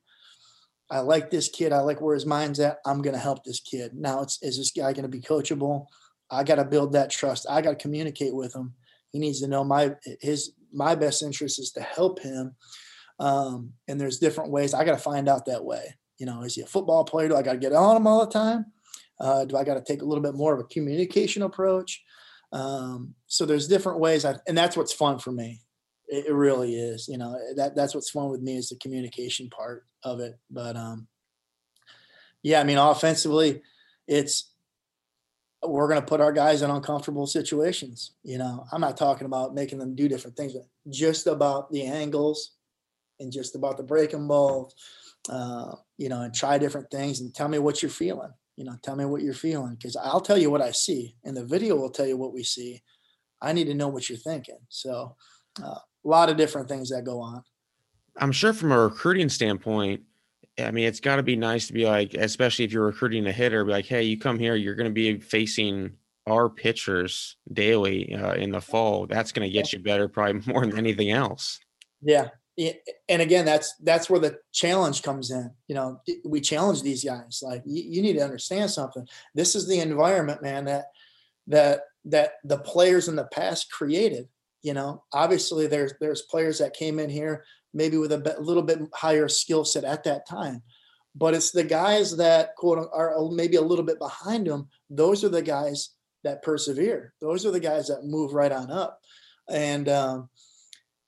I 0.90 1.00
like 1.00 1.30
this 1.30 1.48
kid. 1.48 1.72
I 1.72 1.80
like 1.80 2.00
where 2.00 2.14
his 2.14 2.26
mind's 2.26 2.58
at. 2.58 2.78
I'm 2.84 3.00
going 3.00 3.14
to 3.14 3.20
help 3.20 3.44
this 3.44 3.60
kid. 3.60 3.94
Now, 3.94 4.22
it's, 4.22 4.42
is 4.42 4.58
this 4.58 4.72
guy 4.72 4.92
going 4.92 5.04
to 5.04 5.08
be 5.08 5.20
coachable? 5.20 5.86
I 6.30 6.42
got 6.42 6.56
to 6.56 6.64
build 6.64 6.92
that 6.92 7.10
trust. 7.10 7.46
I 7.48 7.60
got 7.62 7.70
to 7.70 7.76
communicate 7.76 8.34
with 8.34 8.54
him. 8.54 8.74
He 9.12 9.18
needs 9.18 9.40
to 9.40 9.48
know 9.48 9.64
my 9.64 9.94
his 10.20 10.52
my 10.72 10.94
best 10.94 11.22
interest 11.22 11.58
is 11.58 11.72
to 11.72 11.80
help 11.80 12.20
him. 12.20 12.54
Um, 13.20 13.74
and 13.86 14.00
there's 14.00 14.18
different 14.18 14.50
ways. 14.50 14.74
I 14.74 14.84
got 14.84 14.92
to 14.92 15.02
find 15.02 15.28
out 15.28 15.46
that 15.46 15.64
way. 15.64 15.94
You 16.18 16.26
know, 16.26 16.42
is 16.42 16.54
he 16.54 16.62
a 16.62 16.66
football 16.66 17.04
player? 17.04 17.28
Do 17.28 17.36
I 17.36 17.42
got 17.42 17.52
to 17.52 17.58
get 17.58 17.72
on 17.72 17.96
him 17.96 18.06
all 18.06 18.24
the 18.24 18.32
time? 18.32 18.66
Uh, 19.20 19.44
do 19.44 19.56
I 19.56 19.64
got 19.64 19.74
to 19.74 19.82
take 19.82 20.00
a 20.00 20.04
little 20.06 20.22
bit 20.22 20.34
more 20.34 20.54
of 20.54 20.60
a 20.60 20.64
communication 20.64 21.42
approach? 21.42 22.02
Um, 22.52 23.14
so 23.26 23.44
there's 23.44 23.68
different 23.68 24.00
ways, 24.00 24.24
I, 24.24 24.36
and 24.48 24.56
that's 24.56 24.76
what's 24.76 24.92
fun 24.92 25.18
for 25.18 25.30
me. 25.30 25.60
It, 26.08 26.26
it, 26.26 26.32
really 26.32 26.74
is. 26.74 27.06
You 27.06 27.18
know, 27.18 27.38
that 27.56 27.76
that's 27.76 27.94
what's 27.94 28.10
fun 28.10 28.30
with 28.30 28.40
me 28.40 28.56
is 28.56 28.70
the 28.70 28.76
communication 28.76 29.48
part 29.50 29.84
of 30.02 30.18
it. 30.20 30.34
But 30.50 30.76
um, 30.76 31.06
yeah, 32.42 32.60
I 32.60 32.64
mean, 32.64 32.78
offensively, 32.78 33.62
it's 34.08 34.50
we're 35.62 35.88
going 35.88 36.00
to 36.00 36.06
put 36.06 36.20
our 36.20 36.32
guys 36.32 36.62
in 36.62 36.70
uncomfortable 36.70 37.26
situations. 37.26 38.12
You 38.24 38.38
know, 38.38 38.64
I'm 38.72 38.80
not 38.80 38.96
talking 38.96 39.26
about 39.26 39.54
making 39.54 39.78
them 39.78 39.94
do 39.94 40.08
different 40.08 40.36
things, 40.36 40.54
but 40.54 40.64
just 40.88 41.26
about 41.26 41.70
the 41.70 41.84
angles 41.84 42.52
and 43.20 43.32
just 43.32 43.54
about 43.54 43.76
the 43.76 43.82
breaking 43.82 44.26
ball, 44.26 44.72
uh, 45.28 45.74
you 45.98 46.08
know, 46.08 46.22
and 46.22 46.34
try 46.34 46.58
different 46.58 46.90
things 46.90 47.20
and 47.20 47.34
tell 47.34 47.48
me 47.48 47.58
what 47.58 47.82
you're 47.82 47.90
feeling. 47.90 48.32
You 48.56 48.64
know, 48.64 48.76
tell 48.82 48.96
me 48.96 49.04
what 49.04 49.22
you're 49.22 49.32
feeling 49.32 49.74
because 49.74 49.96
I'll 49.96 50.20
tell 50.20 50.36
you 50.36 50.50
what 50.50 50.60
I 50.60 50.72
see, 50.72 51.16
and 51.24 51.36
the 51.36 51.44
video 51.44 51.76
will 51.76 51.90
tell 51.90 52.06
you 52.06 52.16
what 52.16 52.34
we 52.34 52.42
see. 52.42 52.82
I 53.40 53.52
need 53.52 53.66
to 53.66 53.74
know 53.74 53.88
what 53.88 54.08
you're 54.08 54.18
thinking. 54.18 54.58
So, 54.68 55.16
uh, 55.62 55.78
a 56.04 56.08
lot 56.08 56.28
of 56.28 56.36
different 56.36 56.68
things 56.68 56.90
that 56.90 57.04
go 57.04 57.20
on. 57.20 57.42
I'm 58.16 58.32
sure 58.32 58.52
from 58.52 58.72
a 58.72 58.78
recruiting 58.78 59.28
standpoint, 59.28 60.02
I 60.58 60.70
mean, 60.72 60.84
it's 60.84 61.00
got 61.00 61.16
to 61.16 61.22
be 61.22 61.36
nice 61.36 61.68
to 61.68 61.72
be 61.72 61.86
like, 61.86 62.14
especially 62.14 62.64
if 62.64 62.72
you're 62.72 62.86
recruiting 62.86 63.26
a 63.26 63.32
hitter, 63.32 63.64
be 63.64 63.72
like, 63.72 63.86
hey, 63.86 64.02
you 64.02 64.18
come 64.18 64.38
here, 64.38 64.56
you're 64.56 64.74
going 64.74 64.90
to 64.90 64.92
be 64.92 65.18
facing 65.18 65.92
our 66.26 66.48
pitchers 66.48 67.36
daily 67.52 68.14
uh, 68.14 68.34
in 68.34 68.50
the 68.50 68.60
fall. 68.60 69.06
That's 69.06 69.32
going 69.32 69.48
to 69.48 69.52
get 69.52 69.72
you 69.72 69.78
better, 69.78 70.08
probably 70.08 70.42
more 70.52 70.66
than 70.66 70.76
anything 70.76 71.10
else. 71.10 71.60
Yeah, 72.02 72.28
and 72.58 73.22
again, 73.22 73.44
that's 73.44 73.74
that's 73.76 74.10
where 74.10 74.20
the 74.20 74.38
challenge 74.52 75.02
comes 75.02 75.30
in. 75.30 75.50
You 75.68 75.74
know, 75.74 76.00
we 76.24 76.40
challenge 76.40 76.82
these 76.82 77.04
guys. 77.04 77.40
Like, 77.42 77.62
you, 77.64 78.02
need 78.02 78.14
to 78.14 78.24
understand 78.24 78.70
something. 78.70 79.06
This 79.34 79.54
is 79.54 79.66
the 79.66 79.80
environment, 79.80 80.42
man. 80.42 80.64
That 80.66 80.86
that 81.46 81.82
that 82.06 82.32
the 82.44 82.58
players 82.58 83.08
in 83.08 83.16
the 83.16 83.24
past 83.24 83.70
created. 83.72 84.28
You 84.62 84.74
know, 84.74 85.04
obviously 85.12 85.66
there's 85.66 85.94
there's 86.00 86.22
players 86.22 86.58
that 86.58 86.74
came 86.74 86.98
in 86.98 87.08
here 87.08 87.44
maybe 87.72 87.96
with 87.96 88.12
a 88.12 88.18
bit, 88.18 88.40
little 88.40 88.62
bit 88.62 88.80
higher 88.94 89.28
skill 89.28 89.64
set 89.64 89.84
at 89.84 90.04
that 90.04 90.26
time. 90.28 90.62
But 91.14 91.34
it's 91.34 91.50
the 91.50 91.64
guys 91.64 92.16
that 92.16 92.54
quote 92.56 92.88
are 92.92 93.14
maybe 93.32 93.56
a 93.56 93.62
little 93.62 93.84
bit 93.84 93.98
behind 93.98 94.46
them. 94.46 94.68
Those 94.88 95.24
are 95.24 95.28
the 95.28 95.42
guys 95.42 95.90
that 96.24 96.42
persevere. 96.42 97.14
Those 97.20 97.46
are 97.46 97.50
the 97.50 97.60
guys 97.60 97.88
that 97.88 98.04
move 98.04 98.32
right 98.32 98.52
on 98.52 98.70
up, 98.70 99.00
and 99.48 99.88
um, 99.88 100.28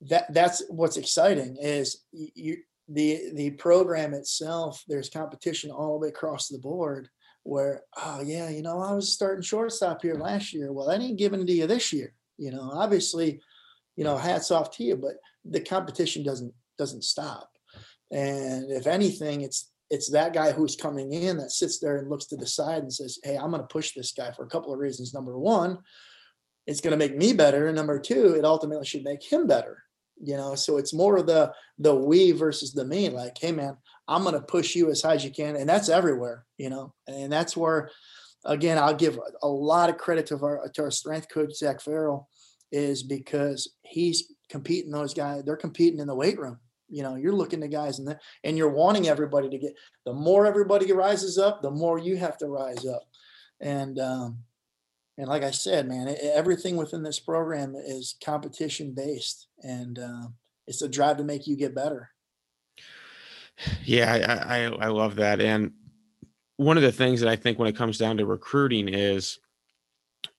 that 0.09 0.33
that's 0.33 0.63
what's 0.69 0.97
exciting 0.97 1.57
is 1.61 2.03
you 2.11 2.57
the 2.89 3.31
the 3.33 3.51
program 3.51 4.13
itself. 4.13 4.83
There's 4.87 5.09
competition 5.09 5.71
all 5.71 5.93
the 5.93 5.99
way 5.99 6.09
across 6.09 6.47
the 6.47 6.59
board. 6.59 7.09
Where 7.43 7.81
oh 7.97 8.21
yeah, 8.21 8.49
you 8.49 8.61
know 8.61 8.79
I 8.79 8.93
was 8.93 9.11
starting 9.11 9.41
shortstop 9.41 10.01
here 10.01 10.15
last 10.15 10.53
year. 10.53 10.71
Well, 10.71 10.89
I 10.89 10.95
ain't 10.95 11.17
giving 11.17 11.45
to 11.45 11.53
you 11.53 11.67
this 11.67 11.91
year. 11.91 12.13
You 12.37 12.51
know, 12.51 12.71
obviously, 12.73 13.41
you 13.95 14.03
know, 14.03 14.17
hats 14.17 14.51
off 14.51 14.71
to 14.77 14.83
you, 14.83 14.95
but 14.95 15.15
the 15.45 15.59
competition 15.59 16.23
doesn't 16.23 16.53
doesn't 16.77 17.03
stop. 17.03 17.49
And 18.11 18.71
if 18.71 18.87
anything, 18.87 19.41
it's 19.41 19.71
it's 19.89 20.09
that 20.11 20.33
guy 20.33 20.51
who's 20.51 20.75
coming 20.75 21.13
in 21.13 21.37
that 21.37 21.51
sits 21.51 21.79
there 21.79 21.97
and 21.97 22.09
looks 22.09 22.25
to 22.25 22.37
the 22.37 22.47
side 22.47 22.83
and 22.83 22.93
says, 22.93 23.19
"Hey, 23.23 23.37
I'm 23.37 23.51
going 23.51 23.61
to 23.61 23.67
push 23.67 23.93
this 23.93 24.11
guy 24.11 24.31
for 24.31 24.43
a 24.43 24.49
couple 24.49 24.73
of 24.73 24.79
reasons. 24.79 25.13
Number 25.13 25.37
one, 25.37 25.79
it's 26.65 26.81
going 26.81 26.91
to 26.91 26.97
make 26.97 27.15
me 27.15 27.33
better, 27.33 27.67
and 27.67 27.75
number 27.75 27.99
two, 27.99 28.35
it 28.35 28.45
ultimately 28.45 28.85
should 28.85 29.03
make 29.03 29.23
him 29.23 29.47
better." 29.47 29.83
You 30.21 30.37
know, 30.37 30.55
so 30.55 30.77
it's 30.77 30.93
more 30.93 31.17
of 31.17 31.27
the 31.27 31.53
the 31.77 31.93
we 31.93 32.31
versus 32.31 32.73
the 32.73 32.85
me. 32.85 33.09
Like, 33.09 33.37
hey, 33.39 33.51
man, 33.51 33.77
I'm 34.07 34.23
going 34.23 34.35
to 34.35 34.41
push 34.41 34.75
you 34.75 34.89
as 34.89 35.01
high 35.01 35.15
as 35.15 35.25
you 35.25 35.31
can, 35.31 35.55
and 35.55 35.67
that's 35.67 35.89
everywhere. 35.89 36.45
You 36.57 36.69
know, 36.69 36.93
and 37.07 37.31
that's 37.31 37.57
where, 37.57 37.89
again, 38.45 38.77
I'll 38.77 38.93
give 38.93 39.19
a 39.41 39.47
lot 39.47 39.89
of 39.89 39.97
credit 39.97 40.27
to 40.27 40.35
our 40.37 40.69
to 40.73 40.83
our 40.83 40.91
strength 40.91 41.27
coach 41.29 41.53
Zach 41.53 41.81
Farrell, 41.81 42.29
is 42.71 43.03
because 43.03 43.73
he's 43.83 44.31
competing 44.49 44.91
those 44.91 45.13
guys. 45.13 45.43
They're 45.43 45.57
competing 45.57 45.99
in 45.99 46.07
the 46.07 46.15
weight 46.15 46.39
room. 46.39 46.59
You 46.89 47.03
know, 47.03 47.15
you're 47.15 47.33
looking 47.33 47.61
to 47.61 47.67
guys 47.67 47.99
and 47.99 48.17
and 48.43 48.57
you're 48.57 48.69
wanting 48.69 49.07
everybody 49.07 49.49
to 49.49 49.57
get. 49.57 49.73
The 50.05 50.13
more 50.13 50.45
everybody 50.45 50.91
rises 50.91 51.37
up, 51.37 51.61
the 51.61 51.71
more 51.71 51.97
you 51.97 52.17
have 52.17 52.37
to 52.37 52.47
rise 52.47 52.85
up. 52.85 53.03
And 53.59 53.97
um, 53.99 54.39
and 55.17 55.27
like 55.27 55.43
I 55.43 55.51
said, 55.51 55.87
man, 55.87 56.07
it, 56.07 56.19
everything 56.21 56.75
within 56.75 57.03
this 57.03 57.19
program 57.19 57.75
is 57.75 58.15
competition 58.23 58.93
based, 58.95 59.47
and 59.61 59.99
uh, 59.99 60.27
it's 60.67 60.81
a 60.81 60.89
drive 60.89 61.17
to 61.17 61.23
make 61.23 61.47
you 61.47 61.55
get 61.55 61.75
better. 61.75 62.09
Yeah, 63.83 64.45
I, 64.49 64.65
I 64.65 64.85
I 64.85 64.87
love 64.87 65.15
that, 65.15 65.39
and 65.39 65.71
one 66.57 66.77
of 66.77 66.83
the 66.83 66.91
things 66.91 67.21
that 67.21 67.29
I 67.29 67.35
think 67.35 67.59
when 67.59 67.67
it 67.67 67.75
comes 67.75 67.97
down 67.97 68.17
to 68.17 68.25
recruiting 68.25 68.89
is, 68.89 69.39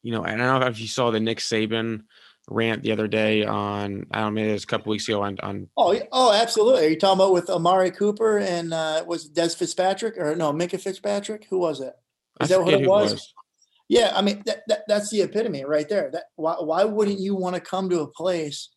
you 0.03 0.12
know, 0.12 0.25
I 0.25 0.37
don't 0.37 0.61
know 0.61 0.66
if 0.66 0.81
you 0.81 0.89
saw 0.89 1.11
the 1.11 1.20
Nick 1.20 1.39
Saban 1.39 2.05
rant 2.49 2.83
the 2.83 2.93
other 2.93 3.09
day 3.09 3.45
on 3.45 4.07
I 4.11 4.20
don't 4.20 4.27
know, 4.27 4.31
maybe 4.33 4.51
it 4.51 4.55
was 4.55 4.64
a 4.64 4.66
couple 4.66 4.91
weeks 4.91 5.09
ago 5.09 5.22
on 5.22 5.39
on 5.43 5.68
Oh 5.77 5.99
oh 6.12 6.33
absolutely. 6.33 6.87
Are 6.87 6.89
you 6.91 6.99
talking 6.99 7.18
about 7.18 7.33
with 7.33 7.49
Amari 7.49 7.91
Cooper 7.91 8.39
and 8.39 8.75
uh 8.75 9.03
was 9.07 9.25
Des 9.27 9.51
Fitzpatrick 9.51 10.18
or 10.18 10.37
no 10.37 10.53
Minkah 10.53 10.81
Fitzpatrick? 10.81 11.47
Who 11.49 11.59
was 11.59 11.81
it? 11.81 11.95
Is 12.43 12.51
that 12.51 12.61
what 12.61 12.75
it 12.75 12.87
was? 12.87 13.12
was? 13.12 13.35
Yeah, 13.95 14.11
I 14.12 14.22
mean 14.22 14.42
that, 14.47 14.64
that 14.66 14.82
that's 14.88 15.09
the 15.11 15.22
epitome 15.22 15.64
right 15.64 15.88
there. 15.88 16.11
That 16.11 16.24
why 16.34 16.55
why 16.55 16.82
wouldn't 16.82 17.20
you 17.20 17.36
want 17.36 17.55
to 17.55 17.61
come 17.61 17.88
to 17.90 18.01
a 18.01 18.09
place 18.11 18.70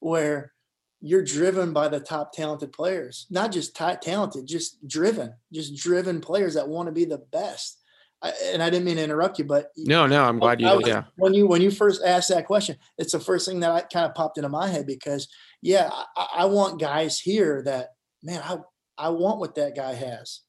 where 0.00 0.54
you're 1.02 1.22
driven 1.22 1.74
by 1.74 1.88
the 1.88 2.00
top 2.00 2.32
talented 2.32 2.72
players, 2.72 3.26
not 3.28 3.52
just 3.52 3.76
top 3.76 4.00
talented, 4.00 4.46
just 4.46 4.78
driven, 4.88 5.34
just 5.52 5.76
driven 5.76 6.22
players 6.22 6.54
that 6.54 6.66
want 6.66 6.86
to 6.86 6.92
be 6.92 7.04
the 7.04 7.18
best. 7.18 7.80
I, 8.22 8.32
and 8.46 8.62
I 8.62 8.70
didn't 8.70 8.86
mean 8.86 8.96
to 8.96 9.04
interrupt 9.04 9.38
you, 9.38 9.44
but 9.44 9.72
no, 9.76 10.06
no, 10.06 10.24
I'm 10.24 10.38
glad 10.38 10.58
you. 10.58 10.68
Was, 10.68 10.86
yeah. 10.86 11.02
When 11.16 11.34
you 11.34 11.46
when 11.46 11.60
you 11.60 11.70
first 11.70 12.02
asked 12.02 12.30
that 12.30 12.46
question, 12.46 12.78
it's 12.96 13.12
the 13.12 13.20
first 13.20 13.46
thing 13.46 13.60
that 13.60 13.72
I 13.72 13.82
kind 13.82 14.06
of 14.06 14.14
popped 14.14 14.38
into 14.38 14.48
my 14.48 14.68
head 14.68 14.86
because 14.86 15.28
yeah, 15.60 15.90
I, 16.16 16.28
I 16.36 16.44
want 16.46 16.80
guys 16.80 17.20
here 17.20 17.62
that 17.66 17.88
man, 18.22 18.40
I 18.42 18.56
I 18.96 19.10
want 19.10 19.38
what 19.38 19.56
that 19.56 19.76
guy 19.76 19.92
has, 19.92 20.40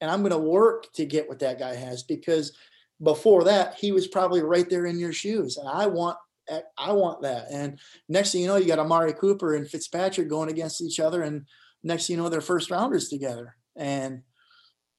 and 0.00 0.08
I'm 0.08 0.20
going 0.20 0.30
to 0.30 0.38
work 0.38 0.92
to 0.92 1.04
get 1.04 1.28
what 1.28 1.40
that 1.40 1.58
guy 1.58 1.74
has 1.74 2.04
because 2.04 2.56
before 3.02 3.44
that 3.44 3.74
he 3.74 3.92
was 3.92 4.06
probably 4.06 4.42
right 4.42 4.68
there 4.68 4.86
in 4.86 4.98
your 4.98 5.12
shoes, 5.12 5.56
and 5.56 5.68
I 5.68 5.86
want 5.86 6.16
eh, 6.48 6.60
I 6.78 6.92
want 6.92 7.22
that. 7.22 7.46
And 7.50 7.78
next 8.08 8.32
thing 8.32 8.42
you 8.42 8.46
know, 8.46 8.56
you 8.56 8.66
got 8.66 8.78
Amari 8.78 9.12
Cooper 9.12 9.54
and 9.54 9.68
Fitzpatrick 9.68 10.28
going 10.28 10.50
against 10.50 10.80
each 10.80 11.00
other, 11.00 11.22
and 11.22 11.46
next 11.82 12.06
thing 12.06 12.16
you 12.16 12.22
know, 12.22 12.28
they're 12.28 12.40
first 12.40 12.70
rounders 12.70 13.08
together, 13.08 13.56
and 13.76 14.22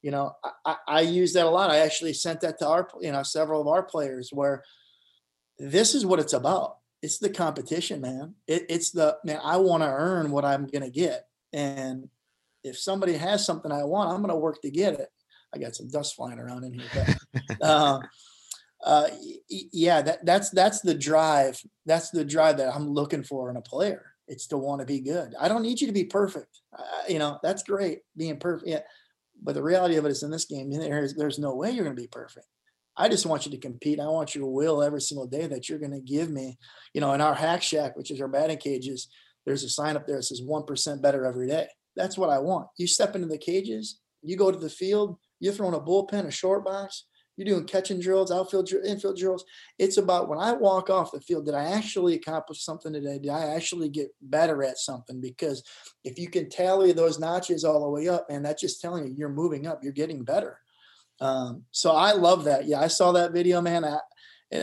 you 0.01 0.11
know, 0.11 0.35
I, 0.65 0.75
I 0.87 1.01
use 1.01 1.33
that 1.33 1.45
a 1.45 1.49
lot. 1.49 1.71
I 1.71 1.79
actually 1.79 2.13
sent 2.13 2.41
that 2.41 2.59
to 2.59 2.67
our, 2.67 2.89
you 2.99 3.13
know, 3.13 3.23
several 3.23 3.61
of 3.61 3.69
our 3.69 3.83
players 3.83 4.31
where 4.33 4.63
this 5.57 5.95
is 5.95 6.05
what 6.05 6.19
it's 6.19 6.33
about. 6.33 6.75
It's 7.01 7.19
the 7.19 7.29
competition, 7.29 8.01
man. 8.01 8.35
It, 8.45 8.65
it's 8.69 8.91
the 8.91 9.17
man. 9.23 9.39
I 9.41 9.57
want 9.57 9.81
to 9.81 9.87
earn 9.87 10.31
what 10.31 10.43
I'm 10.43 10.67
going 10.67 10.83
to 10.83 10.89
get, 10.89 11.25
and 11.53 12.09
if 12.63 12.77
somebody 12.77 13.13
has 13.13 13.45
something 13.45 13.71
I 13.71 13.83
want, 13.83 14.09
I'm 14.09 14.17
going 14.17 14.29
to 14.29 14.35
work 14.35 14.61
to 14.61 14.71
get 14.71 14.93
it. 14.99 15.09
I 15.53 15.57
got 15.57 15.75
some 15.75 15.89
dust 15.89 16.15
flying 16.15 16.39
around 16.39 16.63
in 16.63 16.73
here, 16.73 16.89
but 16.93 17.61
uh, 17.61 17.99
uh, 18.83 19.07
yeah, 19.49 20.01
that, 20.01 20.25
that's 20.25 20.49
that's 20.49 20.81
the 20.81 20.93
drive. 20.93 21.61
That's 21.85 22.09
the 22.09 22.25
drive 22.25 22.57
that 22.57 22.73
I'm 22.73 22.89
looking 22.89 23.23
for 23.23 23.49
in 23.49 23.57
a 23.57 23.61
player. 23.61 24.13
It's 24.27 24.47
to 24.47 24.57
want 24.57 24.79
to 24.79 24.85
be 24.85 24.99
good. 24.99 25.35
I 25.39 25.47
don't 25.47 25.63
need 25.63 25.81
you 25.81 25.87
to 25.87 25.93
be 25.93 26.05
perfect. 26.05 26.61
Uh, 26.77 26.83
you 27.07 27.19
know, 27.19 27.39
that's 27.43 27.63
great 27.63 27.99
being 28.15 28.39
perfect. 28.39 28.69
Yeah, 28.69 28.79
but 29.41 29.55
the 29.55 29.63
reality 29.63 29.97
of 29.97 30.05
it 30.05 30.11
is 30.11 30.23
in 30.23 30.31
this 30.31 30.45
game, 30.45 30.71
there's, 30.71 31.13
there's 31.13 31.39
no 31.39 31.55
way 31.55 31.71
you're 31.71 31.83
going 31.83 31.95
to 31.95 32.01
be 32.01 32.07
perfect. 32.07 32.47
I 32.95 33.09
just 33.09 33.25
want 33.25 33.45
you 33.45 33.51
to 33.51 33.57
compete. 33.57 33.99
I 33.99 34.07
want 34.07 34.35
your 34.35 34.47
will 34.47 34.83
every 34.83 35.01
single 35.01 35.27
day 35.27 35.47
that 35.47 35.67
you're 35.67 35.79
going 35.79 35.91
to 35.91 35.99
give 35.99 36.29
me. 36.29 36.57
You 36.93 37.01
know, 37.01 37.13
in 37.13 37.21
our 37.21 37.33
hack 37.33 37.63
shack, 37.63 37.97
which 37.97 38.11
is 38.11 38.21
our 38.21 38.27
batting 38.27 38.57
cages, 38.57 39.09
there's 39.45 39.63
a 39.63 39.69
sign 39.69 39.97
up 39.97 40.07
there 40.07 40.17
that 40.17 40.23
says 40.23 40.41
1% 40.41 41.01
better 41.01 41.25
every 41.25 41.47
day. 41.47 41.67
That's 41.95 42.17
what 42.17 42.29
I 42.29 42.39
want. 42.39 42.67
You 42.77 42.87
step 42.87 43.15
into 43.15 43.27
the 43.27 43.37
cages, 43.37 43.99
you 44.21 44.37
go 44.37 44.51
to 44.51 44.57
the 44.57 44.69
field, 44.69 45.17
you're 45.43 45.53
throwing 45.53 45.73
a 45.73 45.79
bullpen, 45.79 46.25
a 46.25 46.31
short 46.31 46.63
box, 46.63 47.05
you're 47.35 47.45
doing 47.45 47.65
catching 47.65 47.99
drills, 47.99 48.31
outfield, 48.31 48.71
infield 48.85 49.17
drills. 49.17 49.43
It's 49.77 49.97
about 49.97 50.29
when 50.29 50.39
I 50.39 50.53
walk 50.53 50.89
off 50.89 51.11
the 51.11 51.19
field, 51.19 51.45
did 51.45 51.55
I 51.55 51.65
actually 51.65 52.13
accomplish 52.13 52.63
something 52.63 52.93
today? 52.93 53.19
Did 53.19 53.31
I 53.31 53.55
actually 53.55 53.89
get 53.89 54.09
better 54.21 54.63
at 54.63 54.77
something? 54.77 55.19
Because 55.19 55.63
if 56.03 56.17
you 56.17 56.29
can 56.29 56.49
tally 56.49 56.91
those 56.91 57.19
notches 57.19 57.65
all 57.65 57.81
the 57.81 57.89
way 57.89 58.07
up, 58.07 58.29
man, 58.29 58.43
that's 58.43 58.61
just 58.61 58.79
telling 58.79 59.05
you 59.05 59.15
you're 59.17 59.29
moving 59.29 59.67
up, 59.67 59.83
you're 59.83 59.91
getting 59.91 60.23
better. 60.23 60.59
Um, 61.19 61.63
so 61.71 61.91
I 61.91 62.13
love 62.13 62.45
that. 62.45 62.65
Yeah, 62.65 62.79
I 62.79 62.87
saw 62.87 63.11
that 63.13 63.33
video, 63.33 63.61
man. 63.61 63.83
I, 63.83 63.97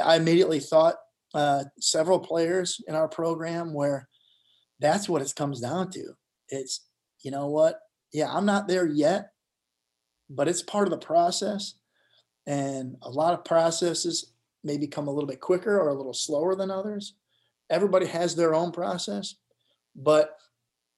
I 0.03 0.17
immediately 0.17 0.61
thought 0.61 0.95
uh, 1.35 1.65
several 1.79 2.21
players 2.21 2.81
in 2.89 2.95
our 2.95 3.09
program 3.09 3.75
where 3.75 4.09
that's 4.79 5.09
what 5.09 5.23
it 5.23 5.33
comes 5.37 5.61
down 5.61 5.91
to. 5.91 6.13
It's, 6.49 6.87
you 7.23 7.31
know 7.33 7.49
what? 7.49 7.81
Yeah, 8.13 8.33
I'm 8.33 8.47
not 8.47 8.67
there 8.67 8.87
yet, 8.87 9.31
but 10.31 10.49
it's 10.49 10.63
part 10.63 10.87
of 10.87 10.91
the 10.91 11.07
process 11.07 11.75
and 12.47 12.97
a 13.03 13.11
lot 13.11 13.35
of 13.35 13.45
processes 13.45 14.33
may 14.65 14.79
become 14.79 15.09
a 15.09 15.11
little 15.11 15.29
bit 15.29 15.41
quicker 15.41 15.79
or 15.79 15.89
a 15.89 15.95
little 15.95 16.15
slower 16.15 16.55
than 16.55 16.71
others. 16.71 17.15
Everybody 17.69 18.07
has 18.07 18.35
their 18.35 18.55
own 18.55 18.73
process, 18.73 19.37
but 19.95 20.37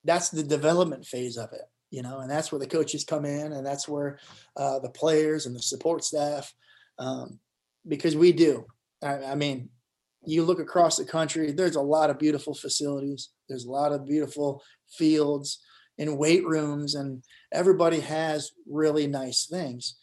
that's 0.05 0.31
the 0.31 0.43
development 0.43 1.07
phase 1.07 1.37
of 1.37 1.53
it, 1.53 1.63
you 1.91 2.03
know, 2.03 2.21
and 2.21 2.31
that's 2.31 2.51
where 2.51 2.59
the 2.59 2.67
coaches 2.67 3.05
come 3.05 3.25
in, 3.25 3.53
and 3.53 3.65
that's 3.65 3.89
where 3.89 4.19
uh, 4.57 4.79
the 4.79 4.91
players 4.91 5.47
and 5.47 5.55
the 5.55 5.63
support 5.63 6.05
staff, 6.05 6.53
um, 6.99 7.39
because 7.87 8.17
we 8.17 8.33
do. 8.33 8.67
I, 9.03 9.23
I 9.25 9.35
mean, 9.35 9.69
you 10.25 10.45
look 10.45 10.61
across 10.61 10.97
the 10.97 11.05
country, 11.05 11.53
there's 11.53 11.77
a 11.77 11.81
lot 11.83 12.11
of 12.11 12.19
beautiful 12.19 12.55
facilities. 12.55 13.31
There's 13.49 13.65
a 13.65 13.71
lot 13.71 13.93
of 13.93 14.07
beautiful 14.07 14.63
fields 14.89 15.59
and 15.99 16.19
weight 16.19 16.45
rooms, 16.47 16.95
and 16.95 17.23
everybody 17.53 18.01
has 18.01 18.53
really 18.67 19.07
nice 19.07 19.47
things 19.47 19.97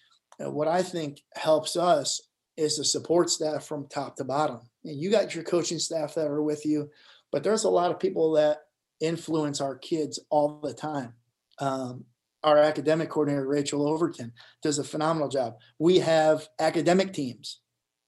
what 0.47 0.67
I 0.67 0.81
think 0.81 1.21
helps 1.35 1.75
us 1.75 2.21
is 2.55 2.77
the 2.77 2.85
support 2.85 3.29
staff 3.29 3.65
from 3.65 3.87
top 3.87 4.15
to 4.17 4.23
bottom. 4.23 4.59
And 4.85 4.99
you 4.99 5.11
got 5.11 5.35
your 5.35 5.43
coaching 5.43 5.79
staff 5.79 6.15
that 6.15 6.27
are 6.27 6.41
with 6.41 6.65
you, 6.65 6.89
but 7.31 7.43
there's 7.43 7.65
a 7.65 7.69
lot 7.69 7.91
of 7.91 7.99
people 7.99 8.33
that 8.33 8.59
influence 9.01 9.61
our 9.61 9.77
kids 9.77 10.19
all 10.29 10.59
the 10.63 10.73
time. 10.73 11.13
Um, 11.59 12.05
our 12.43 12.57
academic 12.57 13.09
coordinator, 13.09 13.47
Rachel 13.47 13.87
Overton, 13.87 14.31
does 14.63 14.79
a 14.79 14.83
phenomenal 14.83 15.27
job. 15.27 15.55
We 15.77 15.99
have 15.99 16.47
academic 16.59 17.11
teams 17.11 17.59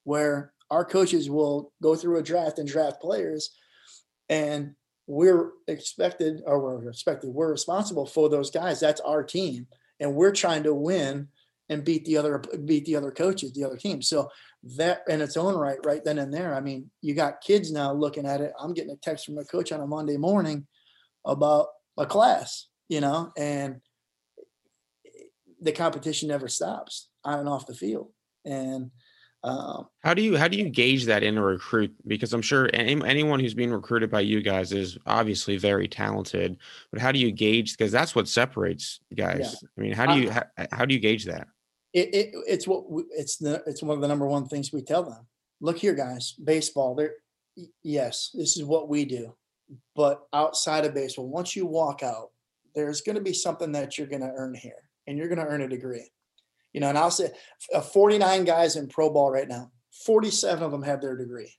where 0.06 0.54
our 0.70 0.86
coaches 0.86 1.30
will 1.30 1.74
go 1.84 1.96
through 1.96 2.18
a 2.18 2.24
draft 2.24 2.58
and 2.58 2.68
draft 2.68 3.02
players, 3.02 3.52
and 4.30 4.76
we're 5.12 5.52
expected, 5.68 6.42
or 6.46 6.60
we're 6.60 6.90
expected, 6.90 7.32
we're 7.32 7.52
responsible 7.52 8.06
for 8.06 8.30
those 8.30 8.50
guys. 8.50 8.80
That's 8.80 9.02
our 9.02 9.24
team, 9.24 9.68
and 10.00 10.16
we're 10.16 10.32
trying 10.32 10.64
to 10.64 10.74
win 10.74 11.28
and 11.68 11.84
beat 11.84 12.06
the 12.06 12.18
other 12.18 12.42
beat 12.66 12.86
the 12.86 12.96
other 12.96 13.12
coaches, 13.12 13.52
the 13.52 13.66
other 13.66 13.76
team. 13.76 14.02
So 14.02 14.30
that 14.78 15.02
in 15.10 15.22
its 15.22 15.36
own 15.36 15.56
right, 15.56 15.80
right 15.86 16.04
then 16.04 16.18
and 16.18 16.34
there. 16.34 16.56
I 16.56 16.62
mean, 16.62 16.90
you 17.02 17.14
got 17.14 17.42
kids 17.42 17.74
now 17.74 17.92
looking 17.92 18.26
at 18.26 18.40
it. 18.40 18.54
I'm 18.58 18.74
getting 18.74 18.92
a 18.92 18.96
text 18.96 19.26
from 19.26 19.38
a 19.38 19.44
coach 19.44 19.74
on 19.74 19.82
a 19.82 19.88
Monday 19.88 20.16
morning 20.16 20.66
about 21.26 21.68
a 21.98 22.06
class, 22.06 22.68
you 22.88 23.02
know, 23.02 23.34
and 23.38 23.82
the 25.62 25.74
competition 25.74 26.30
never 26.30 26.48
stops 26.48 27.10
on 27.26 27.40
and 27.40 27.50
off 27.50 27.68
the 27.68 27.76
field. 27.76 28.12
And 28.46 28.92
um, 29.44 29.88
how 30.04 30.14
do 30.14 30.22
you 30.22 30.38
how 30.38 30.48
do 30.48 30.58
you 30.58 30.70
gauge 30.70 31.06
that 31.06 31.24
in 31.24 31.38
a 31.38 31.42
recruit? 31.42 31.94
Because 32.06 32.34
I'm 32.34 32.44
sure 32.44 32.70
any, 32.74 33.04
anyone 33.04 33.40
who's 33.40 33.56
being 33.56 33.72
recruited 33.72 34.12
by 34.12 34.20
you 34.20 34.42
guys 34.42 34.72
is 34.72 35.00
obviously 35.08 35.58
very 35.58 35.88
talented. 35.88 36.58
But 36.92 37.02
how 37.02 37.12
do 37.12 37.18
you 37.18 37.32
gauge? 37.32 37.76
Because 37.76 37.92
that's 37.92 38.14
what 38.14 38.28
separates 38.28 39.00
guys. 39.16 39.58
Yeah. 39.62 39.70
I 39.78 39.82
mean, 39.82 39.94
how 39.94 40.14
do 40.14 40.22
you 40.22 40.30
how, 40.30 40.44
how 40.72 40.86
do 40.86 40.94
you 40.94 41.00
gauge 41.00 41.26
that? 41.26 41.48
It, 41.94 42.14
it, 42.14 42.30
it's 42.48 42.68
what 42.68 42.90
we, 42.90 43.04
it's 43.10 43.38
the 43.38 43.64
it's 43.66 43.82
one 43.82 43.98
of 43.98 44.02
the 44.02 44.08
number 44.08 44.28
one 44.28 44.48
things 44.48 44.72
we 44.72 44.84
tell 44.84 45.04
them. 45.04 45.26
Look 45.60 45.78
here, 45.78 45.96
guys. 45.96 46.34
Baseball. 46.34 46.94
There, 46.94 47.14
yes, 47.84 48.30
this 48.36 48.58
is 48.58 48.64
what 48.64 48.90
we 48.90 49.06
do. 49.06 49.36
But 49.96 50.22
outside 50.34 50.86
of 50.86 50.94
baseball, 50.94 51.30
once 51.30 51.56
you 51.56 51.66
walk 51.66 52.04
out, 52.04 52.30
there's 52.76 53.02
going 53.02 53.16
to 53.16 53.22
be 53.22 53.34
something 53.34 53.72
that 53.72 53.98
you're 53.98 54.08
going 54.08 54.22
to 54.22 54.34
earn 54.36 54.54
here, 54.54 54.90
and 55.08 55.18
you're 55.18 55.28
going 55.28 55.40
to 55.40 55.46
earn 55.46 55.62
a 55.62 55.68
degree. 55.68 56.12
You 56.74 56.82
know, 56.82 56.90
and 56.90 56.98
I'll 56.98 57.12
say 57.12 57.32
uh, 57.74 57.82
49 57.82 58.46
guys 58.46 58.76
in 58.76 58.88
pro 58.88 59.10
ball 59.12 59.32
right 59.32 59.48
now, 59.48 59.72
47 60.06 60.64
of 60.64 60.72
them 60.72 60.84
have 60.84 61.02
their 61.02 61.18
degree. 61.18 61.54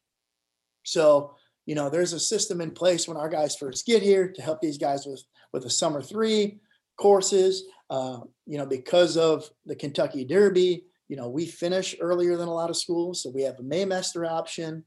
So, 0.85 1.35
you 1.67 1.75
know, 1.75 1.91
there's 1.91 2.13
a 2.13 2.21
system 2.21 2.61
in 2.61 2.71
place 2.71 3.07
when 3.07 3.17
our 3.17 3.29
guys 3.29 3.57
first 3.57 3.87
get 3.87 4.03
here 4.03 4.33
to 4.33 4.43
help 4.43 4.61
these 4.61 4.79
guys 4.79 5.07
with 5.07 5.23
with 5.53 5.65
the 5.65 5.71
summer 5.71 6.03
three 6.03 6.61
courses. 6.97 7.65
Uh, 7.91 8.21
you 8.47 8.59
know, 8.59 8.67
because 8.67 9.17
of 9.17 9.49
the 9.67 9.77
Kentucky 9.77 10.25
Derby, 10.25 10.85
you 11.09 11.17
know, 11.17 11.29
we 11.29 11.47
finish 11.47 11.95
earlier 12.01 12.37
than 12.37 12.49
a 12.49 12.55
lot 12.55 12.71
of 12.71 12.77
schools, 12.77 13.23
so 13.23 13.31
we 13.31 13.43
have 13.43 13.59
a 13.59 13.63
Maymester 13.63 14.27
option. 14.27 14.85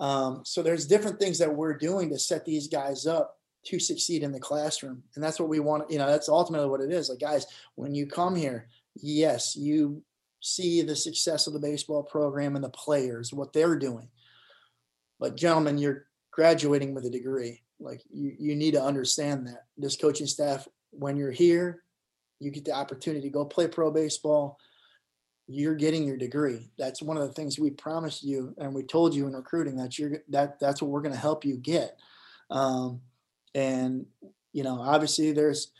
Um, 0.00 0.42
so 0.44 0.62
there's 0.62 0.86
different 0.86 1.20
things 1.20 1.38
that 1.38 1.54
we're 1.54 1.76
doing 1.76 2.10
to 2.10 2.18
set 2.18 2.44
these 2.44 2.68
guys 2.68 3.06
up 3.06 3.36
to 3.66 3.78
succeed 3.78 4.22
in 4.22 4.32
the 4.32 4.40
classroom, 4.40 5.02
and 5.14 5.22
that's 5.22 5.38
what 5.38 5.48
we 5.48 5.60
want. 5.60 5.90
You 5.90 5.98
know, 5.98 6.06
that's 6.06 6.28
ultimately 6.28 6.68
what 6.68 6.80
it 6.80 6.92
is. 6.92 7.08
Like, 7.08 7.20
guys, 7.20 7.46
when 7.76 7.94
you 7.94 8.06
come 8.06 8.34
here, 8.34 8.68
yes, 9.02 9.56
you 9.56 10.02
see 10.40 10.82
the 10.82 10.96
success 10.96 11.46
of 11.46 11.52
the 11.52 11.58
baseball 11.58 12.02
program 12.02 12.54
and 12.54 12.64
the 12.64 12.70
players, 12.70 13.32
what 13.32 13.52
they're 13.52 13.76
doing. 13.76 14.08
But 15.18 15.36
gentlemen, 15.36 15.78
you're 15.78 16.06
graduating 16.32 16.94
with 16.94 17.04
a 17.04 17.10
degree. 17.10 17.62
Like 17.80 18.02
you, 18.10 18.34
you 18.38 18.56
need 18.56 18.74
to 18.74 18.82
understand 18.82 19.46
that 19.46 19.64
this 19.76 19.96
coaching 19.96 20.26
staff, 20.26 20.68
when 20.90 21.16
you're 21.16 21.32
here, 21.32 21.82
you 22.40 22.50
get 22.50 22.64
the 22.64 22.72
opportunity 22.72 23.22
to 23.22 23.32
go 23.32 23.44
play 23.44 23.66
pro 23.66 23.90
baseball. 23.90 24.58
You're 25.48 25.74
getting 25.74 26.04
your 26.04 26.16
degree. 26.16 26.70
That's 26.78 27.02
one 27.02 27.16
of 27.16 27.26
the 27.26 27.32
things 27.32 27.58
we 27.58 27.70
promised 27.70 28.22
you, 28.22 28.54
and 28.58 28.74
we 28.74 28.82
told 28.82 29.14
you 29.14 29.26
in 29.26 29.32
recruiting 29.32 29.76
that 29.76 29.98
you're 29.98 30.18
that 30.28 30.60
that's 30.60 30.82
what 30.82 30.90
we're 30.90 31.00
going 31.00 31.14
to 31.14 31.20
help 31.20 31.44
you 31.44 31.56
get. 31.56 31.98
Um, 32.50 33.00
and 33.54 34.06
you 34.52 34.62
know, 34.62 34.80
obviously, 34.80 35.32
there's 35.32 35.72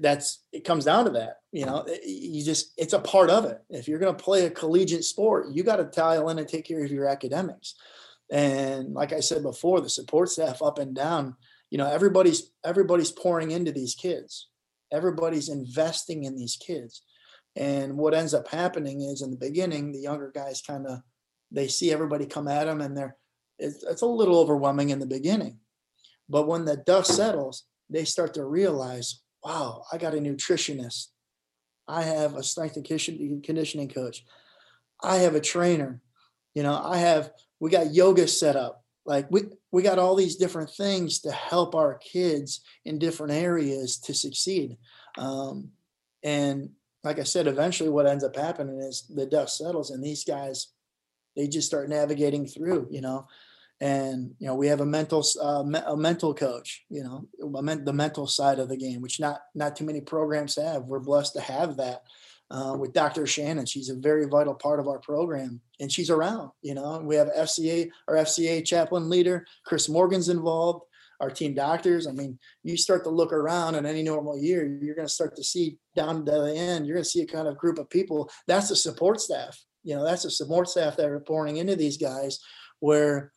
that's 0.00 0.44
it 0.52 0.64
comes 0.64 0.84
down 0.84 1.04
to 1.04 1.10
that 1.10 1.38
you 1.52 1.64
know 1.64 1.80
eh, 1.82 1.98
you 2.04 2.44
just 2.44 2.72
it's 2.76 2.92
a 2.92 2.98
part 2.98 3.30
of 3.30 3.44
it. 3.44 3.58
If 3.70 3.88
you're 3.88 3.98
going 3.98 4.14
to 4.14 4.22
play 4.22 4.46
a 4.46 4.50
collegiate 4.50 5.04
sport 5.04 5.48
you 5.52 5.62
got 5.62 5.76
to 5.76 5.84
tile 5.84 6.28
in 6.28 6.38
and 6.38 6.48
take 6.48 6.66
care 6.66 6.84
of 6.84 6.90
your 6.90 7.08
academics. 7.08 7.74
And 8.30 8.92
like 8.92 9.12
i 9.12 9.20
said 9.20 9.42
before 9.42 9.80
the 9.80 9.88
support 9.88 10.28
staff 10.28 10.60
up 10.60 10.78
and 10.78 10.94
down 10.94 11.36
you 11.70 11.78
know 11.78 11.86
everybody's 11.86 12.50
everybody's 12.64 13.12
pouring 13.12 13.50
into 13.50 13.72
these 13.72 13.94
kids. 13.94 14.48
Everybody's 14.92 15.48
investing 15.48 16.24
in 16.24 16.36
these 16.36 16.56
kids. 16.56 17.02
And 17.56 17.98
what 17.98 18.14
ends 18.14 18.34
up 18.34 18.48
happening 18.48 19.02
is 19.02 19.22
in 19.22 19.30
the 19.30 19.36
beginning 19.36 19.92
the 19.92 20.00
younger 20.00 20.30
guys 20.34 20.62
kind 20.62 20.86
of 20.86 21.00
they 21.50 21.68
see 21.68 21.90
everybody 21.92 22.26
come 22.26 22.48
at 22.48 22.64
them 22.64 22.80
and 22.80 22.96
they're 22.96 23.16
it's, 23.58 23.82
it's 23.82 24.02
a 24.02 24.06
little 24.06 24.38
overwhelming 24.38 24.90
in 24.90 24.98
the 24.98 25.06
beginning. 25.06 25.58
But 26.28 26.46
when 26.46 26.64
the 26.64 26.76
dust 26.76 27.16
settles 27.16 27.64
they 27.90 28.04
start 28.04 28.34
to 28.34 28.44
realize 28.44 29.22
wow, 29.48 29.84
I 29.90 29.96
got 29.96 30.14
a 30.14 30.18
nutritionist. 30.18 31.06
I 31.86 32.02
have 32.02 32.34
a 32.34 32.42
strength 32.42 32.76
and 32.76 32.84
conditioning 33.42 33.88
coach. 33.88 34.24
I 35.02 35.16
have 35.16 35.34
a 35.34 35.40
trainer. 35.40 36.02
You 36.54 36.62
know, 36.64 36.78
I 36.84 36.98
have, 36.98 37.30
we 37.58 37.70
got 37.70 37.94
yoga 37.94 38.28
set 38.28 38.56
up. 38.56 38.84
Like 39.06 39.26
we, 39.30 39.44
we 39.72 39.82
got 39.82 39.98
all 39.98 40.14
these 40.14 40.36
different 40.36 40.68
things 40.70 41.20
to 41.20 41.32
help 41.32 41.74
our 41.74 41.94
kids 41.94 42.60
in 42.84 42.98
different 42.98 43.32
areas 43.32 43.98
to 44.00 44.12
succeed. 44.12 44.76
Um, 45.16 45.70
and 46.22 46.68
like 47.02 47.18
I 47.18 47.22
said, 47.22 47.46
eventually 47.46 47.88
what 47.88 48.06
ends 48.06 48.24
up 48.24 48.36
happening 48.36 48.80
is 48.80 49.06
the 49.08 49.24
dust 49.24 49.56
settles 49.56 49.90
and 49.90 50.04
these 50.04 50.24
guys, 50.24 50.74
they 51.36 51.48
just 51.48 51.68
start 51.68 51.88
navigating 51.88 52.46
through, 52.46 52.88
you 52.90 53.00
know, 53.00 53.26
and 53.80 54.34
you 54.38 54.46
know 54.46 54.54
we 54.54 54.66
have 54.66 54.80
a 54.80 54.86
mental 54.86 55.24
uh, 55.40 55.62
a 55.86 55.96
mental 55.96 56.34
coach 56.34 56.84
you 56.90 57.02
know 57.02 57.26
the 57.38 57.92
mental 57.92 58.26
side 58.26 58.58
of 58.58 58.68
the 58.68 58.76
game 58.76 59.00
which 59.00 59.20
not 59.20 59.40
not 59.54 59.76
too 59.76 59.84
many 59.84 60.00
programs 60.00 60.56
have. 60.56 60.82
We're 60.84 61.00
blessed 61.00 61.34
to 61.34 61.40
have 61.40 61.76
that 61.76 62.02
uh, 62.50 62.76
with 62.78 62.92
dr 62.92 63.24
shannon. 63.26 63.66
She's 63.66 63.88
a 63.88 63.94
very 63.94 64.26
vital 64.26 64.54
part 64.54 64.80
of 64.80 64.88
our 64.88 64.98
program 64.98 65.60
and 65.80 65.90
she's 65.92 66.10
around 66.10 66.50
you 66.62 66.74
know. 66.74 67.00
We 67.02 67.16
have 67.16 67.28
fca 67.28 67.88
our 68.08 68.16
fca 68.16 68.64
chaplain 68.64 69.08
leader 69.08 69.46
chris 69.64 69.88
morgan's 69.88 70.28
involved 70.28 70.84
our 71.20 71.30
team 71.30 71.54
doctors. 71.54 72.06
I 72.08 72.12
mean 72.12 72.38
you 72.64 72.76
start 72.76 73.04
to 73.04 73.10
look 73.10 73.32
around 73.32 73.76
in 73.76 73.86
any 73.86 74.02
normal 74.02 74.36
year 74.36 74.66
you're 74.66 74.96
going 74.96 75.08
to 75.08 75.12
start 75.12 75.36
to 75.36 75.44
see 75.44 75.78
down 75.94 76.24
to 76.24 76.32
the 76.32 76.54
end 76.54 76.86
you're 76.86 76.96
going 76.96 77.04
to 77.04 77.10
see 77.10 77.22
a 77.22 77.26
kind 77.26 77.46
of 77.46 77.58
group 77.58 77.78
of 77.78 77.88
people. 77.90 78.28
That's 78.48 78.70
the 78.70 78.76
support 78.76 79.20
staff 79.20 79.56
you 79.84 79.94
know 79.94 80.04
that's 80.04 80.24
the 80.24 80.30
support 80.30 80.68
staff 80.68 80.96
that 80.96 81.08
are 81.08 81.20
pouring 81.20 81.58
into 81.58 81.76
these 81.76 81.96
guys 81.96 82.40
where 82.80 83.32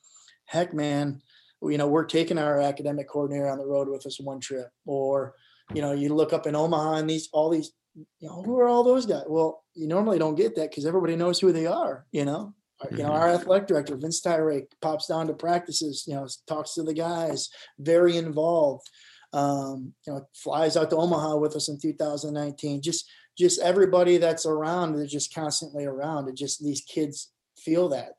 heck, 0.52 0.74
man, 0.74 1.22
you 1.62 1.78
know, 1.78 1.88
we're 1.88 2.06
taking 2.06 2.38
our 2.38 2.60
academic 2.60 3.08
coordinator 3.08 3.50
on 3.50 3.58
the 3.58 3.66
road 3.66 3.88
with 3.88 4.06
us 4.06 4.20
one 4.20 4.42
trip. 4.42 4.68
Or, 4.86 5.34
you 5.74 5.82
know, 5.82 5.94
you 5.94 6.14
look 6.14 6.34
up 6.34 6.46
in 6.46 6.56
Omaha 6.56 6.96
and 6.96 7.10
these, 7.10 7.30
all 7.32 7.50
these, 7.50 7.72
you 7.96 8.28
know, 8.28 8.42
who 8.44 8.60
are 8.60 8.68
all 8.68 8.84
those 8.84 9.06
guys? 9.06 9.24
Well, 9.28 9.64
you 9.74 9.88
normally 9.88 10.20
don't 10.20 10.36
get 10.36 10.56
that 10.56 10.70
because 10.70 10.86
everybody 10.86 11.16
knows 11.16 11.40
who 11.40 11.54
they 11.54 11.68
are, 11.68 12.06
you 12.12 12.26
know. 12.26 12.54
Mm-hmm. 12.84 12.98
You 12.98 13.04
know, 13.04 13.12
our 13.12 13.30
athletic 13.30 13.68
director, 13.68 13.96
Vince 13.96 14.22
Tyrake, 14.22 14.68
pops 14.82 15.08
down 15.08 15.28
to 15.28 15.34
practices, 15.34 16.04
you 16.06 16.16
know, 16.16 16.28
talks 16.48 16.74
to 16.74 16.84
the 16.84 16.94
guys, 16.94 17.50
very 17.80 18.18
involved. 18.18 18.90
Um, 19.34 19.94
you 20.06 20.12
know, 20.12 20.28
flies 20.36 20.76
out 20.76 20.90
to 20.90 20.98
Omaha 20.98 21.38
with 21.38 21.56
us 21.56 21.70
in 21.70 21.80
2019. 21.80 22.82
Just 22.82 23.10
just 23.38 23.62
everybody 23.62 24.18
that's 24.18 24.46
around, 24.46 24.94
they're 24.94 25.06
just 25.06 25.34
constantly 25.34 25.86
around. 25.86 26.28
And 26.28 26.36
just 26.36 26.62
these 26.62 26.82
kids 26.82 27.32
feel 27.58 27.88
that 27.90 28.16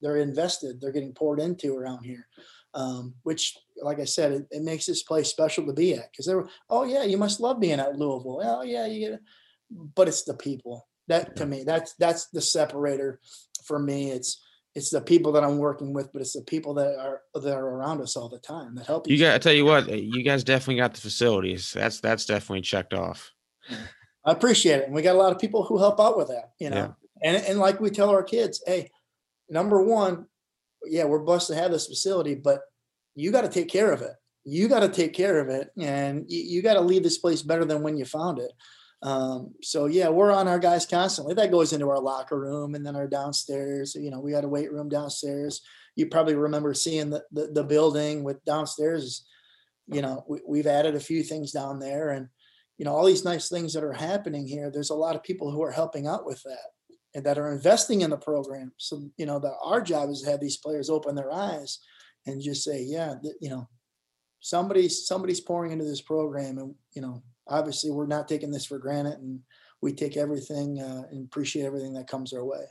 they're 0.00 0.18
invested, 0.18 0.80
they're 0.80 0.92
getting 0.92 1.12
poured 1.12 1.40
into 1.40 1.76
around 1.76 2.04
here. 2.04 2.26
Um, 2.74 3.14
which, 3.22 3.56
like 3.82 4.00
I 4.00 4.04
said, 4.04 4.32
it, 4.32 4.46
it, 4.50 4.62
makes 4.62 4.84
this 4.84 5.02
place 5.02 5.28
special 5.28 5.64
to 5.64 5.72
be 5.72 5.94
at 5.94 6.10
because 6.10 6.26
they 6.26 6.34
were, 6.34 6.48
oh 6.68 6.84
yeah, 6.84 7.04
you 7.04 7.16
must 7.16 7.40
love 7.40 7.58
being 7.58 7.80
at 7.80 7.96
Louisville. 7.96 8.42
Oh 8.44 8.62
yeah, 8.62 8.84
you 8.84 9.00
get 9.00 9.12
it. 9.14 9.20
But 9.70 10.08
it's 10.08 10.24
the 10.24 10.34
people 10.34 10.86
that 11.08 11.36
to 11.36 11.46
me 11.46 11.62
that's 11.64 11.94
that's 11.94 12.26
the 12.28 12.40
separator 12.40 13.20
for 13.64 13.78
me. 13.78 14.10
It's 14.10 14.42
it's 14.74 14.90
the 14.90 15.00
people 15.00 15.32
that 15.32 15.42
I'm 15.42 15.56
working 15.56 15.94
with, 15.94 16.12
but 16.12 16.20
it's 16.20 16.34
the 16.34 16.42
people 16.42 16.74
that 16.74 16.98
are 16.98 17.22
that 17.34 17.54
are 17.54 17.66
around 17.66 18.02
us 18.02 18.14
all 18.14 18.28
the 18.28 18.38
time 18.38 18.74
that 18.74 18.86
help. 18.86 19.08
You 19.08 19.18
got. 19.18 19.34
I 19.34 19.38
tell 19.38 19.54
you 19.54 19.64
what, 19.64 19.88
you 19.88 20.22
guys 20.22 20.44
definitely 20.44 20.76
got 20.76 20.92
the 20.92 21.00
facilities. 21.00 21.72
That's 21.72 22.00
that's 22.00 22.26
definitely 22.26 22.60
checked 22.60 22.92
off. 22.92 23.32
I 24.24 24.32
appreciate 24.32 24.80
it, 24.80 24.86
and 24.86 24.94
we 24.94 25.02
got 25.02 25.14
a 25.14 25.18
lot 25.18 25.32
of 25.32 25.38
people 25.38 25.62
who 25.62 25.78
help 25.78 25.98
out 25.98 26.18
with 26.18 26.28
that. 26.28 26.52
You 26.58 26.70
know, 26.70 26.76
yeah. 26.76 26.92
and 27.22 27.46
and 27.46 27.58
like 27.58 27.80
we 27.80 27.88
tell 27.88 28.10
our 28.10 28.22
kids, 28.22 28.62
hey, 28.66 28.90
number 29.48 29.82
one, 29.82 30.26
yeah, 30.84 31.04
we're 31.04 31.22
blessed 31.22 31.48
to 31.48 31.54
have 31.54 31.70
this 31.70 31.86
facility, 31.86 32.34
but 32.34 32.60
you 33.14 33.32
got 33.32 33.42
to 33.42 33.48
take 33.48 33.68
care 33.68 33.92
of 33.92 34.02
it. 34.02 34.12
You 34.44 34.68
got 34.68 34.80
to 34.80 34.88
take 34.88 35.12
care 35.12 35.40
of 35.40 35.48
it, 35.48 35.70
and 35.80 36.24
you, 36.28 36.40
you 36.40 36.62
got 36.62 36.74
to 36.74 36.80
leave 36.80 37.02
this 37.02 37.18
place 37.18 37.42
better 37.42 37.64
than 37.64 37.82
when 37.82 37.96
you 37.96 38.04
found 38.04 38.38
it. 38.38 38.52
Um, 39.02 39.54
so 39.62 39.86
yeah, 39.86 40.08
we're 40.08 40.32
on 40.32 40.48
our 40.48 40.58
guys 40.58 40.86
constantly. 40.86 41.34
That 41.34 41.50
goes 41.50 41.72
into 41.72 41.88
our 41.88 42.00
locker 42.00 42.38
room 42.38 42.74
and 42.74 42.84
then 42.84 42.96
our 42.96 43.08
downstairs. 43.08 43.94
You 43.94 44.10
know, 44.10 44.20
we 44.20 44.32
got 44.32 44.44
a 44.44 44.48
weight 44.48 44.72
room 44.72 44.88
downstairs. 44.88 45.60
You 45.96 46.06
probably 46.06 46.34
remember 46.34 46.74
seeing 46.74 47.10
the 47.10 47.22
the, 47.32 47.48
the 47.48 47.64
building 47.64 48.24
with 48.24 48.44
downstairs. 48.44 49.26
You 49.88 50.02
know, 50.02 50.24
we, 50.28 50.40
we've 50.46 50.66
added 50.66 50.94
a 50.94 51.00
few 51.00 51.22
things 51.22 51.52
down 51.52 51.78
there, 51.78 52.10
and 52.10 52.28
you 52.78 52.84
know 52.84 52.94
all 52.94 53.04
these 53.04 53.24
nice 53.24 53.48
things 53.48 53.74
that 53.74 53.84
are 53.84 53.92
happening 53.92 54.46
here. 54.46 54.70
There's 54.70 54.90
a 54.90 54.94
lot 54.94 55.16
of 55.16 55.22
people 55.22 55.50
who 55.50 55.62
are 55.62 55.72
helping 55.72 56.06
out 56.06 56.24
with 56.26 56.42
that 56.44 56.70
and 57.16 57.24
that 57.24 57.38
are 57.38 57.50
investing 57.50 58.02
in 58.02 58.10
the 58.10 58.16
program. 58.16 58.70
So, 58.76 59.08
you 59.16 59.24
know, 59.24 59.38
that 59.38 59.54
our 59.64 59.80
job 59.80 60.10
is 60.10 60.20
to 60.20 60.30
have 60.30 60.38
these 60.38 60.58
players 60.58 60.90
open 60.90 61.14
their 61.14 61.32
eyes 61.32 61.78
and 62.26 62.42
just 62.42 62.62
say, 62.62 62.82
yeah, 62.82 63.14
you 63.40 63.48
know, 63.48 63.66
somebody's 64.40 65.06
somebody's 65.06 65.40
pouring 65.40 65.72
into 65.72 65.86
this 65.86 66.02
program, 66.02 66.58
and 66.58 66.74
you 66.94 67.00
know, 67.00 67.22
obviously 67.48 67.90
we're 67.90 68.06
not 68.06 68.28
taking 68.28 68.50
this 68.50 68.66
for 68.66 68.78
granted, 68.78 69.14
and 69.14 69.40
we 69.80 69.94
take 69.94 70.18
everything 70.18 70.78
uh, 70.80 71.04
and 71.10 71.24
appreciate 71.24 71.64
everything 71.64 71.94
that 71.94 72.06
comes 72.06 72.34
our 72.34 72.44
way. 72.44 72.64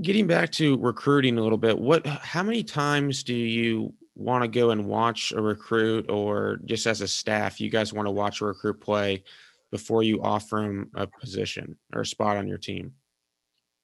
Getting 0.00 0.26
back 0.26 0.50
to 0.52 0.78
recruiting 0.78 1.36
a 1.36 1.42
little 1.42 1.58
bit, 1.58 1.78
what 1.78 2.06
how 2.06 2.42
many 2.42 2.62
times 2.62 3.22
do 3.22 3.34
you 3.34 3.92
want 4.14 4.42
to 4.42 4.48
go 4.48 4.70
and 4.70 4.86
watch 4.86 5.32
a 5.36 5.42
recruit 5.42 6.10
or 6.10 6.60
just 6.64 6.86
as 6.86 7.02
a 7.02 7.08
staff, 7.08 7.60
you 7.60 7.68
guys 7.68 7.92
want 7.92 8.06
to 8.06 8.10
watch 8.10 8.40
a 8.40 8.46
recruit 8.46 8.80
play 8.80 9.22
before 9.70 10.02
you 10.02 10.22
offer 10.22 10.58
him 10.58 10.90
a 10.94 11.06
position 11.06 11.76
or 11.92 12.02
a 12.02 12.06
spot 12.06 12.36
on 12.36 12.48
your 12.48 12.58
team? 12.58 12.92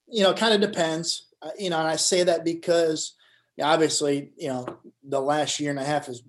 You 0.09 0.25
know, 0.25 0.31
it 0.31 0.37
kind 0.37 0.55
of 0.55 0.61
depends. 0.61 1.29
Uh, 1.41 1.51
you 1.59 1.71
know, 1.71 1.79
and 1.79 1.89
I 1.89 1.97
say 1.97 2.23
that 2.23 2.45
because 2.45 3.15
obviously, 3.61 4.33
you 4.37 4.49
know, 4.49 4.67
the 5.03 5.21
last 5.21 5.61
year 5.61 5.71
and 5.71 5.79
a 5.79 5.85
half 5.85 6.07
has 6.07 6.23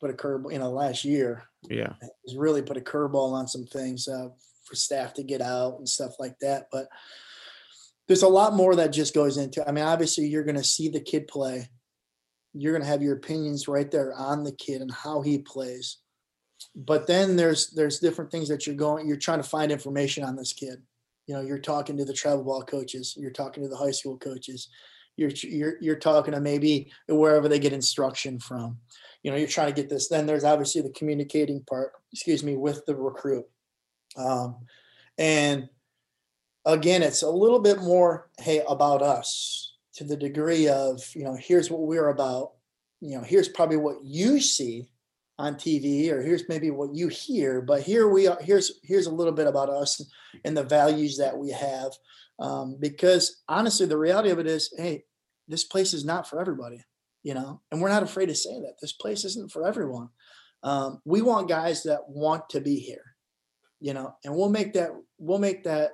put 0.00 0.10
a 0.10 0.14
curve, 0.14 0.44
you 0.50 0.58
know, 0.58 0.70
last 0.70 1.04
year. 1.04 1.44
Yeah. 1.68 1.94
Has 2.00 2.36
really 2.36 2.62
put 2.62 2.76
a 2.76 2.80
curveball 2.80 3.32
on 3.32 3.48
some 3.48 3.64
things 3.64 4.06
uh, 4.06 4.28
for 4.64 4.76
staff 4.76 5.14
to 5.14 5.22
get 5.22 5.40
out 5.40 5.78
and 5.78 5.88
stuff 5.88 6.12
like 6.18 6.38
that. 6.40 6.68
But 6.70 6.88
there's 8.06 8.22
a 8.22 8.28
lot 8.28 8.54
more 8.54 8.76
that 8.76 8.92
just 8.92 9.14
goes 9.14 9.38
into 9.38 9.66
I 9.66 9.72
mean, 9.72 9.84
obviously 9.84 10.26
you're 10.26 10.44
gonna 10.44 10.64
see 10.64 10.88
the 10.88 11.00
kid 11.00 11.26
play. 11.26 11.68
You're 12.52 12.72
gonna 12.72 12.84
have 12.84 13.02
your 13.02 13.16
opinions 13.16 13.66
right 13.66 13.90
there 13.90 14.14
on 14.14 14.44
the 14.44 14.52
kid 14.52 14.82
and 14.82 14.92
how 14.92 15.22
he 15.22 15.38
plays. 15.38 15.98
But 16.74 17.06
then 17.06 17.36
there's 17.36 17.70
there's 17.70 17.98
different 17.98 18.30
things 18.30 18.48
that 18.48 18.66
you're 18.66 18.76
going, 18.76 19.06
you're 19.06 19.16
trying 19.16 19.42
to 19.42 19.48
find 19.48 19.70
information 19.70 20.24
on 20.24 20.36
this 20.36 20.52
kid. 20.52 20.82
You 21.26 21.34
know, 21.34 21.40
you're 21.40 21.58
talking 21.58 21.96
to 21.96 22.04
the 22.04 22.12
travel 22.12 22.44
ball 22.44 22.62
coaches, 22.62 23.14
you're 23.18 23.30
talking 23.30 23.62
to 23.62 23.68
the 23.68 23.76
high 23.76 23.92
school 23.92 24.18
coaches, 24.18 24.68
you're 25.16 25.30
you're 25.30 25.74
you're 25.80 25.96
talking 25.96 26.34
to 26.34 26.40
maybe 26.40 26.90
wherever 27.08 27.48
they 27.48 27.58
get 27.58 27.72
instruction 27.72 28.38
from. 28.38 28.78
You 29.22 29.30
know, 29.30 29.36
you're 29.36 29.48
trying 29.48 29.68
to 29.68 29.80
get 29.80 29.88
this. 29.88 30.08
Then 30.08 30.26
there's 30.26 30.44
obviously 30.44 30.82
the 30.82 30.90
communicating 30.90 31.62
part. 31.68 31.92
Excuse 32.12 32.42
me, 32.42 32.56
with 32.56 32.84
the 32.86 32.94
recruit, 32.94 33.46
um, 34.16 34.56
and 35.18 35.68
again, 36.64 37.02
it's 37.02 37.22
a 37.22 37.30
little 37.30 37.60
bit 37.60 37.80
more 37.80 38.30
hey 38.38 38.62
about 38.68 39.02
us 39.02 39.76
to 39.94 40.04
the 40.04 40.16
degree 40.16 40.68
of 40.68 41.00
you 41.14 41.24
know 41.24 41.36
here's 41.36 41.70
what 41.70 41.82
we're 41.82 42.08
about. 42.08 42.52
You 43.00 43.18
know, 43.18 43.22
here's 43.22 43.48
probably 43.48 43.76
what 43.76 44.02
you 44.02 44.40
see 44.40 44.88
on 45.38 45.54
TV, 45.56 46.10
or 46.10 46.22
here's 46.22 46.48
maybe 46.48 46.70
what 46.70 46.94
you 46.94 47.08
hear. 47.08 47.60
But 47.60 47.82
here 47.82 48.08
we 48.08 48.26
are. 48.26 48.38
Here's 48.40 48.80
here's 48.82 49.06
a 49.06 49.14
little 49.14 49.32
bit 49.32 49.46
about 49.46 49.68
us 49.68 50.00
and 50.44 50.56
the 50.56 50.62
values 50.62 51.18
that 51.18 51.36
we 51.36 51.50
have 51.50 51.92
um, 52.38 52.76
because 52.80 53.42
honestly, 53.48 53.86
the 53.86 53.98
reality 53.98 54.30
of 54.30 54.38
it 54.38 54.46
is, 54.46 54.72
hey, 54.76 55.04
this 55.48 55.64
place 55.64 55.94
is 55.94 56.04
not 56.04 56.28
for 56.28 56.40
everybody, 56.40 56.80
you 57.22 57.34
know, 57.34 57.60
and 57.70 57.80
we're 57.80 57.88
not 57.88 58.02
afraid 58.02 58.26
to 58.26 58.34
say 58.34 58.60
that 58.60 58.76
this 58.80 58.92
place 58.92 59.24
isn't 59.24 59.52
for 59.52 59.66
everyone. 59.66 60.08
Um, 60.62 61.00
we 61.04 61.22
want 61.22 61.48
guys 61.48 61.82
that 61.84 62.08
want 62.08 62.48
to 62.50 62.60
be 62.60 62.76
here, 62.76 63.14
you 63.80 63.92
know, 63.92 64.16
and 64.24 64.34
we'll 64.34 64.48
make 64.48 64.72
that 64.74 64.90
we'll 65.18 65.38
make 65.38 65.64
that 65.64 65.92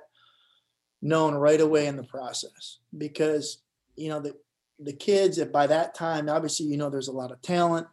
known 1.01 1.33
right 1.33 1.59
away 1.59 1.87
in 1.87 1.97
the 1.97 2.03
process 2.03 2.79
because 2.97 3.63
you 3.95 4.09
know 4.09 4.19
the 4.19 4.33
the 4.79 4.93
kids 4.93 5.37
that 5.37 5.51
by 5.51 5.67
that 5.67 5.93
time 5.93 6.29
obviously 6.29 6.67
you 6.67 6.77
know 6.77 6.89
there's 6.89 7.07
a 7.07 7.11
lot 7.11 7.31
of 7.31 7.41
talent 7.41 7.87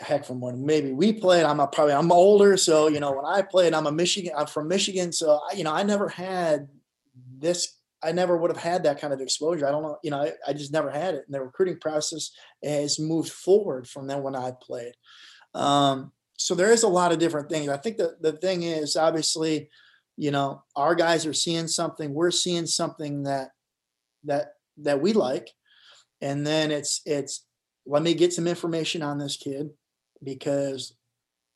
heck 0.00 0.24
from 0.24 0.40
when 0.40 0.64
maybe 0.64 0.92
we 0.92 1.12
played 1.12 1.44
i'm 1.44 1.60
a, 1.60 1.66
probably 1.66 1.94
i'm 1.94 2.10
older 2.10 2.56
so 2.56 2.88
you 2.88 2.98
know 2.98 3.12
when 3.12 3.24
i 3.24 3.40
played 3.40 3.72
i'm 3.72 3.86
a 3.86 3.92
michigan 3.92 4.32
i'm 4.36 4.46
from 4.46 4.66
michigan 4.66 5.12
so 5.12 5.40
I, 5.50 5.54
you 5.54 5.62
know 5.62 5.72
i 5.72 5.82
never 5.82 6.08
had 6.08 6.68
this 7.38 7.78
I 8.04 8.12
never 8.12 8.36
would 8.36 8.50
have 8.50 8.62
had 8.62 8.82
that 8.82 9.00
kind 9.00 9.14
of 9.14 9.20
exposure. 9.20 9.66
I 9.66 9.70
don't 9.70 9.82
know, 9.82 9.96
you 10.02 10.10
know, 10.10 10.20
I, 10.20 10.32
I, 10.46 10.52
just 10.52 10.72
never 10.72 10.90
had 10.90 11.14
it. 11.14 11.24
And 11.26 11.34
the 11.34 11.40
recruiting 11.40 11.78
process 11.80 12.30
has 12.62 12.98
moved 12.98 13.30
forward 13.30 13.88
from 13.88 14.06
then 14.06 14.22
when 14.22 14.36
I 14.36 14.52
played. 14.60 14.92
Um, 15.54 16.12
so 16.36 16.54
there 16.54 16.70
is 16.70 16.82
a 16.82 16.88
lot 16.88 17.12
of 17.12 17.18
different 17.18 17.48
things. 17.48 17.68
I 17.68 17.78
think 17.78 17.96
the, 17.96 18.16
the 18.20 18.32
thing 18.32 18.64
is 18.64 18.96
obviously, 18.96 19.70
you 20.16 20.30
know, 20.30 20.62
our 20.76 20.94
guys 20.94 21.24
are 21.24 21.32
seeing 21.32 21.66
something, 21.66 22.12
we're 22.12 22.30
seeing 22.30 22.66
something 22.66 23.22
that 23.22 23.50
that 24.24 24.54
that 24.78 25.00
we 25.00 25.12
like. 25.12 25.48
And 26.20 26.46
then 26.46 26.70
it's 26.70 27.00
it's 27.06 27.46
let 27.86 28.02
me 28.02 28.14
get 28.14 28.32
some 28.32 28.46
information 28.46 29.02
on 29.02 29.18
this 29.18 29.36
kid 29.36 29.70
because 30.22 30.94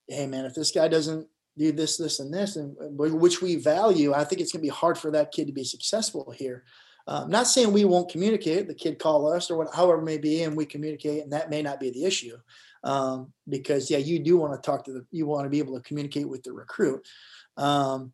hey 0.09 0.27
man, 0.27 0.45
if 0.45 0.55
this 0.55 0.73
guy 0.73 0.89
doesn't 0.89 1.27
do 1.57 1.73
this, 1.73 1.97
this, 1.97 2.21
and 2.21 2.33
this, 2.33 2.57
and 2.57 2.77
which 2.79 3.43
we 3.43 3.57
value, 3.57 4.15
I 4.15 4.25
think 4.25 4.41
it's 4.41 4.53
going 4.53 4.61
to 4.61 4.67
be 4.67 4.75
hard 4.75 4.97
for 4.97 5.11
that 5.11 5.33
kid 5.33 5.47
to 5.49 5.53
be 5.53 5.65
successful 5.65 6.31
here. 6.31 6.65
Um, 7.07 7.31
not 7.31 7.47
saying 7.47 7.73
we 7.73 7.85
won't 7.85 8.11
communicate. 8.11 8.69
The 8.69 8.75
kid 8.75 8.99
call 8.99 9.33
us 9.33 9.51
or 9.51 9.59
what, 9.59 9.75
however 9.75 10.01
it 10.01 10.05
may 10.05 10.19
be, 10.19 10.43
and 10.43 10.57
we 10.57 10.67
communicate, 10.67 11.23
and 11.23 11.33
that 11.33 11.51
may 11.51 11.63
not 11.63 11.81
be 11.81 11.91
the 11.91 12.05
issue. 12.05 12.37
Um, 12.85 13.33
because 13.49 13.91
yeah, 13.91 13.99
you 13.99 14.21
do 14.21 14.37
want 14.37 14.55
to 14.55 14.65
talk 14.65 14.85
to 14.85 14.93
the, 14.93 15.07
you 15.11 15.27
want 15.27 15.47
to 15.47 15.51
be 15.51 15.59
able 15.59 15.75
to 15.77 15.83
communicate 15.83 16.29
with 16.29 16.43
the 16.45 16.53
recruit. 16.53 17.07
Um, 17.57 18.13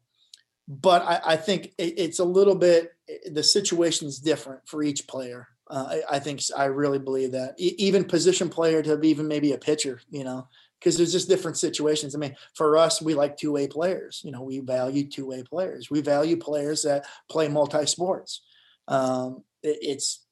but 0.67 1.03
I, 1.03 1.21
I 1.33 1.37
think 1.37 1.73
it, 1.77 1.99
it's 1.99 2.19
a 2.19 2.25
little 2.25 2.55
bit 2.55 2.93
the 3.31 3.43
situation 3.43 4.09
is 4.09 4.19
different 4.19 4.67
for 4.67 4.83
each 4.83 5.07
player. 5.07 5.49
Uh, 5.69 5.87
I, 6.11 6.17
I, 6.17 6.19
think 6.19 6.41
I 6.57 6.67
really 6.67 6.99
believe 6.99 7.33
that 7.33 7.55
e- 7.59 7.75
even 7.79 8.05
position 8.05 8.51
player 8.51 8.83
to 8.83 9.01
even 9.01 9.27
maybe 9.27 9.53
a 9.53 9.59
pitcher, 9.59 10.01
you 10.11 10.23
know, 10.23 10.47
because 10.79 10.99
there's 10.99 11.13
just 11.13 11.29
different 11.29 11.57
situations. 11.57 12.15
I 12.15 12.19
mean, 12.19 12.37
for 12.55 12.77
us, 12.77 13.01
we 13.01 13.15
like 13.15 13.37
two 13.39 13.53
way 13.53 13.67
players. 13.67 14.21
You 14.25 14.31
know, 14.31 14.43
we 14.43 14.61
value 14.61 15.09
two 15.09 15.27
way 15.27 15.43
players. 15.43 15.91
We 15.91 16.03
value 16.03 16.37
players 16.37 16.83
that 16.83 17.07
play 17.31 17.49
multi 17.49 17.87
sports. 17.87 18.43
Um, 18.89 19.43
it, 19.63 19.79
it's 19.81 20.25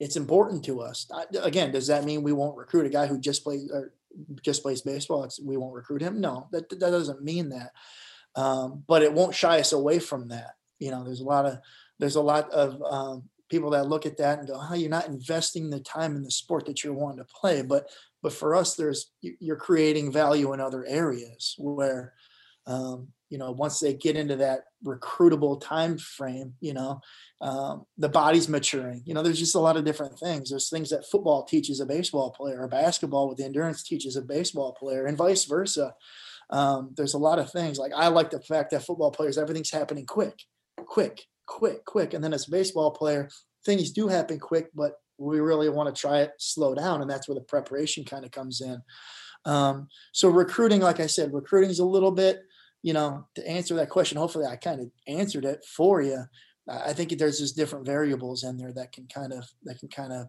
it's 0.00 0.16
important 0.16 0.64
to 0.64 0.80
us. 0.80 1.10
Again, 1.42 1.72
does 1.72 1.88
that 1.88 2.04
mean 2.04 2.22
we 2.22 2.32
won't 2.32 2.56
recruit 2.56 2.86
a 2.86 2.90
guy 2.90 3.06
who 3.06 3.18
just 3.18 3.44
plays 3.44 3.68
or 3.70 3.92
just 4.42 4.62
plays 4.62 4.80
baseball? 4.80 5.24
It's, 5.24 5.40
we 5.40 5.56
won't 5.56 5.74
recruit 5.74 6.00
him. 6.00 6.20
No, 6.20 6.48
that 6.52 6.70
that 6.70 6.80
doesn't 6.80 7.22
mean 7.22 7.50
that. 7.50 7.72
Um, 8.34 8.84
but 8.86 9.02
it 9.02 9.12
won't 9.12 9.34
shy 9.34 9.60
us 9.60 9.72
away 9.72 9.98
from 9.98 10.28
that. 10.28 10.54
You 10.78 10.90
know, 10.90 11.04
there's 11.04 11.20
a 11.20 11.24
lot 11.24 11.44
of 11.44 11.58
there's 11.98 12.16
a 12.16 12.22
lot 12.22 12.50
of 12.50 12.80
um, 12.82 13.24
people 13.48 13.70
that 13.70 13.88
look 13.88 14.06
at 14.06 14.18
that 14.18 14.38
and 14.38 14.48
go, 14.48 14.60
"Oh, 14.60 14.74
you're 14.74 14.90
not 14.90 15.08
investing 15.08 15.70
the 15.70 15.80
time 15.80 16.16
in 16.16 16.22
the 16.22 16.30
sport 16.30 16.66
that 16.66 16.82
you're 16.82 16.94
wanting 16.94 17.18
to 17.18 17.24
play." 17.24 17.62
But 17.62 17.88
but 18.22 18.32
for 18.32 18.54
us 18.54 18.74
there's 18.74 19.12
you're 19.20 19.56
creating 19.56 20.12
value 20.12 20.52
in 20.52 20.60
other 20.60 20.84
areas 20.86 21.54
where 21.58 22.14
um, 22.66 23.08
you 23.30 23.38
know 23.38 23.52
once 23.52 23.80
they 23.80 23.94
get 23.94 24.16
into 24.16 24.36
that 24.36 24.64
recruitable 24.84 25.60
time 25.60 25.98
frame 25.98 26.54
you 26.60 26.72
know 26.72 27.00
um, 27.40 27.86
the 27.96 28.08
body's 28.08 28.48
maturing. 28.48 29.02
You 29.04 29.14
know 29.14 29.22
there's 29.22 29.38
just 29.38 29.54
a 29.54 29.60
lot 29.60 29.76
of 29.76 29.84
different 29.84 30.18
things. 30.18 30.50
There's 30.50 30.70
things 30.70 30.90
that 30.90 31.08
football 31.08 31.44
teaches 31.44 31.80
a 31.80 31.86
baseball 31.86 32.30
player 32.30 32.60
or 32.60 32.68
basketball 32.68 33.28
with 33.28 33.38
the 33.38 33.44
endurance 33.44 33.82
teaches 33.82 34.16
a 34.16 34.22
baseball 34.22 34.72
player 34.72 35.06
and 35.06 35.16
vice 35.16 35.44
versa. 35.44 35.94
Um, 36.50 36.94
there's 36.96 37.14
a 37.14 37.18
lot 37.18 37.38
of 37.38 37.50
things. 37.50 37.78
Like 37.78 37.92
i 37.94 38.08
like 38.08 38.30
the 38.30 38.40
fact 38.40 38.70
that 38.70 38.84
football 38.84 39.10
players 39.10 39.38
everything's 39.38 39.70
happening 39.70 40.06
quick 40.06 40.42
quick 40.86 41.26
quick 41.48 41.84
quick. 41.84 42.14
And 42.14 42.22
then 42.22 42.32
as 42.32 42.46
a 42.46 42.50
baseball 42.50 42.90
player 42.90 43.28
things 43.64 43.90
do 43.90 44.06
happen 44.06 44.38
quick 44.38 44.68
but 44.74 44.92
we 45.18 45.40
really 45.40 45.68
want 45.68 45.92
to 45.92 46.00
try 46.00 46.20
it 46.20 46.32
slow 46.38 46.74
down 46.74 47.02
and 47.02 47.10
that's 47.10 47.26
where 47.26 47.34
the 47.34 47.40
preparation 47.40 48.04
kind 48.04 48.24
of 48.24 48.30
comes 48.30 48.60
in. 48.60 48.80
Um, 49.44 49.88
so 50.12 50.28
recruiting 50.28 50.80
like 50.80 51.00
i 51.00 51.06
said 51.06 51.32
recruiting 51.32 51.70
is 51.70 51.78
a 51.78 51.84
little 51.84 52.10
bit 52.10 52.42
you 52.82 52.92
know 52.92 53.26
to 53.36 53.48
answer 53.48 53.74
that 53.76 53.88
question 53.88 54.18
hopefully 54.18 54.46
i 54.46 54.56
kind 54.56 54.80
of 54.80 54.90
answered 55.06 55.44
it 55.44 55.64
for 55.64 56.02
you 56.02 56.24
i 56.68 56.92
think 56.92 57.16
there's 57.16 57.38
just 57.38 57.56
different 57.56 57.86
variables 57.86 58.42
in 58.44 58.56
there 58.56 58.72
that 58.72 58.92
can 58.92 59.06
kind 59.06 59.32
of 59.32 59.48
that 59.62 59.78
can 59.78 59.88
kind 59.88 60.12
of 60.12 60.26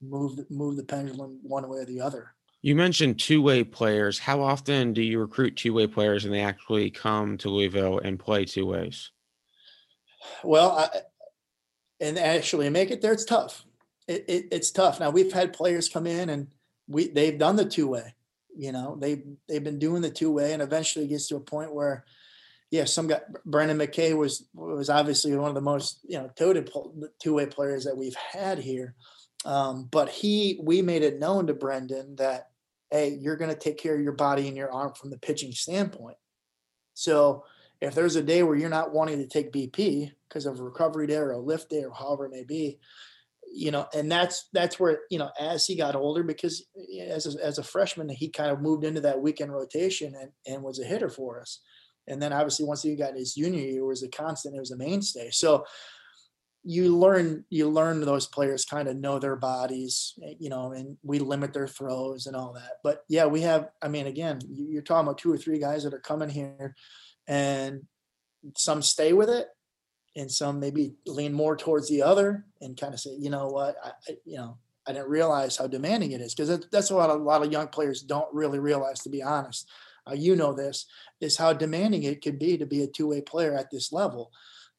move 0.00 0.38
move 0.50 0.76
the 0.76 0.84
pendulum 0.84 1.38
one 1.42 1.68
way 1.68 1.78
or 1.78 1.84
the 1.84 2.00
other. 2.00 2.34
You 2.62 2.74
mentioned 2.74 3.18
two-way 3.18 3.64
players. 3.64 4.18
How 4.18 4.42
often 4.42 4.92
do 4.92 5.02
you 5.02 5.18
recruit 5.18 5.56
two-way 5.56 5.86
players 5.86 6.24
and 6.24 6.34
they 6.34 6.40
actually 6.40 6.90
come 6.90 7.38
to 7.38 7.48
louisville 7.48 8.00
and 8.00 8.18
play 8.18 8.44
two 8.44 8.66
ways 8.66 9.10
well 10.44 10.72
I, 10.72 10.88
and 12.00 12.18
actually 12.18 12.68
make 12.70 12.90
it 12.90 13.00
there 13.00 13.12
it's 13.12 13.24
tough 13.24 13.64
it, 14.10 14.24
it, 14.26 14.48
it's 14.50 14.72
tough. 14.72 14.98
Now 14.98 15.10
we've 15.10 15.32
had 15.32 15.52
players 15.52 15.88
come 15.88 16.06
in 16.06 16.30
and 16.30 16.48
we 16.88 17.08
they've 17.08 17.38
done 17.38 17.54
the 17.54 17.64
two 17.64 17.86
way. 17.86 18.14
You 18.56 18.72
know, 18.72 18.96
they 19.00 19.22
they've 19.48 19.62
been 19.62 19.78
doing 19.78 20.02
the 20.02 20.10
two 20.10 20.32
way, 20.32 20.52
and 20.52 20.60
eventually 20.60 21.06
gets 21.06 21.28
to 21.28 21.36
a 21.36 21.40
point 21.40 21.72
where, 21.72 22.04
yeah, 22.72 22.86
some 22.86 23.06
guy 23.06 23.20
Brendan 23.46 23.78
McKay 23.78 24.16
was 24.16 24.48
was 24.52 24.90
obviously 24.90 25.36
one 25.36 25.48
of 25.48 25.54
the 25.54 25.60
most 25.60 26.00
you 26.02 26.18
know 26.18 26.28
toted 26.34 26.70
two 27.22 27.34
way 27.34 27.46
players 27.46 27.84
that 27.84 27.96
we've 27.96 28.16
had 28.16 28.58
here. 28.58 28.96
Um, 29.44 29.88
but 29.90 30.08
he 30.08 30.58
we 30.60 30.82
made 30.82 31.02
it 31.02 31.20
known 31.20 31.46
to 31.46 31.54
Brendan 31.54 32.16
that 32.16 32.48
hey, 32.90 33.16
you're 33.20 33.36
going 33.36 33.52
to 33.52 33.56
take 33.56 33.78
care 33.78 33.94
of 33.94 34.02
your 34.02 34.12
body 34.12 34.48
and 34.48 34.56
your 34.56 34.72
arm 34.72 34.92
from 34.94 35.10
the 35.10 35.18
pitching 35.18 35.52
standpoint. 35.52 36.16
So 36.94 37.44
if 37.80 37.94
there's 37.94 38.16
a 38.16 38.22
day 38.22 38.42
where 38.42 38.56
you're 38.56 38.68
not 38.68 38.92
wanting 38.92 39.18
to 39.18 39.26
take 39.26 39.52
BP 39.52 40.12
because 40.28 40.46
of 40.46 40.60
recovery 40.60 41.06
day 41.06 41.16
or 41.16 41.32
a 41.32 41.38
lift 41.38 41.70
day 41.70 41.84
or 41.84 41.94
however 41.94 42.26
it 42.26 42.32
may 42.32 42.44
be, 42.44 42.78
you 43.52 43.70
know, 43.70 43.86
and 43.94 44.10
that's 44.10 44.48
that's 44.52 44.78
where 44.78 45.00
you 45.10 45.18
know 45.18 45.30
as 45.38 45.66
he 45.66 45.74
got 45.74 45.96
older, 45.96 46.22
because 46.22 46.66
as 47.08 47.34
a, 47.34 47.44
as 47.44 47.58
a 47.58 47.64
freshman 47.64 48.08
he 48.08 48.28
kind 48.28 48.50
of 48.50 48.60
moved 48.60 48.84
into 48.84 49.00
that 49.00 49.20
weekend 49.20 49.52
rotation 49.52 50.14
and 50.14 50.30
and 50.46 50.62
was 50.62 50.78
a 50.78 50.84
hitter 50.84 51.08
for 51.08 51.40
us. 51.40 51.60
And 52.06 52.20
then 52.20 52.32
obviously 52.32 52.66
once 52.66 52.82
he 52.82 52.94
got 52.96 53.16
his 53.16 53.34
junior 53.34 53.60
year, 53.60 53.84
was 53.84 54.02
a 54.02 54.08
constant, 54.08 54.56
it 54.56 54.60
was 54.60 54.70
a 54.70 54.76
mainstay. 54.76 55.30
So 55.30 55.64
you 56.62 56.96
learn 56.96 57.44
you 57.48 57.68
learn 57.68 58.00
those 58.00 58.26
players 58.26 58.64
kind 58.64 58.88
of 58.88 58.96
know 58.96 59.18
their 59.18 59.36
bodies, 59.36 60.14
eh, 60.22 60.34
you 60.38 60.50
know, 60.50 60.72
and 60.72 60.98
we 61.02 61.18
limit 61.18 61.52
their 61.52 61.68
throws 61.68 62.26
and 62.26 62.36
all 62.36 62.52
that. 62.52 62.78
But 62.84 63.04
yeah, 63.08 63.26
we 63.26 63.40
have. 63.42 63.70
I 63.80 63.88
mean, 63.88 64.06
again, 64.06 64.40
you're 64.46 64.82
talking 64.82 65.06
about 65.06 65.18
two 65.18 65.32
or 65.32 65.38
three 65.38 65.58
guys 65.58 65.84
that 65.84 65.94
are 65.94 66.00
coming 66.00 66.28
here, 66.28 66.74
and 67.28 67.82
some 68.56 68.82
stay 68.82 69.12
with 69.12 69.28
it, 69.28 69.48
and 70.16 70.30
some 70.30 70.58
maybe 70.60 70.94
lean 71.06 71.32
more 71.32 71.56
towards 71.56 71.88
the 71.88 72.02
other 72.02 72.44
and 72.60 72.78
kind 72.78 72.94
of 72.94 73.00
say, 73.00 73.10
you 73.18 73.30
know 73.30 73.48
what, 73.48 73.76
I, 73.84 73.90
I 74.08 74.16
you 74.24 74.36
know, 74.36 74.58
I 74.86 74.92
didn't 74.92 75.08
realize 75.08 75.56
how 75.56 75.66
demanding 75.66 76.12
it 76.12 76.20
is. 76.20 76.34
Because 76.34 76.66
that's 76.72 76.90
what 76.90 77.10
a 77.10 77.14
lot 77.14 77.44
of 77.44 77.52
young 77.52 77.68
players 77.68 78.02
don't 78.02 78.32
really 78.34 78.58
realize, 78.58 79.00
to 79.00 79.08
be 79.08 79.22
honest. 79.22 79.68
Uh, 80.10 80.14
you 80.14 80.34
know 80.34 80.52
this 80.52 80.86
is 81.20 81.36
how 81.36 81.52
demanding 81.52 82.02
it 82.02 82.22
could 82.22 82.38
be 82.38 82.56
to 82.56 82.66
be 82.66 82.82
a 82.82 82.86
two-way 82.86 83.20
player 83.20 83.54
at 83.54 83.70
this 83.70 83.92
level. 83.92 84.32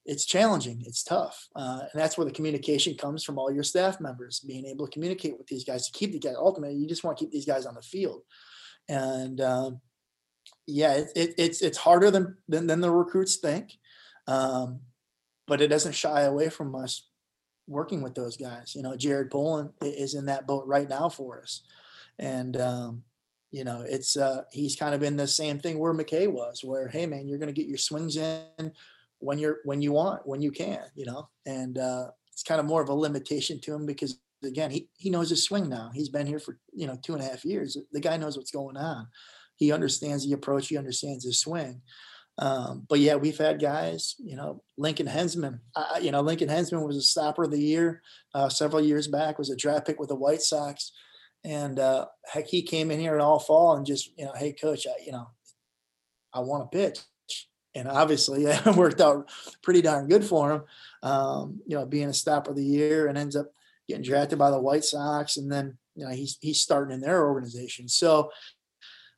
It's 0.04 0.26
challenging 0.26 0.82
it's 0.86 1.04
tough 1.04 1.48
uh, 1.56 1.82
and 1.92 2.02
that's 2.02 2.18
where 2.18 2.26
the 2.26 2.34
communication 2.34 2.96
comes 2.96 3.24
from 3.24 3.38
all 3.38 3.52
your 3.52 3.64
staff 3.64 4.02
members 4.02 4.40
being 4.40 4.66
able 4.66 4.88
to 4.88 4.92
communicate 4.92 5.38
with 5.38 5.46
these 5.46 5.64
guys 5.64 5.86
to 5.86 5.92
keep 5.92 6.12
the 6.12 6.18
guys 6.18 6.34
ultimately 6.36 6.76
you 6.76 6.88
just 6.88 7.04
want 7.04 7.16
to 7.18 7.24
keep 7.24 7.32
these 7.32 7.46
guys 7.46 7.68
on 7.68 7.76
the 7.76 7.84
field. 7.84 8.24
And 8.90 9.40
um, 9.42 9.80
yeah 10.68 10.94
it, 10.94 11.12
it, 11.16 11.34
it's 11.38 11.62
it's 11.62 11.78
harder 11.78 12.12
than, 12.12 12.38
than, 12.48 12.68
than 12.68 12.82
the 12.82 12.92
recruits 12.92 13.38
think 13.38 13.74
um, 14.28 14.80
but 15.48 15.62
it 15.62 15.68
doesn't 15.68 15.96
shy 15.96 16.22
away 16.22 16.50
from 16.50 16.76
us 16.76 17.08
working 17.68 18.02
with 18.02 18.16
those 18.16 18.38
guys. 18.38 18.74
You 18.76 18.84
know 18.84 18.96
jared 18.96 19.32
Poland 19.32 19.72
is 19.82 20.14
in 20.14 20.26
that 20.26 20.48
boat 20.48 20.66
right 20.68 20.88
now 20.88 21.10
for 21.10 21.42
us. 21.42 21.62
And 22.20 22.60
um, 22.60 23.04
you 23.52 23.64
know 23.64 23.84
it's 23.88 24.18
uh, 24.18 24.44
he's 24.52 24.76
kind 24.76 24.96
of 24.96 25.04
in 25.04 25.18
the 25.18 25.28
same 25.28 25.60
thing 25.60 25.80
where 25.80 25.94
mckay 25.94 26.32
was 26.32 26.64
where 26.64 26.88
hey 26.88 27.06
man 27.06 27.28
you're 27.28 27.38
going 27.38 27.54
to 27.54 27.60
get 27.60 27.68
your 27.68 27.78
swings 27.78 28.16
in 28.18 28.72
when 29.20 29.38
you're 29.38 29.58
when 29.66 29.82
you 29.82 29.92
want 29.92 30.26
when 30.26 30.42
you 30.42 30.52
can 30.52 30.84
you 30.96 31.06
know? 31.06 31.30
And 31.46 31.78
uh, 31.78 32.08
it's 32.32 32.44
kind 32.44 32.60
of 32.60 32.66
more 32.66 32.82
of 32.82 32.90
a 32.90 32.94
limitation 32.94 33.60
to 33.62 33.74
him 33.74 33.86
because 33.86 34.20
again 34.44 34.72
he, 34.72 34.88
he 34.98 35.10
knows 35.10 35.30
his 35.30 35.44
swing 35.44 35.70
now. 35.70 35.92
He's 35.94 36.10
been 36.10 36.28
here 36.28 36.40
for 36.40 36.58
you 36.74 36.88
know 36.88 36.98
two 37.02 37.14
and 37.14 37.22
a 37.22 37.26
half 37.26 37.46
years. 37.46 37.78
The 37.92 38.00
guy 38.00 38.18
knows 38.18 38.38
what's 38.38 38.52
going 38.52 38.78
on 38.78 39.08
he 39.62 39.72
understands 39.72 40.28
the 40.28 40.34
approach 40.34 40.68
he 40.68 40.78
understands 40.78 41.24
his 41.24 41.40
swing 41.40 41.82
um, 42.40 42.86
but 42.90 43.00
yeah 43.00 43.16
we've 43.16 43.38
had 43.38 43.62
guys 43.62 44.16
you 44.20 44.36
know 44.36 44.62
lincoln 44.78 45.08
henzman 45.08 45.60
uh, 45.76 46.00
you 46.02 46.12
know 46.12 46.22
lincoln 46.22 46.50
henzman 46.50 46.86
was 46.86 46.98
a 46.98 47.02
stopper 47.02 47.44
of 47.44 47.52
the 47.52 47.62
year 47.62 48.02
uh, 48.36 48.50
several 48.50 48.84
years 48.84 49.08
back 49.08 49.38
was 49.38 49.50
a 49.50 49.56
draft 49.56 49.86
pick 49.86 50.00
with 50.00 50.10
the 50.10 50.16
white 50.16 50.42
sox 50.42 50.92
and 51.44 51.80
uh, 51.80 52.06
heck 52.26 52.48
he 52.48 52.62
came 52.62 52.92
in 52.92 53.00
here 53.00 53.16
in 53.16 53.22
all 53.22 53.40
fall 53.40 53.76
and 53.76 53.86
just 53.86 54.12
you 54.18 54.26
know 54.26 54.34
hey 54.36 54.52
coach 54.52 54.86
I, 54.88 55.04
you 55.06 55.12
know 55.12 55.30
i 56.34 56.40
want 56.40 56.70
to 56.70 56.78
pitch 56.78 57.00
and 57.76 57.88
obviously 57.88 58.46
it 58.46 58.76
worked 58.76 59.02
out 59.02 59.30
pretty 59.62 59.82
darn 59.82 60.08
good 60.08 60.24
for 60.24 60.52
him. 60.52 60.64
Um, 61.04 61.62
you 61.66 61.78
know, 61.78 61.86
being 61.86 62.10
a 62.10 62.14
stopper 62.14 62.52
of 62.52 62.58
the 62.58 62.64
year 62.64 63.08
and 63.08 63.18
ends 63.18 63.36
up 63.36 63.48
getting 63.88 64.04
drafted 64.04 64.40
by 64.40 64.52
the 64.52 64.60
White 64.60 64.84
Sox, 64.84 65.38
and 65.38 65.52
then 65.52 65.78
you 65.96 66.06
know 66.06 66.12
he's 66.12 66.38
he's 66.42 66.62
starting 66.62 66.94
in 66.94 67.02
their 67.02 67.26
organization. 67.26 67.88
So, 67.88 68.32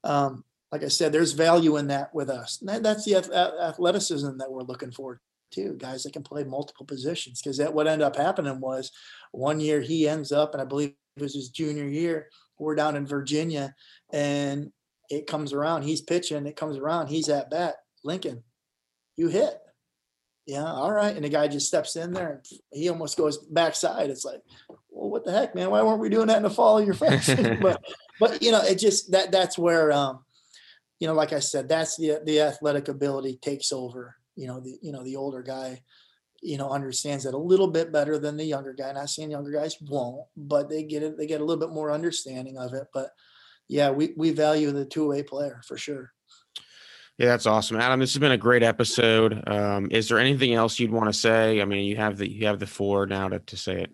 um, 0.03 0.43
like 0.71 0.83
I 0.83 0.87
said, 0.87 1.11
there's 1.11 1.33
value 1.33 1.77
in 1.77 1.87
that 1.87 2.13
with 2.13 2.29
us. 2.29 2.57
That, 2.57 2.83
that's 2.83 3.05
the 3.05 3.15
athleticism 3.15 4.37
that 4.37 4.51
we're 4.51 4.63
looking 4.63 4.91
for 4.91 5.21
too. 5.51 5.75
Guys 5.77 6.03
that 6.03 6.13
can 6.13 6.23
play 6.23 6.43
multiple 6.43 6.85
positions. 6.85 7.41
Because 7.41 7.57
that 7.57 7.73
what 7.73 7.87
ended 7.87 8.05
up 8.05 8.15
happening 8.15 8.59
was 8.59 8.91
one 9.31 9.59
year 9.59 9.81
he 9.81 10.07
ends 10.07 10.31
up, 10.31 10.53
and 10.53 10.61
I 10.61 10.65
believe 10.65 10.93
it 11.15 11.21
was 11.21 11.35
his 11.35 11.49
junior 11.49 11.87
year. 11.87 12.27
We're 12.57 12.75
down 12.75 12.95
in 12.95 13.05
Virginia, 13.05 13.75
and 14.11 14.71
it 15.09 15.27
comes 15.27 15.53
around. 15.53 15.83
He's 15.83 16.01
pitching. 16.01 16.47
It 16.47 16.55
comes 16.55 16.77
around. 16.77 17.07
He's 17.07 17.29
at 17.29 17.49
bat 17.49 17.75
Lincoln, 18.03 18.43
you 19.17 19.27
hit. 19.27 19.57
Yeah, 20.45 20.65
all 20.65 20.91
right. 20.91 21.15
And 21.15 21.23
the 21.23 21.29
guy 21.29 21.47
just 21.47 21.67
steps 21.67 21.95
in 21.95 22.11
there 22.11 22.31
and 22.31 22.59
he 22.71 22.89
almost 22.89 23.17
goes 23.17 23.37
backside. 23.37 24.09
It's 24.09 24.25
like, 24.25 24.41
well, 25.03 25.11
what 25.11 25.25
the 25.25 25.33
heck, 25.33 25.53
man? 25.53 25.69
Why 25.69 25.81
weren't 25.81 25.99
we 25.99 26.07
doing 26.07 26.27
that 26.27 26.37
in 26.37 26.43
the 26.43 26.49
fall 26.49 26.77
of 26.77 26.85
your 26.85 26.95
face? 26.95 27.27
but 27.61 27.83
but 28.21 28.41
you 28.41 28.51
know, 28.51 28.61
it 28.61 28.75
just 28.75 29.11
that 29.11 29.33
that's 29.33 29.57
where 29.57 29.91
um, 29.91 30.23
you 30.99 31.07
know, 31.07 31.13
like 31.13 31.33
I 31.33 31.39
said, 31.39 31.67
that's 31.67 31.97
the 31.97 32.21
the 32.23 32.39
athletic 32.39 32.87
ability 32.87 33.37
takes 33.41 33.73
over. 33.73 34.15
You 34.37 34.47
know, 34.47 34.61
the 34.61 34.77
you 34.81 34.93
know, 34.93 35.03
the 35.03 35.17
older 35.17 35.41
guy, 35.41 35.83
you 36.41 36.57
know, 36.57 36.69
understands 36.69 37.25
that 37.25 37.33
a 37.33 37.37
little 37.37 37.67
bit 37.67 37.91
better 37.91 38.17
than 38.17 38.37
the 38.37 38.45
younger 38.45 38.73
guy. 38.73 38.93
Not 38.93 39.09
saying 39.09 39.29
younger 39.29 39.51
guys 39.51 39.75
won't, 39.81 40.25
but 40.37 40.69
they 40.69 40.83
get 40.83 41.03
it, 41.03 41.17
they 41.17 41.27
get 41.27 41.41
a 41.41 41.43
little 41.43 41.59
bit 41.59 41.75
more 41.75 41.91
understanding 41.91 42.57
of 42.57 42.73
it. 42.73 42.87
But 42.93 43.09
yeah, 43.67 43.91
we 43.91 44.13
we 44.15 44.31
value 44.31 44.71
the 44.71 44.85
two-way 44.85 45.21
player 45.23 45.61
for 45.67 45.77
sure. 45.77 46.13
Yeah, 47.17 47.27
that's 47.27 47.45
awesome, 47.45 47.77
Adam. 47.77 47.99
This 47.99 48.13
has 48.13 48.19
been 48.21 48.31
a 48.31 48.37
great 48.37 48.63
episode. 48.63 49.47
Um, 49.47 49.89
is 49.91 50.07
there 50.07 50.17
anything 50.17 50.53
else 50.53 50.79
you'd 50.79 50.91
want 50.91 51.09
to 51.09 51.13
say? 51.13 51.61
I 51.61 51.65
mean, 51.65 51.85
you 51.85 51.97
have 51.97 52.17
the 52.17 52.31
you 52.31 52.47
have 52.47 52.59
the 52.59 52.67
floor 52.67 53.05
now 53.05 53.27
to, 53.27 53.39
to 53.39 53.57
say 53.57 53.81
it. 53.81 53.91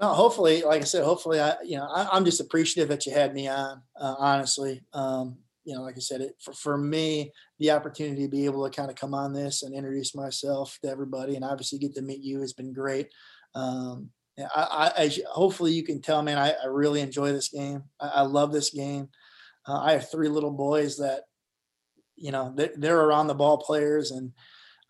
No, 0.00 0.08
hopefully, 0.08 0.62
like 0.62 0.82
I 0.82 0.84
said, 0.84 1.04
hopefully, 1.04 1.40
I 1.40 1.56
you 1.64 1.76
know 1.76 1.86
I, 1.86 2.16
am 2.16 2.24
just 2.24 2.40
appreciative 2.40 2.88
that 2.88 3.04
you 3.04 3.12
had 3.12 3.34
me 3.34 3.48
on. 3.48 3.82
Uh, 4.00 4.14
honestly, 4.18 4.82
um, 4.92 5.38
you 5.64 5.74
know, 5.74 5.82
like 5.82 5.96
I 5.96 6.00
said, 6.00 6.20
it 6.20 6.36
for 6.40 6.52
for 6.52 6.78
me 6.78 7.32
the 7.58 7.72
opportunity 7.72 8.22
to 8.22 8.28
be 8.28 8.44
able 8.44 8.64
to 8.64 8.74
kind 8.74 8.90
of 8.90 8.96
come 8.96 9.12
on 9.12 9.32
this 9.32 9.62
and 9.62 9.74
introduce 9.74 10.14
myself 10.14 10.78
to 10.82 10.90
everybody, 10.90 11.34
and 11.34 11.44
obviously 11.44 11.78
get 11.78 11.94
to 11.96 12.02
meet 12.02 12.22
you 12.22 12.40
has 12.40 12.52
been 12.52 12.72
great. 12.72 13.08
Um, 13.54 14.10
I, 14.38 14.92
I, 14.96 15.02
I, 15.02 15.10
hopefully 15.30 15.72
you 15.72 15.82
can 15.82 16.00
tell, 16.00 16.22
man, 16.22 16.38
I, 16.38 16.52
I 16.52 16.66
really 16.66 17.00
enjoy 17.00 17.32
this 17.32 17.48
game. 17.48 17.82
I, 17.98 18.22
love 18.22 18.52
this 18.52 18.70
game. 18.70 19.08
Uh, 19.66 19.80
I 19.80 19.92
have 19.92 20.10
three 20.10 20.28
little 20.28 20.52
boys 20.52 20.98
that 20.98 21.22
you 22.16 22.30
know 22.30 22.52
they're, 22.54 22.72
they're 22.76 23.00
around 23.00 23.26
the 23.26 23.34
ball 23.34 23.58
players 23.58 24.12
and 24.12 24.32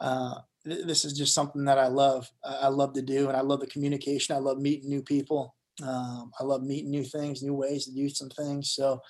uh, 0.00 0.34
this 0.68 1.04
is 1.04 1.12
just 1.12 1.34
something 1.34 1.64
that 1.64 1.78
I 1.78 1.88
love. 1.88 2.30
I 2.44 2.68
love 2.68 2.92
to 2.94 3.02
do, 3.02 3.28
and 3.28 3.36
I 3.36 3.40
love 3.40 3.60
the 3.60 3.66
communication. 3.66 4.34
I 4.34 4.38
love 4.38 4.58
meeting 4.58 4.88
new 4.88 5.02
people. 5.02 5.54
Um, 5.82 6.32
I 6.38 6.44
love 6.44 6.62
meeting 6.62 6.90
new 6.90 7.04
things, 7.04 7.42
new 7.42 7.54
ways 7.54 7.84
to 7.84 7.92
do 7.92 8.08
some 8.08 8.30
things. 8.30 8.70
So, 8.70 9.00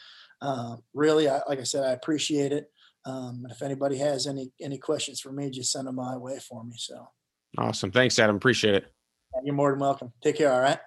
um, 0.43 0.83
really, 0.95 1.29
I, 1.29 1.41
like 1.49 1.61
I 1.61 1.65
said, 1.65 1.85
I 1.85 1.93
appreciate 1.93 2.53
it. 2.53 2.71
Um, 3.05 3.41
and 3.45 3.53
if 3.53 3.63
anybody 3.63 3.97
has 3.99 4.27
any 4.27 4.53
any 4.61 4.79
questions 4.79 5.21
for 5.21 5.33
me, 5.33 5.51
just 5.51 5.73
send 5.73 5.87
them 5.87 5.97
my 5.97 6.17
way 6.17 6.39
for 6.39 6.65
me. 6.65 6.75
So, 6.77 7.09
awesome. 7.57 7.91
Thanks, 7.91 8.19
Adam. 8.19 8.37
Appreciate 8.37 8.75
it. 8.75 8.93
You're 9.45 9.55
more 9.55 9.71
than 9.71 9.81
welcome. 9.81 10.13
Take 10.23 10.37
care. 10.37 10.53
All 10.53 10.61
right. 10.61 10.79